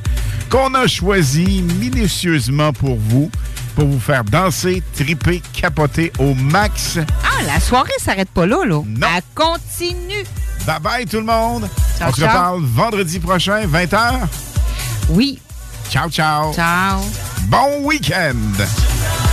qu'on 0.49 0.73
a 0.73 0.85
choisi 0.85 1.63
minutieusement 1.79 2.73
pour 2.73 2.97
vous, 2.97 3.31
pour 3.75 3.87
vous 3.87 3.99
faire 3.99 4.23
danser, 4.23 4.81
triper, 4.95 5.41
capoter 5.53 6.11
au 6.19 6.33
max. 6.33 6.97
Ah, 7.23 7.43
la 7.45 7.59
soirée 7.59 7.91
s'arrête 7.99 8.29
pas 8.29 8.45
là, 8.45 8.65
là. 8.65 8.81
Non. 8.85 9.07
Elle 9.15 9.23
continue. 9.35 10.23
Bye 10.65 10.79
bye 10.81 11.05
tout 11.05 11.17
le 11.17 11.25
monde. 11.25 11.69
Ciao, 11.97 12.09
on 12.09 12.13
se 12.13 12.21
reparle 12.21 12.61
vendredi 12.63 13.19
prochain, 13.19 13.65
20h. 13.67 14.27
Oui. 15.09 15.39
Ciao, 15.89 16.09
ciao. 16.09 16.53
Ciao. 16.53 17.01
Bon 17.47 17.81
week-end. 17.83 19.32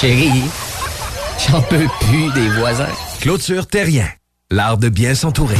Chérie, 0.00 0.44
j'en 1.46 1.60
peux 1.60 1.86
plus 2.00 2.32
des 2.32 2.48
voisins. 2.58 2.88
Clôture 3.20 3.66
Terrien, 3.66 4.08
l'art 4.50 4.78
de 4.78 4.88
bien 4.88 5.14
s'entourer. 5.14 5.58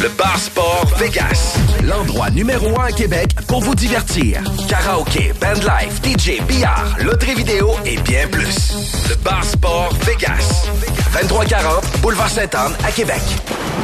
Le 0.00 0.08
Bar 0.16 0.38
Sport 0.38 0.86
Vegas, 0.96 1.56
l'endroit 1.82 2.30
numéro 2.30 2.78
un 2.80 2.84
à 2.84 2.92
Québec 2.92 3.34
pour 3.48 3.62
vous 3.62 3.74
divertir. 3.74 4.40
Karaoke, 4.68 5.32
bandlife, 5.40 6.00
DJ, 6.04 6.40
billard, 6.46 6.94
loterie 7.02 7.34
vidéo 7.34 7.72
et 7.84 7.96
bien 7.96 8.28
plus. 8.28 9.08
Le 9.08 9.16
Bar 9.16 9.44
Sport 9.44 9.92
Vegas, 10.02 10.68
2340 11.20 12.00
Boulevard 12.00 12.30
Sainte-Anne 12.30 12.74
à 12.84 12.92
Québec. 12.92 13.22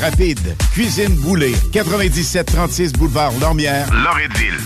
rapide. 0.00 0.56
Cuisine 0.72 1.14
Boulée, 1.16 1.54
9736 1.72 2.92
boulevard 2.92 3.32
Lormière, 3.40 3.86
Loretteville. 3.92 4.58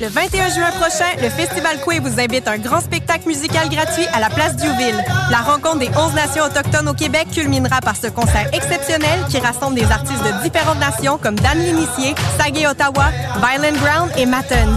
Le 0.00 0.08
21 0.08 0.48
juin 0.48 0.70
prochain, 0.70 1.10
le 1.22 1.28
Festival 1.28 1.78
Coué 1.80 1.98
vous 1.98 2.18
invite 2.18 2.48
à 2.48 2.52
un 2.52 2.58
grand 2.58 2.80
spectacle 2.80 3.28
musical 3.28 3.68
gratuit 3.68 4.06
à 4.14 4.20
la 4.20 4.30
place 4.30 4.56
Diouville. 4.56 5.04
La 5.30 5.38
rencontre 5.38 5.80
des 5.80 5.90
11 5.94 6.14
nations 6.14 6.44
autochtones 6.44 6.88
au 6.88 6.94
Québec 6.94 7.28
culminera 7.32 7.80
par 7.80 7.96
ce 7.96 8.06
concert 8.06 8.48
exceptionnel 8.54 9.20
qui 9.28 9.38
rassemble 9.38 9.74
des 9.74 9.84
artistes 9.84 10.24
de 10.24 10.42
différentes 10.42 10.80
nations 10.80 11.18
comme 11.18 11.38
Dan 11.38 11.58
L'Initié, 11.58 12.14
Sagé 12.38 12.66
Ottawa, 12.66 13.10
Violent 13.42 13.76
Ground 13.76 14.10
et 14.16 14.24
Matten. 14.24 14.68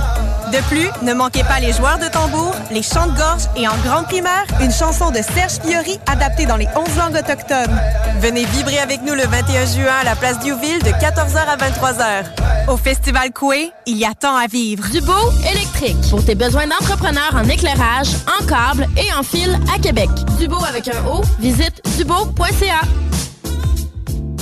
De 0.53 0.59
plus, 0.69 0.87
ne 1.01 1.15
manquez 1.15 1.43
pas 1.43 1.59
les 1.59 1.73
joueurs 1.73 1.97
de 1.97 2.07
tambour, 2.07 2.53
les 2.69 2.83
chants 2.83 3.07
de 3.07 3.17
gorge 3.17 3.41
et 3.55 3.67
en 3.67 3.75
grande 3.83 4.05
primaire, 4.05 4.45
une 4.61 4.71
chanson 4.71 5.09
de 5.09 5.15
Serge 5.15 5.53
Fiori 5.65 5.99
adaptée 6.05 6.45
dans 6.45 6.57
les 6.57 6.67
11 6.75 6.95
langues 6.95 7.15
autochtones. 7.15 7.75
Venez 8.19 8.45
vibrer 8.45 8.77
avec 8.77 9.01
nous 9.01 9.15
le 9.15 9.23
21 9.23 9.65
juin 9.65 9.95
à 10.01 10.03
la 10.03 10.15
place 10.15 10.37
Diouville 10.41 10.83
de 10.83 10.89
14h 10.89 11.37
à 11.37 11.57
23h. 11.57 12.25
Au 12.67 12.77
Festival 12.77 13.31
Coué, 13.33 13.71
il 13.87 13.97
y 13.97 14.05
a 14.05 14.13
tant 14.13 14.35
à 14.35 14.45
vivre. 14.45 14.87
Dubo 14.91 15.11
électrique. 15.51 15.97
Pour 16.11 16.23
tes 16.23 16.35
besoins 16.35 16.67
d'entrepreneurs 16.67 17.33
en 17.33 17.49
éclairage, 17.49 18.09
en 18.39 18.45
câble 18.45 18.87
et 18.95 19.11
en 19.17 19.23
fil 19.23 19.57
à 19.75 19.79
Québec. 19.79 20.09
Dubo 20.37 20.63
avec 20.65 20.87
un 20.87 21.03
O, 21.07 21.23
visite 21.39 21.81
dubo.ca. 21.97 22.81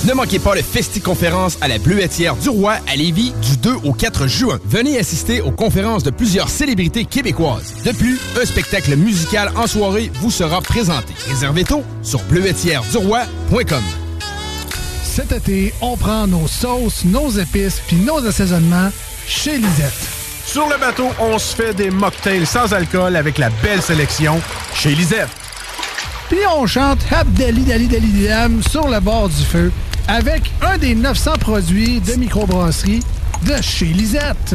Ne 0.04 0.14
manquez 0.14 0.40
pas 0.40 0.56
le 0.56 0.62
Festi-conférence 0.62 1.58
à 1.60 1.68
la 1.68 1.78
Bleuetière 1.78 2.34
du 2.34 2.48
Roi 2.48 2.74
à 2.88 2.96
Lévis 2.96 3.32
du 3.40 3.56
2 3.58 3.74
au 3.84 3.92
4 3.92 4.26
juin. 4.26 4.58
Venez 4.64 4.98
assister 4.98 5.40
aux 5.40 5.52
conférences 5.52 6.02
de 6.02 6.10
plusieurs 6.10 6.48
célébrités 6.48 7.04
québécoises. 7.04 7.72
De 7.84 7.92
plus, 7.92 8.18
un 8.40 8.44
spectacle 8.44 8.96
musical 8.96 9.52
en 9.54 9.68
soirée 9.68 10.10
vous 10.14 10.32
sera 10.32 10.60
présenté. 10.60 11.14
Réservez 11.28 11.62
tôt 11.62 11.84
sur 12.02 12.20
bleuetièreduroi.com. 12.24 13.82
Cet 15.04 15.30
été, 15.30 15.72
on 15.80 15.96
prend 15.96 16.26
nos 16.26 16.48
sauces, 16.48 17.04
nos 17.04 17.30
épices 17.30 17.80
puis 17.86 17.96
nos 17.98 18.26
assaisonnements 18.26 18.90
chez 19.28 19.56
Lisette. 19.56 20.08
Sur 20.44 20.68
le 20.68 20.78
bateau, 20.80 21.10
on 21.20 21.38
se 21.38 21.54
fait 21.54 21.74
des 21.74 21.92
mocktails 21.92 22.46
sans 22.46 22.74
alcool 22.74 23.14
avec 23.14 23.38
la 23.38 23.50
belle 23.62 23.80
sélection 23.80 24.40
chez 24.74 24.96
Lisette. 24.96 25.28
Puis 26.28 26.40
on 26.56 26.66
chante 26.66 26.98
Habdali 27.12 27.62
Dali 27.62 27.86
Dali 27.86 28.26
Dam 28.26 28.62
sur 28.68 28.88
le 28.88 28.98
bord 28.98 29.28
du 29.28 29.44
feu 29.44 29.70
avec 30.08 30.50
un 30.62 30.78
des 30.78 30.94
900 30.94 31.32
produits 31.40 32.00
de 32.00 32.14
microbrasserie 32.14 33.02
de 33.46 33.60
chez 33.62 33.86
Lisette. 33.86 34.54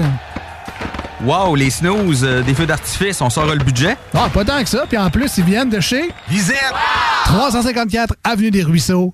Wow, 1.23 1.55
les 1.55 1.71
snooze, 1.71 2.23
euh, 2.23 2.43
des 2.43 2.53
feux 2.53 2.67
d'artifice, 2.67 3.21
on 3.21 3.29
sort 3.29 3.47
le 3.47 3.63
budget? 3.63 3.97
Ah, 4.13 4.29
pas 4.31 4.45
tant 4.45 4.61
que 4.61 4.69
ça. 4.69 4.85
Puis 4.87 4.97
en 4.97 5.09
plus, 5.09 5.35
ils 5.37 5.43
viennent 5.43 5.69
de 5.69 5.79
chez 5.79 6.11
Lisette. 6.29 6.73
354 7.25 8.13
Avenue 8.23 8.51
des 8.51 8.61
Ruisseaux, 8.63 9.13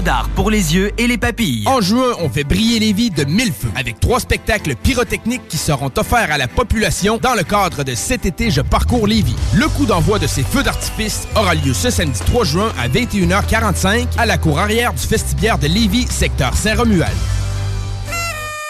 d'art 0.00 0.28
pour 0.34 0.50
les 0.50 0.74
yeux 0.74 0.92
et 0.98 1.06
les 1.06 1.18
papilles. 1.18 1.64
En 1.66 1.80
juin, 1.80 2.14
on 2.20 2.28
fait 2.28 2.44
briller 2.44 2.78
les 2.78 2.92
de 3.10 3.24
mille 3.24 3.52
feux 3.52 3.68
avec 3.76 4.00
trois 4.00 4.20
spectacles 4.20 4.74
pyrotechniques 4.74 5.46
qui 5.48 5.56
seront 5.56 5.90
offerts 5.96 6.32
à 6.32 6.38
la 6.38 6.48
population 6.48 7.18
dans 7.18 7.34
le 7.34 7.42
cadre 7.42 7.84
de 7.84 7.94
cet 7.94 8.26
été 8.26 8.50
Je 8.50 8.60
parcours 8.60 9.06
Lévis. 9.06 9.36
Le 9.54 9.68
coup 9.68 9.86
d'envoi 9.86 10.18
de 10.18 10.26
ces 10.26 10.42
feux 10.42 10.62
d'artifice 10.62 11.28
aura 11.36 11.54
lieu 11.54 11.72
ce 11.72 11.90
samedi 11.90 12.18
3 12.26 12.44
juin 12.44 12.72
à 12.78 12.88
21h45 12.88 14.06
à 14.18 14.26
la 14.26 14.38
cour 14.38 14.58
arrière 14.58 14.92
du 14.92 15.02
Festibiaire 15.02 15.58
de 15.58 15.68
Lévis, 15.68 16.06
secteur 16.08 16.54
Saint-Romuald. 16.54 17.16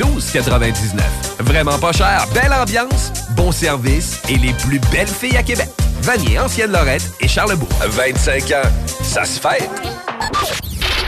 12,99. 0.00 1.02
Vraiment 1.40 1.78
pas 1.78 1.92
cher, 1.92 2.26
belle 2.32 2.54
ambiance, 2.54 3.12
bon 3.36 3.52
service 3.52 4.18
et 4.30 4.36
les 4.36 4.54
plus 4.54 4.78
belles 4.90 5.06
filles 5.06 5.36
à 5.36 5.42
Québec. 5.42 5.68
Vanier, 6.00 6.38
Ancienne 6.38 6.72
Lorette 6.72 7.02
et 7.20 7.28
Charlebourg. 7.28 7.68
25 7.86 8.44
ans, 8.52 8.68
ça 9.02 9.26
se 9.26 9.38
fait. 9.38 9.68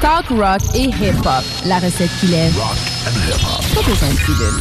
Talk 0.02 0.26
rock 0.28 0.60
et 0.74 0.88
hip-hop. 0.88 1.42
La 1.64 1.78
recette 1.78 2.10
qui 2.20 2.26
lève. 2.26 2.52
Pas 2.54 3.80
besoin 3.80 4.10
de 4.10 4.26
pilule. 4.26 4.60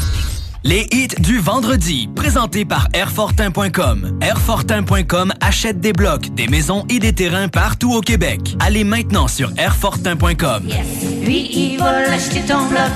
Les 0.63 0.87
hits 0.91 1.19
du 1.19 1.39
vendredi, 1.39 2.07
présentés 2.15 2.63
par 2.63 2.87
Airfortin.com. 2.93 4.17
Airfortin.com 4.21 5.33
achète 5.41 5.81
des 5.81 5.91
blocs, 5.91 6.33
des 6.35 6.47
maisons 6.47 6.85
et 6.87 6.99
des 6.99 7.11
terrains 7.11 7.49
partout 7.49 7.93
au 7.93 7.99
Québec. 7.99 8.55
Allez 8.61 8.85
maintenant 8.85 9.27
sur 9.27 9.51
Airfortin.com. 9.57 10.69
Lui, 11.21 11.49
il 11.51 11.79
va 11.79 12.07
l'acheter 12.07 12.41
ton 12.47 12.67
bloc. 12.67 12.91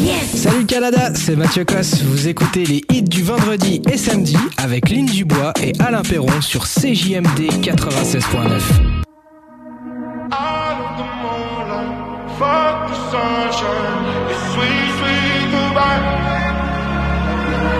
Yes! 0.00 0.42
Salut 0.42 0.66
Canada, 0.66 1.12
c'est 1.14 1.36
Mathieu 1.36 1.64
Cosse. 1.64 2.02
Vous 2.02 2.26
écoutez 2.26 2.64
les 2.64 2.82
hits 2.90 3.02
du 3.02 3.22
vendredi 3.22 3.80
et 3.88 3.96
samedi 3.96 4.36
avec 4.56 4.88
Lynn 4.90 5.06
Dubois 5.06 5.52
et 5.62 5.72
Alain 5.78 6.02
Perron 6.02 6.40
sur 6.40 6.64
CJMD 6.66 7.48
96.9. 7.62 8.60
Fuck 12.38 12.88
the 12.88 12.96
sunshine, 13.10 14.30
it's 14.30 14.54
sweet, 14.54 14.90
sweet 14.98 15.50
goodbye. 15.52 16.00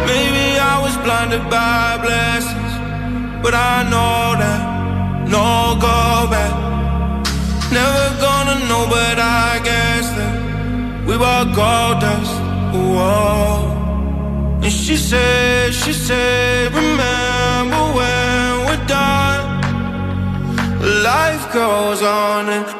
Maybe 0.06 0.58
I 0.60 0.78
was 0.82 0.96
blinded 1.02 1.42
by 1.50 1.98
blessings, 2.02 2.72
but 3.42 3.54
I 3.54 3.88
know 3.90 4.36
that 4.38 5.28
no 5.30 5.76
go 5.80 6.19
were 11.20 11.44
gold 11.54 12.00
dust. 12.00 12.34
Whoa. 12.72 13.70
And 14.64 14.72
she 14.72 14.96
said, 14.96 15.74
she 15.74 15.92
said, 15.92 16.72
remember 16.72 17.82
when 17.96 18.48
we're 18.66 18.86
done. 18.86 19.44
Life 21.04 21.52
goes 21.52 22.02
on 22.02 22.48
and 22.48 22.79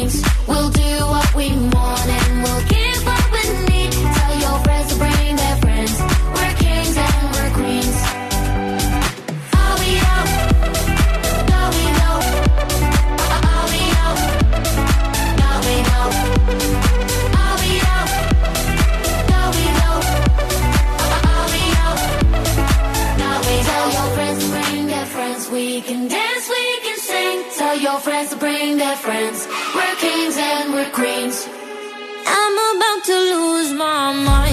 friends. 29.01 29.47
We're 29.73 29.95
kings 29.95 30.37
and 30.37 30.73
we're 30.73 30.91
queens. 30.91 31.47
I'm 32.27 32.55
about 32.75 33.03
to 33.05 33.17
lose 33.33 33.71
my 33.73 34.13
mind. 34.13 34.50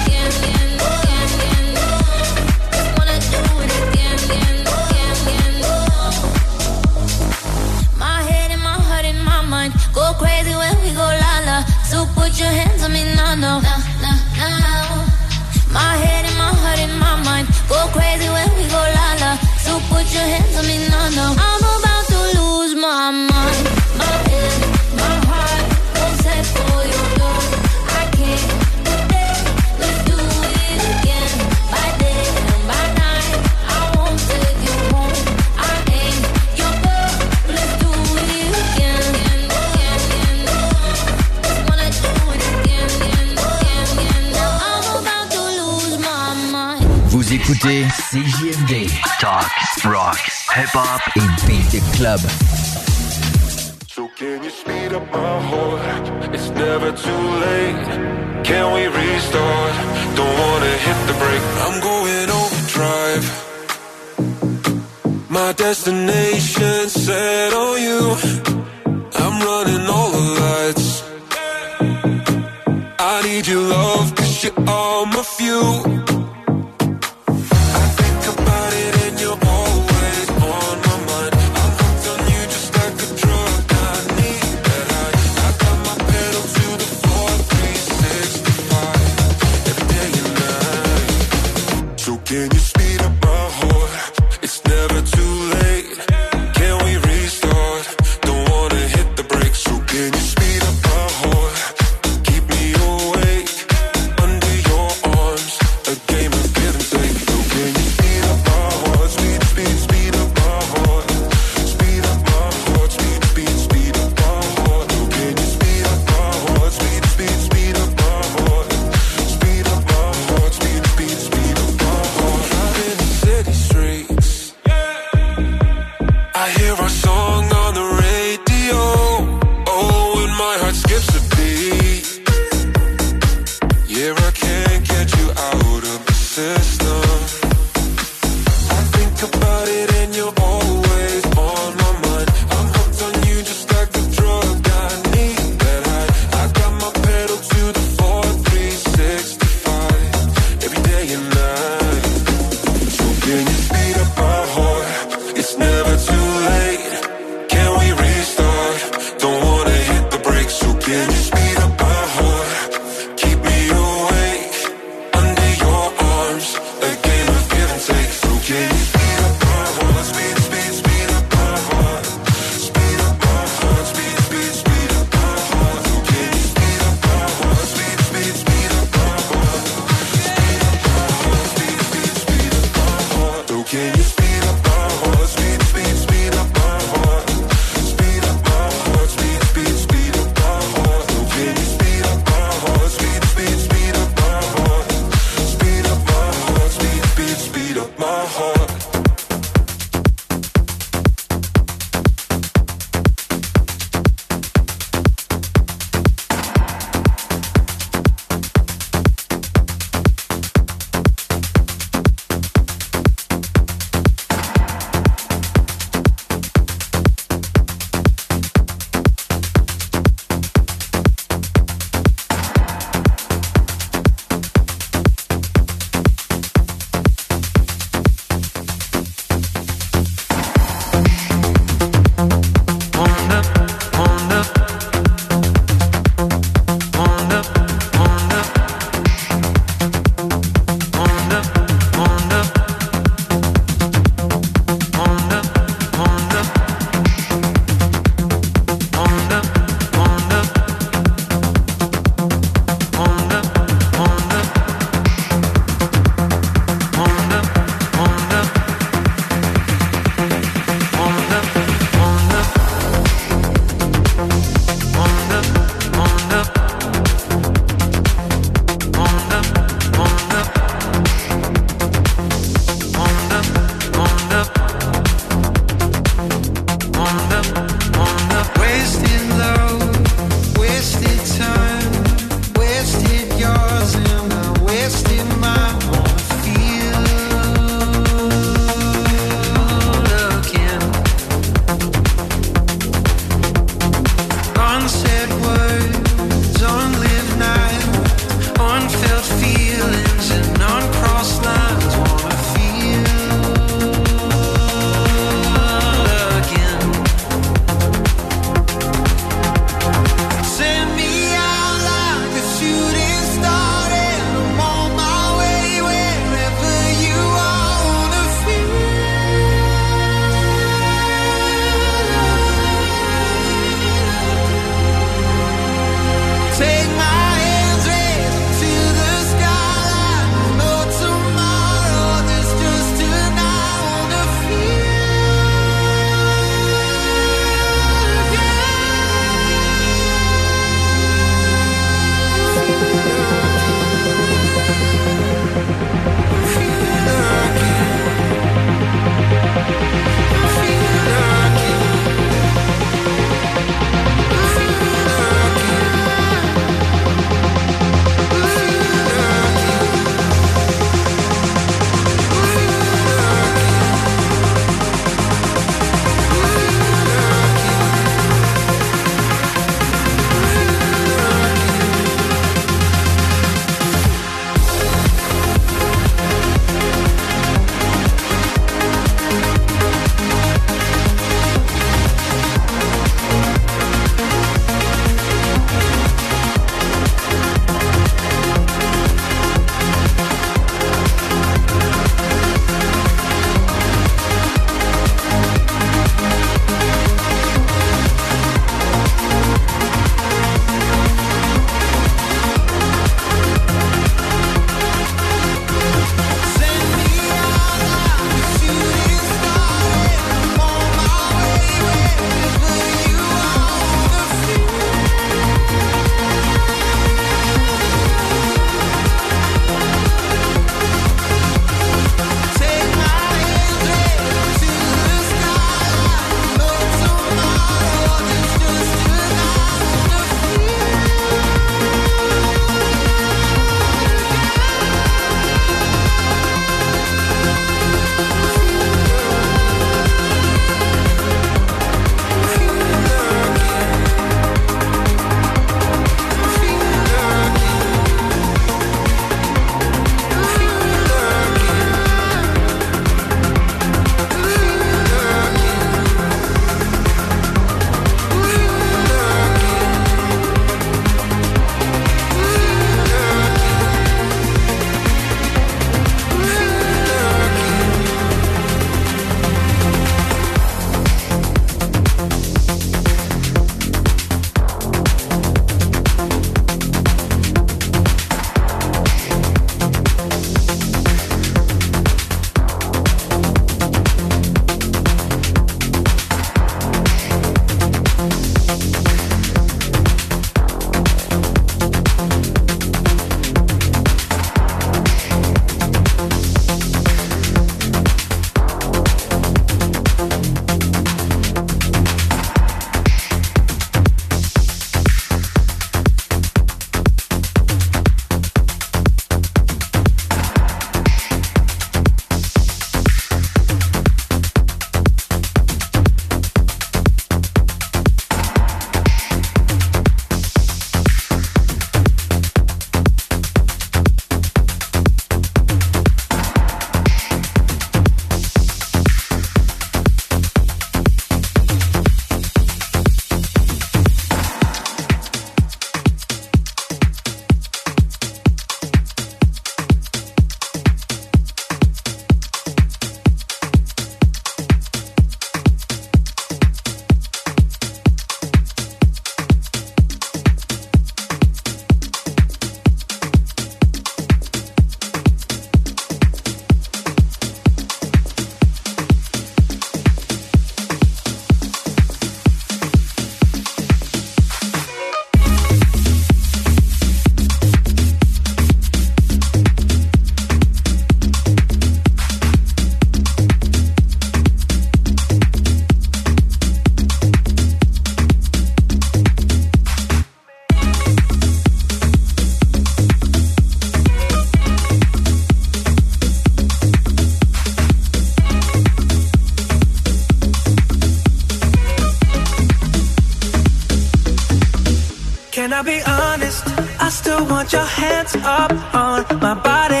want 597.61 597.73
your 597.73 597.85
hands 597.85 598.33
up 598.37 598.71
on 598.95 599.39
my 599.39 599.53
body. 599.53 600.00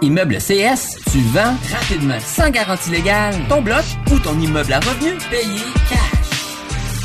Immeuble 0.00 0.38
CS, 0.38 0.96
tu 1.10 1.18
vends 1.32 1.56
rapidement, 1.72 2.18
sans 2.20 2.50
garantie 2.50 2.90
légale, 2.90 3.34
ton 3.48 3.60
bloc 3.62 3.84
ou 4.12 4.18
ton 4.18 4.38
immeuble 4.38 4.72
à 4.72 4.78
revenu 4.80 5.16
payé 5.30 5.60
cash. 5.88 6.18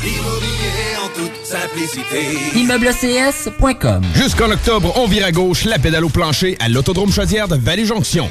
Immobilier 0.04 0.96
en 1.02 1.08
toute 1.08 1.44
simplicité. 1.44 2.58
ImmeubleCS.com 2.58 4.02
Jusqu'en 4.14 4.50
octobre, 4.50 4.92
on 4.96 5.06
vire 5.06 5.24
à 5.26 5.32
gauche 5.32 5.64
la 5.64 5.78
pédale 5.78 6.04
au 6.04 6.08
plancher 6.08 6.56
à 6.60 6.68
l'Autodrome 6.68 7.10
Chaudière 7.10 7.48
de 7.48 7.56
Vallée-Jonction. 7.56 8.30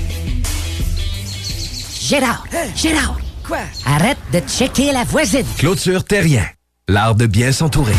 Gérard, 2.11 2.43
Gérard. 2.75 3.17
Quoi? 3.47 3.59
Arrête 3.85 4.17
de 4.33 4.39
checker 4.39 4.91
la 4.91 5.05
voisine. 5.05 5.45
Clôture 5.57 6.03
Terrien. 6.03 6.45
L'art 6.89 7.15
de 7.15 7.25
bien 7.25 7.53
s'entourer. 7.53 7.95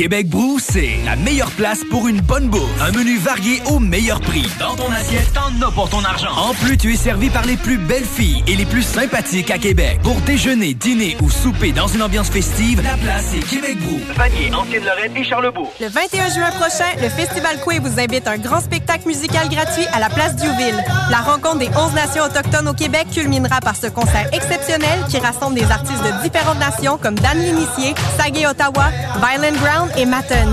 Québec 0.00 0.28
Brou, 0.28 0.58
c'est 0.58 0.96
la 1.04 1.14
meilleure 1.14 1.50
place 1.50 1.84
pour 1.90 2.08
une 2.08 2.22
bonne 2.22 2.48
bouffe. 2.48 2.80
Un 2.80 2.90
menu 2.90 3.18
varié 3.18 3.60
au 3.66 3.78
meilleur 3.78 4.18
prix. 4.22 4.46
Dans 4.58 4.74
ton 4.74 4.90
assiette, 4.90 5.30
t'en 5.34 5.50
as 5.60 5.70
pour 5.72 5.90
ton 5.90 6.02
argent. 6.02 6.32
En 6.38 6.54
plus, 6.54 6.78
tu 6.78 6.94
es 6.94 6.96
servi 6.96 7.28
par 7.28 7.44
les 7.44 7.58
plus 7.58 7.76
belles 7.76 8.06
filles 8.06 8.42
et 8.46 8.56
les 8.56 8.64
plus 8.64 8.82
sympathiques 8.82 9.50
à 9.50 9.58
Québec. 9.58 10.00
Pour 10.02 10.18
déjeuner, 10.22 10.72
dîner 10.72 11.18
ou 11.20 11.28
souper 11.28 11.72
dans 11.72 11.86
une 11.86 12.00
ambiance 12.00 12.30
festive, 12.30 12.80
la 12.82 12.96
place 12.96 13.34
est 13.34 13.46
Québec 13.46 13.76
Brou. 13.78 14.00
Vanier, 14.16 14.50
Ancienne-Lorraine 14.54 15.14
et 15.14 15.22
Charlebourg. 15.22 15.70
Le 15.78 15.88
21 15.88 16.30
juin 16.30 16.50
prochain, 16.52 16.88
le 17.02 17.10
Festival 17.10 17.60
Coué 17.60 17.78
vous 17.78 18.00
invite 18.00 18.26
à 18.26 18.30
un 18.30 18.38
grand 18.38 18.60
spectacle 18.60 18.79
musical 19.06 19.48
gratuit 19.48 19.86
à 19.92 20.00
la 20.00 20.08
place 20.08 20.34
Diouville. 20.34 20.82
La 21.10 21.18
rencontre 21.18 21.58
des 21.58 21.68
11 21.68 21.94
nations 21.94 22.24
autochtones 22.24 22.68
au 22.68 22.72
Québec 22.72 23.06
culminera 23.12 23.60
par 23.60 23.76
ce 23.76 23.86
concert 23.86 24.28
exceptionnel 24.32 25.04
qui 25.08 25.18
rassemble 25.18 25.54
des 25.54 25.70
artistes 25.70 26.02
de 26.02 26.22
différentes 26.22 26.58
nations 26.58 26.98
comme 26.98 27.14
Dan 27.14 27.38
L'Initié, 27.38 27.94
Sagé 28.18 28.46
Ottawa, 28.46 28.90
Violent 29.16 29.56
Ground 29.62 29.90
et 29.96 30.06
Matten. 30.06 30.48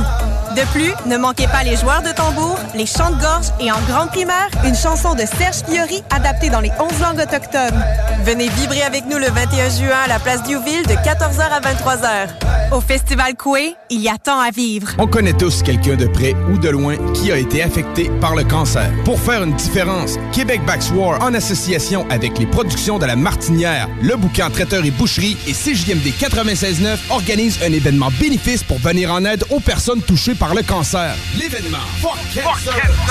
De 0.55 0.61
plus, 0.71 0.93
ne 1.07 1.17
manquez 1.17 1.47
pas 1.47 1.63
les 1.63 1.77
joueurs 1.77 2.01
de 2.01 2.11
tambour, 2.11 2.57
les 2.75 2.85
chants 2.85 3.11
de 3.11 3.19
gorge 3.19 3.47
et 3.59 3.71
en 3.71 3.79
grande 3.89 4.09
primeur, 4.09 4.49
une 4.63 4.75
chanson 4.75 5.13
de 5.13 5.21
Serge 5.21 5.63
Fiori 5.67 6.03
adaptée 6.09 6.49
dans 6.49 6.61
les 6.61 6.71
11 6.79 7.01
langues 7.01 7.19
autochtones. 7.19 7.83
Venez 8.23 8.49
vibrer 8.49 8.83
avec 8.83 9.05
nous 9.07 9.17
le 9.17 9.27
21 9.27 9.69
juin 9.69 9.97
à 10.05 10.07
la 10.07 10.19
place 10.19 10.43
Diouville 10.43 10.85
de 10.85 10.93
14h 10.93 11.41
à 11.41 11.59
23h. 11.59 12.46
Au 12.69 12.81
Festival 12.81 13.35
Coué, 13.35 13.75
il 13.89 14.01
y 14.01 14.09
a 14.09 14.17
tant 14.17 14.41
à 14.41 14.51
vivre. 14.51 14.89
On 14.97 15.07
connaît 15.07 15.31
tous 15.31 15.63
quelqu'un 15.63 15.95
de 15.95 16.05
près 16.05 16.35
ou 16.51 16.57
de 16.57 16.67
loin 16.67 16.97
qui 17.13 17.31
a 17.31 17.37
été 17.37 17.63
affecté 17.63 18.11
par 18.19 18.35
le 18.35 18.43
cancer. 18.43 18.91
Pour 19.05 19.21
faire 19.21 19.41
une 19.43 19.53
différence, 19.53 20.15
Québec 20.33 20.59
Backs 20.67 20.91
War, 20.93 21.21
en 21.21 21.33
association 21.33 22.05
avec 22.09 22.37
les 22.37 22.45
productions 22.45 22.99
de 22.99 23.05
la 23.05 23.15
Martinière, 23.15 23.87
le 24.01 24.17
bouquin 24.17 24.49
Traiteur 24.49 24.83
et 24.83 24.91
Boucherie 24.91 25.37
et 25.47 25.53
CJMD 25.53 26.07
96.9 26.19 26.97
organise 27.09 27.57
un 27.63 27.71
événement 27.71 28.09
bénéfice 28.19 28.63
pour 28.63 28.79
venir 28.79 29.13
en 29.13 29.23
aide 29.23 29.45
aux 29.49 29.61
personnes 29.61 30.01
touchées 30.01 30.35
par 30.35 30.53
le 30.53 30.61
cancer. 30.61 31.15
L'événement 31.39 31.77
Fuck 32.01 32.43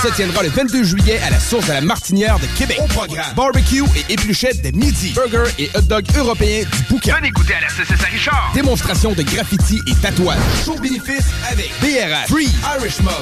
se 0.03 0.15
tiendra 0.15 0.43
le 0.43 0.51
22 0.51 0.85
juillet 0.85 1.19
à 1.27 1.31
la 1.31 1.41
source 1.41 1.67
de 1.67 1.73
la 1.73 1.81
Martinière 1.81 2.39
de 2.39 2.47
Québec. 2.59 2.79
Au 2.83 2.89
programme, 2.89 3.35
barbecue 3.35 3.85
et 3.97 4.13
épluchettes 4.13 4.61
de 4.63 4.77
midi, 4.77 5.15
burger 5.15 5.51
et 5.59 5.71
hot 5.75 5.83
dog 5.83 6.05
européens 6.15 6.65
du 6.71 6.83
bouquin. 6.91 7.17
Venez 7.17 7.31
goûter 7.31 7.55
à 7.55 7.61
la 7.63 7.69
CCS 7.69 8.05
Richard. 8.13 8.51
Démonstration 8.55 9.13
de 9.13 9.23
graffiti 9.47 9.81
et 9.87 9.95
tatouage. 9.95 10.39
Show 10.65 10.77
bénéfice 10.81 11.27
avec 11.51 11.71
BRH, 11.81 12.29
Free, 12.29 12.49
Irish 12.79 13.01
Mob, 13.01 13.13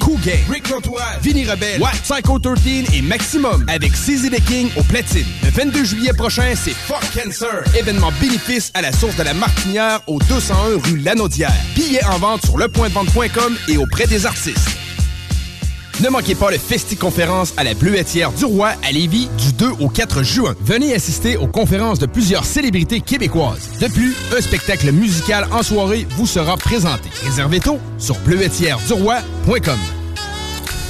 Cool 0.00 0.20
Gang, 0.20 0.38
Rick 0.50 0.68
Lantoise, 0.68 1.18
Vinny 1.22 1.44
Rebelle, 1.44 1.80
Watt, 1.80 2.00
Psycho 2.02 2.38
13 2.38 2.94
et 2.94 3.02
Maximum 3.02 3.64
avec 3.68 3.92
CZ 3.92 4.30
the 4.30 4.44
King 4.44 4.70
au 4.76 4.82
platine. 4.82 5.26
Le 5.42 5.50
22 5.50 5.84
juillet 5.84 6.12
prochain, 6.12 6.52
c'est 6.54 6.74
Fuck 6.74 7.04
Cancer. 7.14 7.64
Événement 7.76 8.12
bénéfice 8.20 8.70
à 8.74 8.82
la 8.82 8.92
source 8.92 9.16
de 9.16 9.22
la 9.22 9.34
Martinière 9.34 10.00
au 10.06 10.18
201 10.18 10.80
rue 10.84 10.98
Lanaudière. 10.98 11.52
Billets 11.74 12.04
en 12.04 12.18
vente 12.18 12.44
sur 12.44 12.58
lepointdevente.com 12.58 13.56
et 13.68 13.76
auprès 13.76 14.06
des 14.06 14.26
artistes. 14.26 14.83
Ne 16.02 16.08
manquez 16.08 16.34
pas 16.34 16.50
le 16.50 16.58
Festi-conférence 16.58 17.54
à 17.56 17.62
la 17.62 17.74
Bleuetière 17.74 18.32
du 18.32 18.44
Roi 18.44 18.72
à 18.82 18.90
Lévis 18.90 19.28
du 19.38 19.52
2 19.52 19.70
au 19.78 19.88
4 19.88 20.24
juin. 20.24 20.54
Venez 20.60 20.92
assister 20.92 21.36
aux 21.36 21.46
conférences 21.46 22.00
de 22.00 22.06
plusieurs 22.06 22.44
célébrités 22.44 23.00
québécoises. 23.00 23.78
De 23.80 23.86
plus, 23.86 24.12
un 24.36 24.40
spectacle 24.40 24.90
musical 24.90 25.46
en 25.52 25.62
soirée 25.62 26.04
vous 26.16 26.26
sera 26.26 26.56
présenté. 26.56 27.08
Réservez 27.24 27.60
tôt 27.60 27.78
sur 27.98 28.18
bleuetièreduroi.com. 28.20 29.78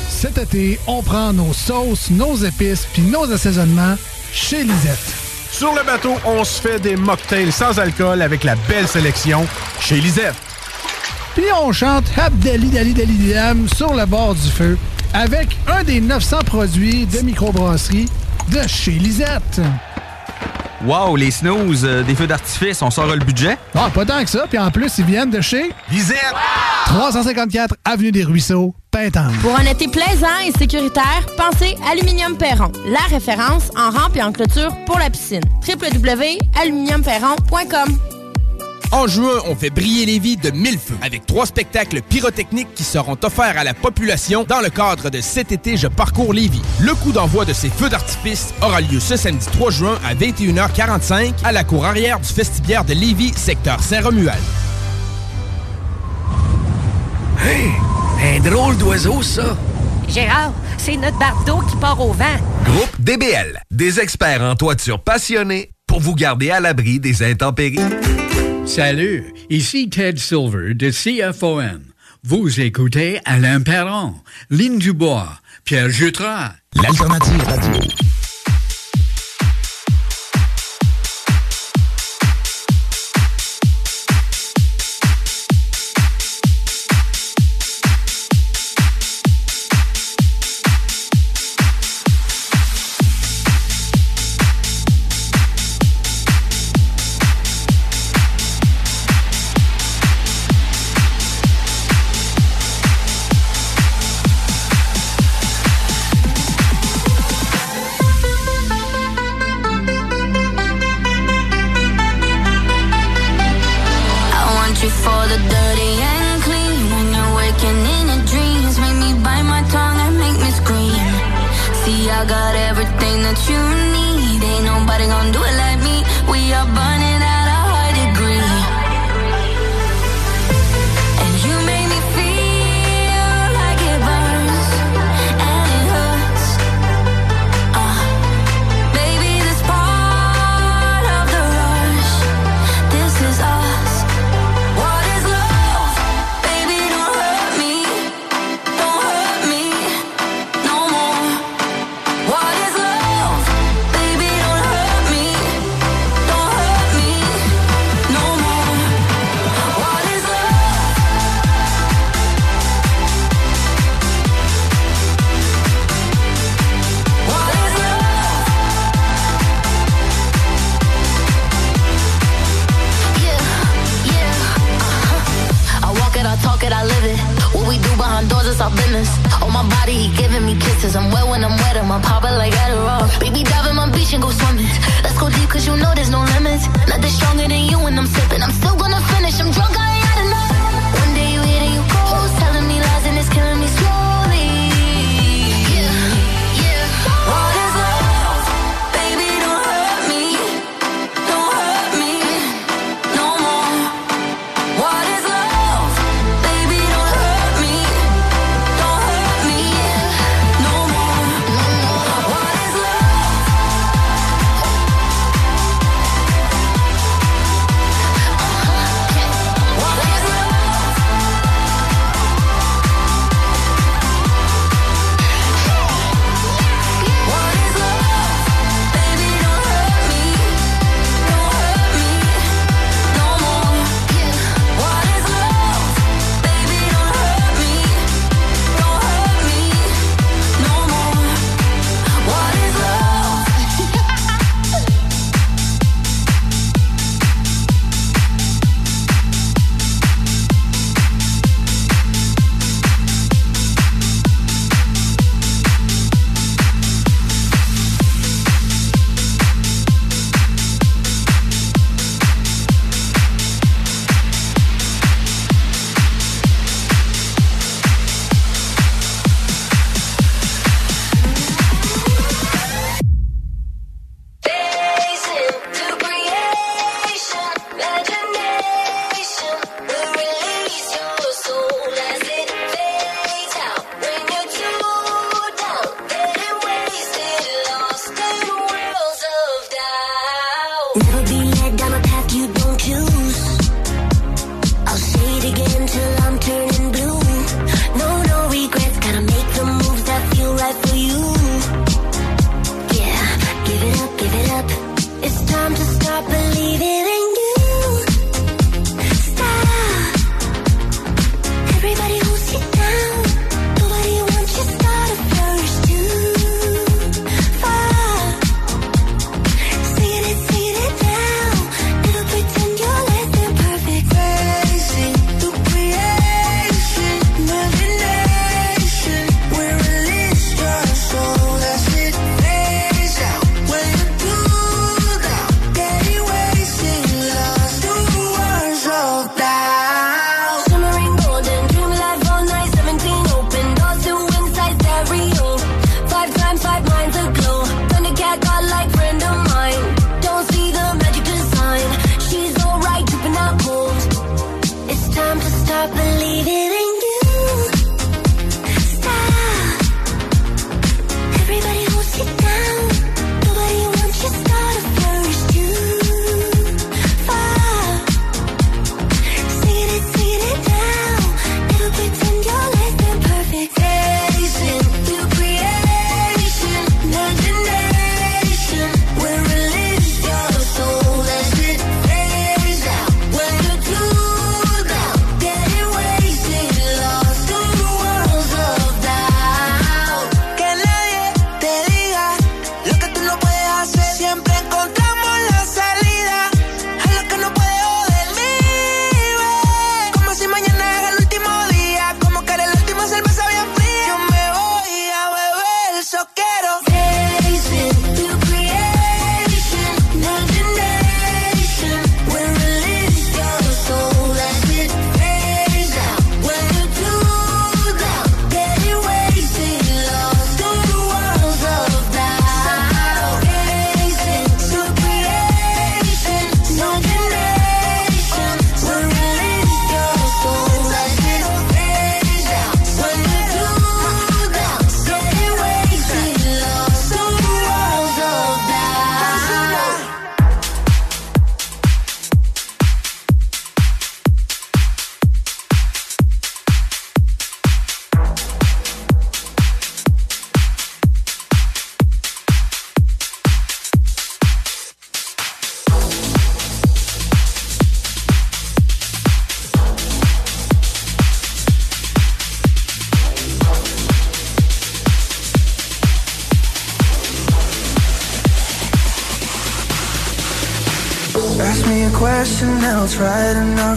Cet 0.09 0.39
été, 0.39 0.79
on 0.87 1.03
prend 1.03 1.35
nos 1.35 1.53
sauces, 1.53 2.11
nos 2.11 2.37
épices 2.37 2.87
puis 2.95 3.03
nos 3.03 3.31
assaisonnements 3.31 3.97
chez 4.33 4.65
Lisette. 4.65 5.15
Sur 5.53 5.75
le 5.75 5.85
bateau, 5.85 6.15
on 6.25 6.45
se 6.45 6.63
fait 6.63 6.81
des 6.81 6.97
mocktails 6.97 7.53
sans 7.53 7.79
alcool 7.79 8.23
avec 8.23 8.43
la 8.43 8.57
belle 8.69 8.89
sélection 8.89 9.47
chez 9.81 9.97
Lisette. 9.97 10.35
Puis 11.35 11.45
on 11.63 11.73
chante 11.73 12.05
Habdali 12.17 12.69
Dali 12.69 12.95
Dali 12.95 13.33
Dam 13.35 13.69
sur 13.69 13.93
le 13.93 14.07
bord 14.07 14.35
du 14.35 14.49
feu 14.49 14.79
avec 15.15 15.57
un 15.69 15.85
des 15.85 16.01
900 16.01 16.39
produits 16.45 17.07
de 17.07 17.21
microbrasserie 17.21 18.09
de 18.51 18.69
chez 18.69 18.91
Lisette. 18.91 19.63
Wow, 20.85 21.17
les 21.17 21.31
snooze, 21.31 21.83
euh, 21.85 22.03
des 22.03 22.15
feux 22.15 22.27
d'artifice, 22.27 22.83
on 22.83 22.91
sort 22.91 23.07
le 23.07 23.17
budget? 23.25 23.57
Ah, 23.75 23.89
pas 23.95 24.05
tant 24.05 24.23
que 24.23 24.29
ça. 24.29 24.45
Puis 24.49 24.59
en 24.59 24.71
plus, 24.71 24.93
ils 24.99 25.05
viennent 25.07 25.31
de 25.31 25.41
chez 25.41 25.73
Lisette. 25.91 26.19
354 26.87 27.77
Avenue 27.87 28.13
des 28.13 28.23
Ruisseaux, 28.23 28.75
Pintante. 28.91 29.33
Pour 29.41 29.59
un 29.59 29.65
été 29.65 29.89
plaisant 29.89 30.37
et 30.47 30.53
sécuritaire, 30.53 31.25
pensez 31.39 31.75
Aluminium 31.91 32.37
Perron, 32.37 32.71
la 32.87 33.01
référence 33.09 33.71
en 33.77 33.89
rampe 33.91 34.15
et 34.17 34.23
en 34.23 34.33
clôture 34.33 34.77
pour 34.85 34.99
la 34.99 35.09
piscine. 35.09 35.41
www.aluminiumperron.com 35.67 38.14
En 38.95 39.09
juin, 39.09 39.41
on 39.47 39.57
fait 39.57 39.71
briller 39.71 40.07
les 40.07 40.21
vies 40.21 40.37
de 40.37 40.53
mille 40.53 40.79
feux 40.79 40.95
avec 41.03 41.27
trois 41.27 41.47
spectacles 41.47 42.01
pyrotechniques 42.01 42.73
qui 42.77 42.85
seront 42.85 43.17
offerts 43.25 43.59
à 43.59 43.65
la 43.65 43.75
population 43.75 44.45
dans 44.45 44.61
le 44.61 44.71
cadre 44.71 45.11
de 45.11 45.21
cet 45.21 45.51
été 45.51 45.77
Je 45.77 45.89
parcours 45.89 46.33
Lévis. 46.33 46.63
Le 46.79 46.95
coup 46.95 47.11
d'envoi 47.11 47.45
de 47.45 47.53
ces 47.53 47.71
feux 47.71 47.89
d'artifice 47.89 48.55
aura 48.63 48.81
lieu 48.81 49.01
ce 49.01 49.17
samedi 49.17 49.47
3 49.47 49.73
juin 49.73 49.99
à 50.07 50.15
21h45 50.15 51.33
à 51.43 51.51
la 51.51 51.65
cour 51.65 51.85
arrière 51.85 52.21
du 52.21 52.33
vestibiaire 52.33 52.85
de 52.85 52.95
Lévis, 52.95 53.33
secteur 53.35 53.83
Saint-Romuald. 53.83 54.39
Hey, 57.43 57.73
un 58.23 58.49
drôle 58.49 58.77
d'oiseau, 58.77 59.23
ça. 59.23 59.57
Gérard, 60.07 60.53
c'est 60.79 60.97
notre 60.97 61.19
bardeau 61.19 61.59
qui 61.69 61.77
part 61.79 62.01
au 62.01 62.13
vent. 62.13 62.37
Groupe 62.65 63.01
DBL, 63.01 63.61
des 63.73 63.99
experts 63.99 64.43
en 64.43 64.55
toiture 64.55 65.03
passionnés 65.03 65.73
pour 65.89 65.99
vous 65.99 66.15
garder 66.15 66.53
à 66.53 66.61
l'abri 66.61 67.01
des 67.01 67.25
intempéries. 67.25 67.81
Salut, 68.67 69.33
ici 69.51 69.89
Ted 69.91 70.19
Silver 70.19 70.75
de 70.75 70.91
CFOM. 70.91 71.83
Vous 72.25 72.61
écoutez 72.61 73.21
Alain 73.27 73.61
Perron, 73.61 74.15
Lynn 74.51 74.79
Dubois, 74.79 75.39
Pierre 75.65 75.91
Jutras. 75.91 76.55
L'alternative 76.75 77.43
radio. 77.45 78.14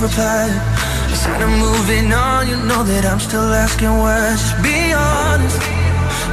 apart 0.08 0.52
Instead 1.10 1.42
of 1.42 1.50
moving 1.50 2.14
on, 2.14 2.48
you 2.48 2.58
know 2.70 2.84
that 2.84 3.04
I'm 3.06 3.20
still 3.20 3.52
asking 3.66 3.94
why 4.02 4.36
Just 4.36 4.56
be 4.64 4.94
honest, 4.94 5.62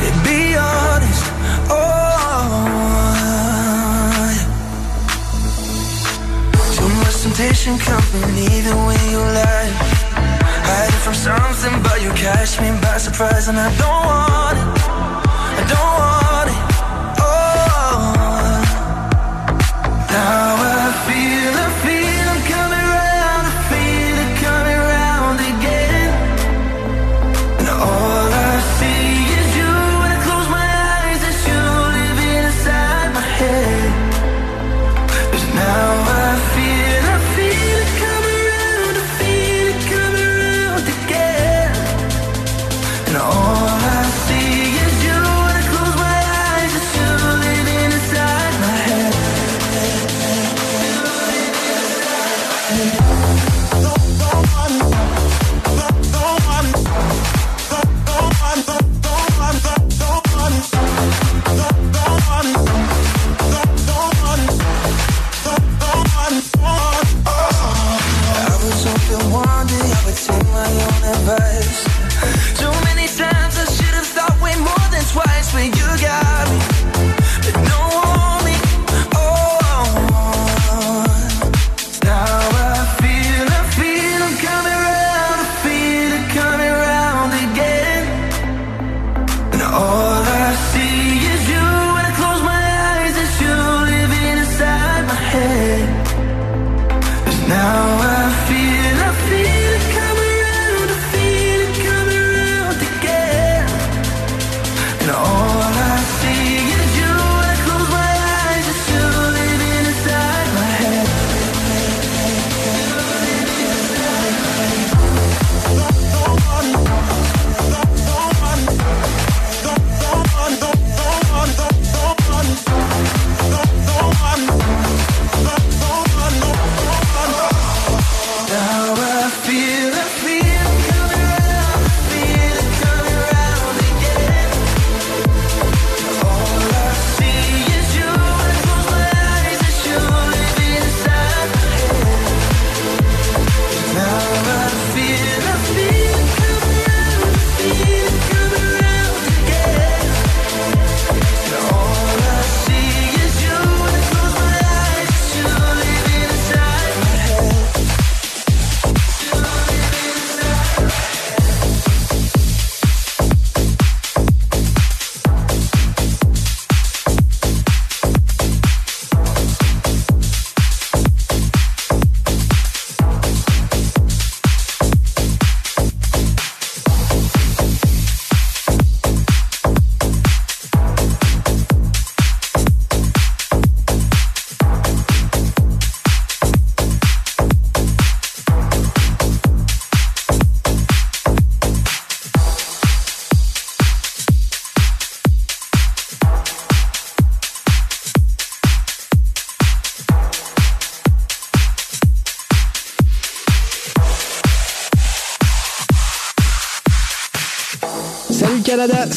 and 0.06 0.16
be 0.26 0.40
honest, 0.54 1.24
oh 1.70 1.84
Too 6.76 6.90
much 7.02 7.16
temptation 7.22 7.74
coming 7.78 8.34
even 8.52 8.76
when 8.86 9.02
you 9.12 9.20
lie. 9.38 9.70
Hiding 10.68 11.02
from 11.04 11.16
something, 11.28 11.74
but 11.82 11.98
you 12.02 12.10
catch 12.26 12.60
me 12.60 12.68
by 12.82 12.96
surprise 12.98 13.48
And 13.48 13.58
I 13.58 13.70
don't 13.78 13.93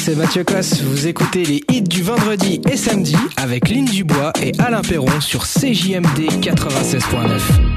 c'est 0.07 0.15
Mathieu 0.15 0.45
Cosse. 0.45 0.81
Vous 0.83 1.07
écoutez 1.07 1.43
les 1.43 1.63
hits 1.69 1.81
du 1.81 2.01
vendredi 2.01 2.61
et 2.71 2.77
samedi 2.77 3.17
avec 3.35 3.67
Lynn 3.67 3.83
Dubois 3.83 4.31
et 4.41 4.53
Alain 4.57 4.81
Perron 4.81 5.19
sur 5.19 5.43
CJMD 5.43 6.29
96.9. 6.39 7.76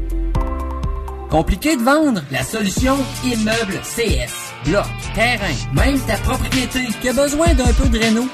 Compliqué 1.31 1.77
de 1.77 1.81
vendre? 1.81 2.21
La 2.29 2.43
solution 2.43 2.97
Immeuble 3.23 3.79
CS. 3.83 4.33
Bloc, 4.65 4.85
terrain, 5.15 5.55
même 5.73 5.97
ta 6.01 6.17
propriété 6.17 6.81
qui 7.01 7.07
a 7.07 7.13
besoin 7.13 7.53
d'un 7.53 7.71
peu 7.71 7.87
de 7.87 7.97
réno? 7.97 8.27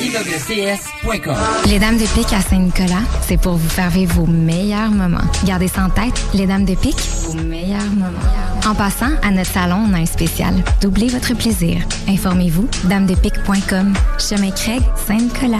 ImmeublesCS.com 0.00 1.34
Les 1.66 1.80
Dames 1.80 1.98
de 1.98 2.06
Pique 2.14 2.32
à 2.32 2.40
Saint-Nicolas, 2.40 3.02
c'est 3.26 3.40
pour 3.40 3.56
vous 3.56 3.68
faire 3.68 3.90
vivre 3.90 4.14
vos 4.14 4.26
meilleurs 4.26 4.92
moments. 4.92 5.18
Gardez 5.44 5.66
ça 5.66 5.84
en 5.84 5.90
tête, 5.90 6.14
les 6.32 6.46
Dames 6.46 6.64
de 6.64 6.76
Pique, 6.76 7.00
vos 7.24 7.34
meilleurs 7.34 7.82
moments. 7.82 8.68
En 8.68 8.74
passant, 8.76 9.10
à 9.22 9.32
notre 9.32 9.50
salon, 9.50 9.84
on 9.90 9.94
a 9.94 9.98
un 9.98 10.06
spécial. 10.06 10.54
Doublez 10.80 11.08
votre 11.08 11.34
plaisir. 11.34 11.82
Informez-vous, 12.08 12.68
damedepique.com. 12.84 13.94
Chemin 14.18 14.52
Craig, 14.52 14.82
Saint-Nicolas. 15.08 15.58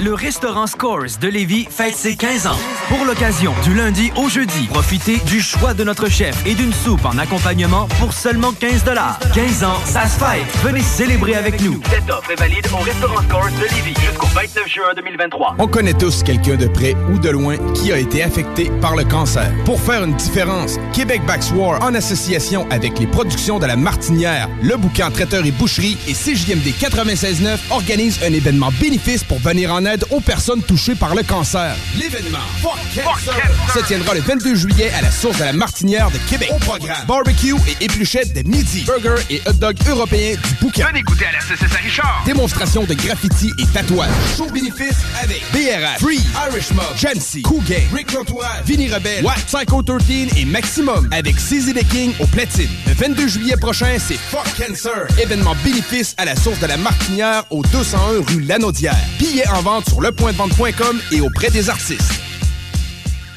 Le 0.00 0.14
restaurant 0.14 0.66
Scores 0.66 1.18
de 1.20 1.28
Lévis 1.28 1.66
fête 1.70 1.94
ses 1.94 2.16
15 2.16 2.48
ans. 2.48 2.58
Pour 2.90 3.04
l'occasion, 3.04 3.54
du 3.62 3.72
lundi 3.72 4.10
au 4.16 4.28
jeudi, 4.28 4.66
profitez 4.66 5.18
du 5.18 5.40
choix 5.40 5.74
de 5.74 5.84
notre 5.84 6.08
chef 6.08 6.44
et 6.44 6.56
d'une 6.56 6.72
soupe 6.72 7.04
en 7.04 7.16
accompagnement 7.18 7.86
pour 8.00 8.12
seulement 8.12 8.50
15 8.50 8.82
15 9.32 9.62
ans, 9.62 9.78
ça 9.84 10.08
se 10.08 10.18
fête. 10.18 10.44
Venez 10.64 10.80
célébrer 10.80 11.36
avec 11.36 11.62
nous. 11.62 11.80
Cette 11.88 12.10
offre 12.10 12.32
est 12.32 12.34
valide 12.34 12.66
au 12.72 12.78
restaurant 12.78 13.22
Scores 13.22 13.50
de 13.60 13.76
Lévis 13.76 13.94
jusqu'au 13.94 14.26
29 14.26 14.68
juin 14.68 14.94
2023. 14.96 15.54
On 15.60 15.68
connaît 15.68 15.92
tous 15.92 16.24
quelqu'un 16.24 16.56
de 16.56 16.66
près 16.66 16.96
ou 17.12 17.20
de 17.20 17.28
loin 17.30 17.56
qui 17.74 17.92
a 17.92 17.96
été 17.96 18.24
affecté 18.24 18.72
par 18.80 18.96
le 18.96 19.04
cancer. 19.04 19.52
Pour 19.64 19.80
faire 19.80 20.02
une 20.02 20.16
différence, 20.16 20.76
Québec 20.92 21.22
Backs 21.28 21.52
War, 21.54 21.80
en 21.84 21.94
association 21.94 22.66
avec 22.70 22.98
les 22.98 23.06
productions 23.06 23.60
de 23.60 23.66
la 23.66 23.76
Martinière, 23.76 24.48
le 24.62 24.76
bouquin 24.76 25.12
Traiteur 25.12 25.46
et 25.46 25.52
Boucherie 25.52 25.96
et 26.08 26.12
CJMD 26.12 26.74
96.9 26.80 27.56
organise 27.70 28.18
un 28.24 28.32
événement 28.32 28.72
bénéfice 28.80 29.22
pour 29.22 29.38
venir 29.38 29.72
en 29.72 29.84
aide 29.84 30.04
aux 30.10 30.20
personnes 30.20 30.62
touchées 30.62 30.96
par 30.96 31.14
le 31.14 31.22
cancer. 31.22 31.76
L'événement 31.96 32.38
se 33.74 33.78
tiendra 33.86 34.14
le 34.14 34.20
22 34.20 34.54
juillet 34.54 34.90
à 34.98 35.02
la 35.02 35.10
source 35.10 35.38
de 35.38 35.44
la 35.44 35.52
Martinière 35.52 36.10
de 36.10 36.18
Québec. 36.28 36.50
Au 36.54 36.58
programme, 36.58 37.06
barbecue 37.06 37.54
et 37.68 37.84
épluchettes 37.84 38.32
de 38.32 38.48
midi, 38.48 38.84
burger 38.84 39.22
et 39.30 39.40
hot 39.46 39.52
dog 39.54 39.76
européens 39.88 40.36
du 40.36 40.54
bouquin. 40.60 40.86
Venez 40.88 41.02
goûter 41.02 41.26
à 41.26 41.32
la 41.32 41.40
CCS 41.40 41.76
Richard. 41.82 42.22
Démonstration 42.24 42.84
de 42.84 42.94
graffiti 42.94 43.52
et 43.58 43.66
tatouage. 43.66 44.10
Show 44.36 44.46
bénéfice 44.50 44.96
avec 45.22 45.42
BRF, 45.52 46.00
Free, 46.00 46.20
Irish 46.48 46.70
Mob, 46.72 46.84
Jancy, 46.96 47.42
Cool 47.42 47.64
Gang, 47.64 47.82
Rick 47.94 48.12
Lantois, 48.12 48.46
Vinny 48.64 48.92
Rebelle, 48.92 49.24
Watt, 49.24 49.38
Psycho 49.46 49.82
13 49.82 50.36
et 50.36 50.44
Maximum 50.44 51.08
avec 51.12 51.36
CZ 51.36 51.72
the 51.74 51.86
King 51.88 52.12
au 52.20 52.26
platine. 52.26 52.70
Le 52.86 52.94
22 52.94 53.28
juillet 53.28 53.56
prochain, 53.56 53.96
c'est 53.98 54.18
Fuck 54.18 54.46
Cancer. 54.58 55.06
Événement 55.18 55.54
bénéfice 55.64 56.14
à 56.18 56.24
la 56.24 56.36
source 56.36 56.58
de 56.58 56.66
la 56.66 56.76
Martinière 56.76 57.44
au 57.50 57.62
201 57.62 58.22
rue 58.26 58.40
Lanaudière. 58.42 58.96
Billets 59.18 59.48
en 59.48 59.62
vente 59.62 59.88
sur 59.88 60.00
lepointdevente.com 60.00 61.00
et 61.12 61.20
auprès 61.20 61.50
des 61.50 61.70
artistes. 61.70 62.19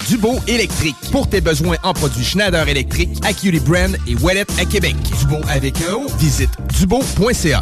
Dubo 0.08 0.40
électrique. 0.48 0.96
Pour 1.12 1.30
tes 1.30 1.42
besoins 1.42 1.78
en 1.84 1.94
produits 1.94 2.26
Schneider 2.26 2.68
électrique, 2.68 3.10
Acuity 3.24 3.60
Brand 3.60 3.98
et 4.08 4.16
Wallet 4.16 4.46
à 4.60 4.66
Québec. 4.66 4.96
Dubo 5.20 5.38
avec 5.50 5.76
un. 5.82 6.06
Visite 6.18 6.52
dubo.ca. 6.80 7.62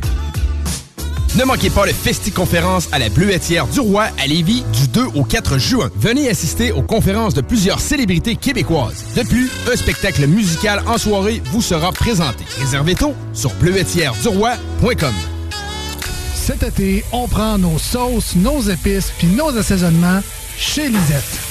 Ne 1.35 1.45
manquez 1.45 1.69
pas 1.69 1.85
le 1.85 1.93
Festi-conférence 1.93 2.89
à 2.91 2.99
la 2.99 3.07
Bleuetière 3.07 3.65
du 3.67 3.79
Roi 3.79 4.07
à 4.21 4.27
Lévis 4.27 4.63
du 4.73 4.87
2 4.89 5.05
au 5.15 5.23
4 5.23 5.57
juin. 5.57 5.89
Venez 5.95 6.29
assister 6.29 6.73
aux 6.73 6.81
conférences 6.81 7.33
de 7.33 7.41
plusieurs 7.41 7.79
célébrités 7.79 8.35
québécoises. 8.35 9.05
De 9.15 9.23
plus, 9.23 9.49
un 9.71 9.77
spectacle 9.77 10.27
musical 10.27 10.83
en 10.87 10.97
soirée 10.97 11.41
vous 11.51 11.61
sera 11.61 11.93
présenté. 11.93 12.43
Réservez 12.59 12.95
tôt 12.95 13.13
sur 13.33 13.53
bleuetièreduroi.com. 13.55 15.13
Cet 16.35 16.63
été, 16.63 17.05
on 17.13 17.27
prend 17.29 17.57
nos 17.57 17.77
sauces, 17.77 18.35
nos 18.35 18.61
épices 18.61 19.13
puis 19.17 19.27
nos 19.27 19.55
assaisonnements 19.57 20.21
chez 20.57 20.89
Lisette. 20.89 21.50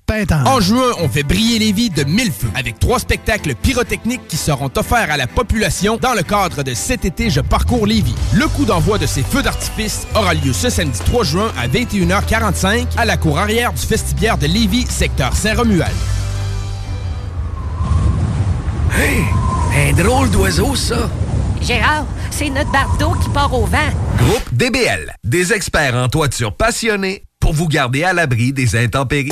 En 0.45 0.59
juin, 0.59 0.91
on 0.99 1.07
fait 1.07 1.23
briller 1.23 1.57
les 1.57 1.71
vies 1.71 1.89
de 1.89 2.03
mille 2.03 2.33
feux 2.33 2.49
avec 2.53 2.79
trois 2.79 2.99
spectacles 2.99 3.55
pyrotechniques 3.55 4.27
qui 4.27 4.35
seront 4.35 4.69
offerts 4.75 5.09
à 5.09 5.15
la 5.15 5.25
population 5.25 5.97
dans 6.01 6.13
le 6.13 6.21
cadre 6.21 6.63
de 6.63 6.73
cet 6.73 7.05
été 7.05 7.29
Je 7.29 7.39
parcours 7.39 7.87
Lévis. 7.87 8.15
Le 8.33 8.47
coup 8.49 8.65
d'envoi 8.65 8.97
de 8.97 9.05
ces 9.05 9.23
feux 9.23 9.41
d'artifice 9.41 10.05
aura 10.13 10.33
lieu 10.33 10.51
ce 10.51 10.69
samedi 10.69 10.99
3 11.05 11.23
juin 11.23 11.51
à 11.57 11.69
21h45 11.69 12.87
à 12.97 13.05
la 13.05 13.15
cour 13.15 13.39
arrière 13.39 13.71
du 13.71 13.81
Festibiaire 13.81 14.37
de 14.37 14.47
Lévis, 14.47 14.85
secteur 14.89 15.33
Saint-Romuald. 15.33 15.95
Hey, 18.93 19.23
un 19.89 19.93
drôle 19.93 20.29
d'oiseau, 20.29 20.75
ça. 20.75 21.09
Gérard, 21.61 22.05
c'est 22.31 22.49
notre 22.49 22.71
bardeau 22.71 23.13
qui 23.23 23.29
part 23.29 23.53
au 23.53 23.65
vent. 23.65 23.77
Groupe 24.17 24.53
DBL, 24.53 25.15
des 25.23 25.53
experts 25.53 25.95
en 25.95 26.09
toiture 26.09 26.53
passionnés 26.53 27.23
pour 27.39 27.53
vous 27.53 27.69
garder 27.69 28.03
à 28.03 28.11
l'abri 28.11 28.51
des 28.51 28.75
intempéries. 28.75 29.31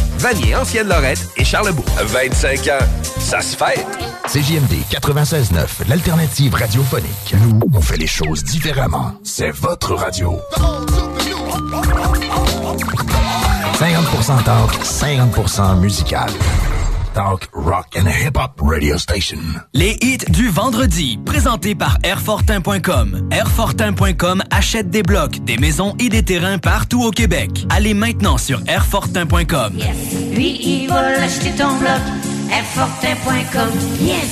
Vanier, 0.17 0.55
Ancienne 0.55 0.87
Lorette 0.87 1.27
et 1.37 1.43
Charlebourg. 1.43 1.85
25 2.03 2.67
ans, 2.67 2.85
ça 3.19 3.41
se 3.41 3.55
fait. 3.55 3.85
CJMD 4.27 4.73
96.9, 4.91 5.87
l'alternative 5.89 6.53
radiophonique. 6.53 7.35
Nous, 7.41 7.59
on 7.73 7.81
fait 7.81 7.97
les 7.97 8.07
choses 8.07 8.43
différemment. 8.43 9.13
C'est 9.23 9.51
votre 9.51 9.95
radio. 9.95 10.39
50% 13.79 14.43
talk, 14.43 14.71
50% 14.83 15.79
musical. 15.79 16.29
Talk, 17.13 17.49
rock 17.53 17.97
and 17.97 18.07
hip-hop 18.07 18.61
radio 18.61 18.97
station. 18.97 19.39
Les 19.73 19.97
hits 20.01 20.29
du 20.29 20.47
vendredi, 20.47 21.19
présentés 21.25 21.75
par 21.75 21.97
Airfortin.com. 22.03 23.27
Airfortin.com 23.31 24.43
achète 24.49 24.89
des 24.89 25.03
blocs, 25.03 25.43
des 25.43 25.57
maisons 25.57 25.93
et 25.99 26.07
des 26.07 26.23
terrains 26.23 26.57
partout 26.57 27.03
au 27.03 27.11
Québec. 27.11 27.65
Allez 27.69 27.93
maintenant 27.93 28.37
sur 28.37 28.61
Airfortin.com. 28.65 29.73
Lui, 30.33 30.61
il 30.63 30.87
va 30.87 31.11
l'acheter 31.11 31.51
ton 31.51 31.75
bloc. 31.77 31.99
Airfortin.com. 32.49 33.69
Yes! 33.99 34.31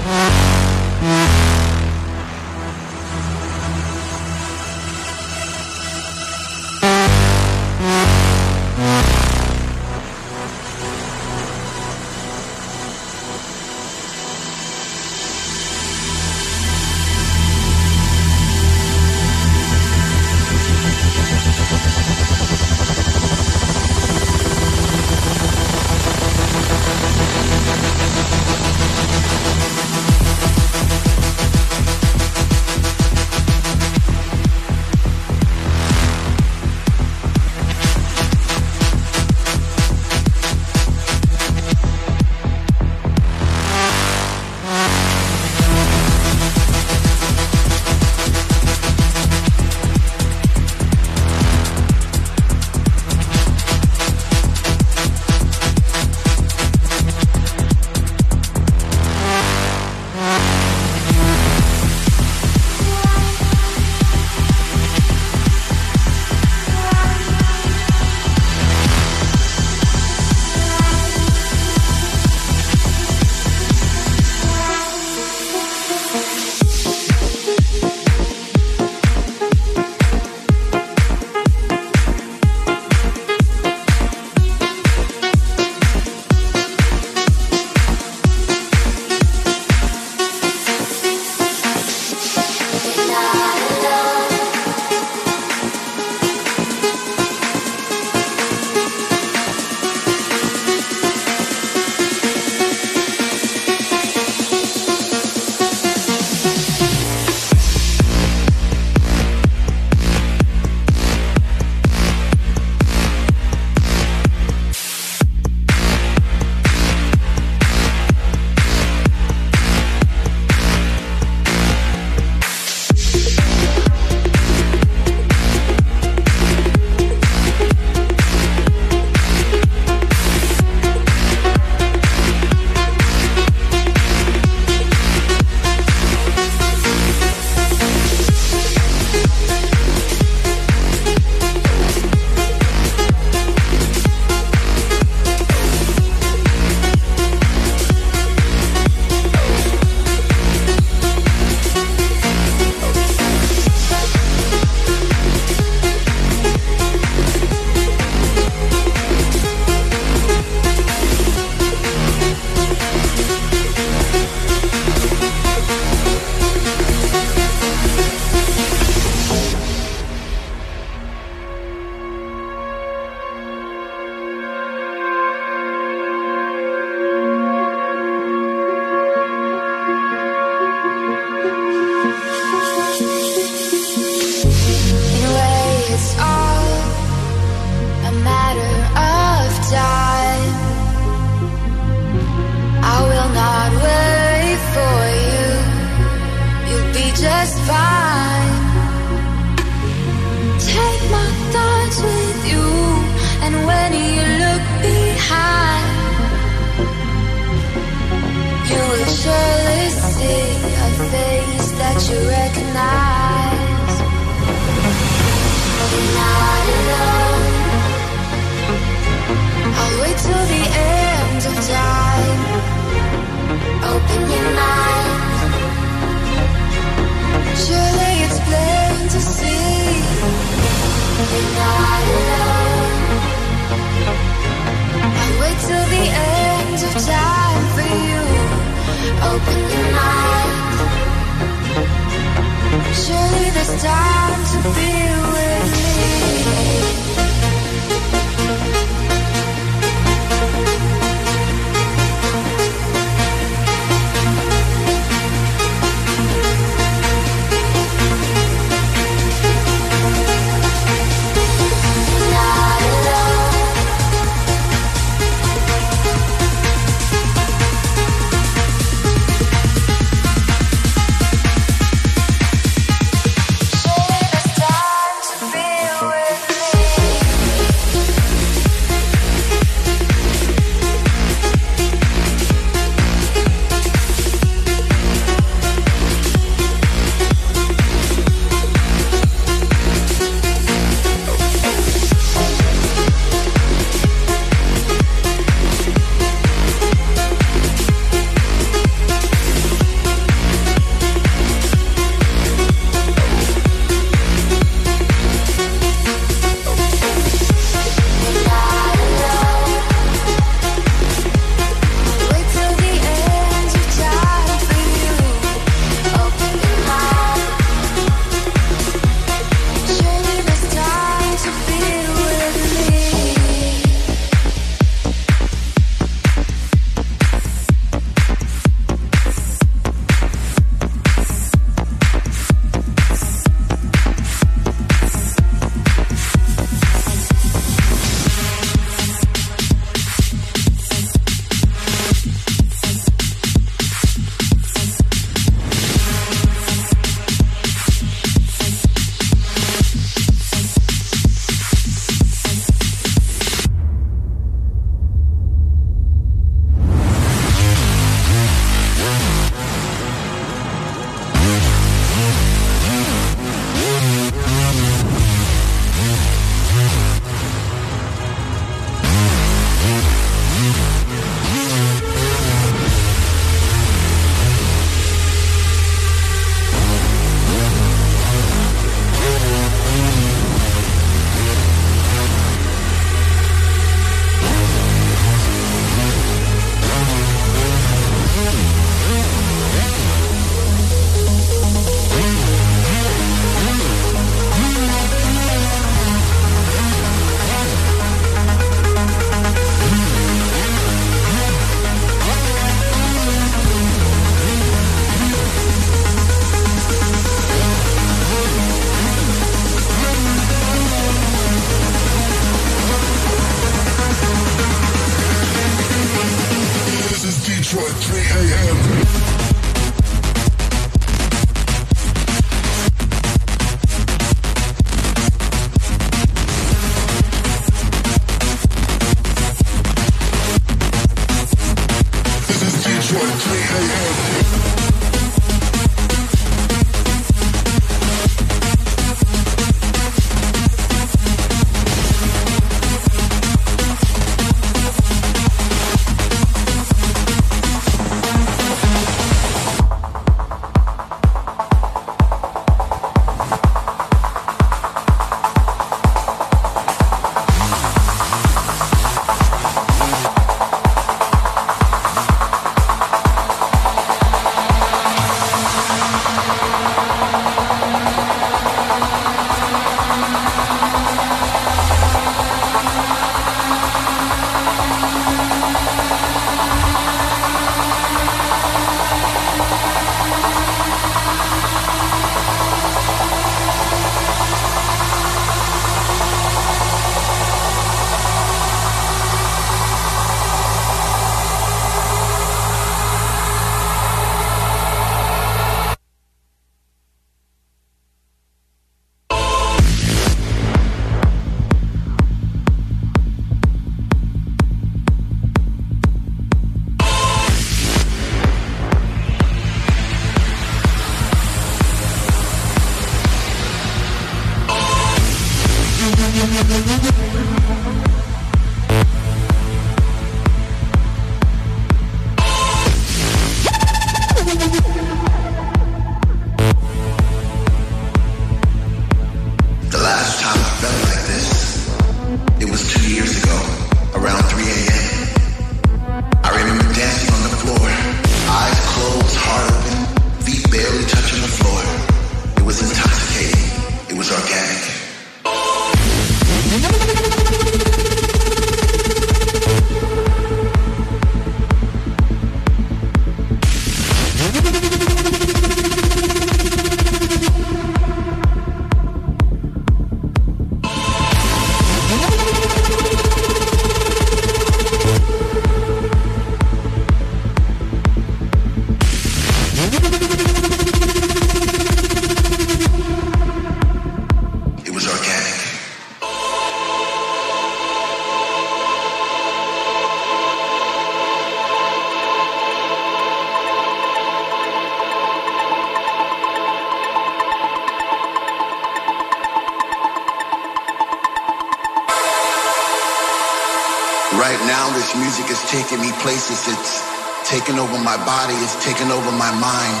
It's 598.68 598.84
taking 598.84 599.08
over 599.08 599.32
my 599.32 599.48
mind. 599.48 600.00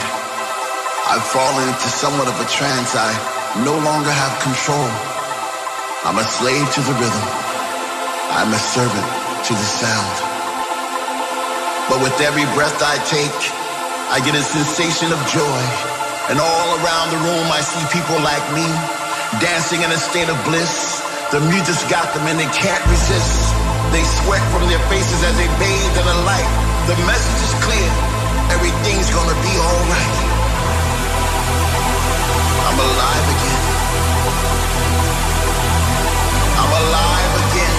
I've 1.08 1.24
fallen 1.24 1.72
into 1.72 1.88
somewhat 1.88 2.28
of 2.28 2.36
a 2.36 2.44
trance. 2.52 2.92
I 2.92 3.16
no 3.64 3.72
longer 3.80 4.12
have 4.12 4.36
control. 4.44 4.92
I'm 6.04 6.20
a 6.20 6.26
slave 6.36 6.68
to 6.76 6.80
the 6.84 6.92
rhythm. 7.00 7.28
I'm 8.28 8.52
a 8.52 8.60
servant 8.60 9.08
to 9.48 9.52
the 9.56 9.68
sound. 9.80 10.16
But 11.88 12.04
with 12.04 12.12
every 12.20 12.44
breath 12.52 12.76
I 12.84 13.00
take, 13.08 13.40
I 14.12 14.20
get 14.20 14.36
a 14.36 14.44
sensation 14.44 15.16
of 15.16 15.20
joy. 15.32 15.62
And 16.28 16.36
all 16.36 16.68
around 16.84 17.16
the 17.16 17.24
room, 17.24 17.48
I 17.48 17.64
see 17.64 17.80
people 17.88 18.20
like 18.20 18.44
me 18.52 18.68
dancing 19.40 19.80
in 19.80 19.88
a 19.96 20.00
state 20.12 20.28
of 20.28 20.36
bliss. 20.44 21.00
The 21.32 21.40
music's 21.40 21.88
got 21.88 22.12
them 22.12 22.28
and 22.28 22.36
they 22.36 22.52
can't 22.52 22.84
resist. 22.84 23.48
They 23.96 24.04
sweat 24.04 24.44
from 24.52 24.68
their 24.68 24.84
faces 24.92 25.24
as 25.24 25.32
they 25.40 25.48
bathe 25.56 25.94
in 25.96 26.04
the 26.04 26.20
light. 26.28 26.52
The 26.84 27.00
message 27.08 27.40
is 27.48 27.54
clear. 27.64 28.17
Everything's 28.50 29.10
gonna 29.10 29.34
be 29.42 29.54
alright. 29.58 30.16
I'm 32.68 32.78
alive 32.78 33.26
again. 33.36 33.64
I'm 36.60 36.72
alive 36.82 37.32
again. 37.44 37.78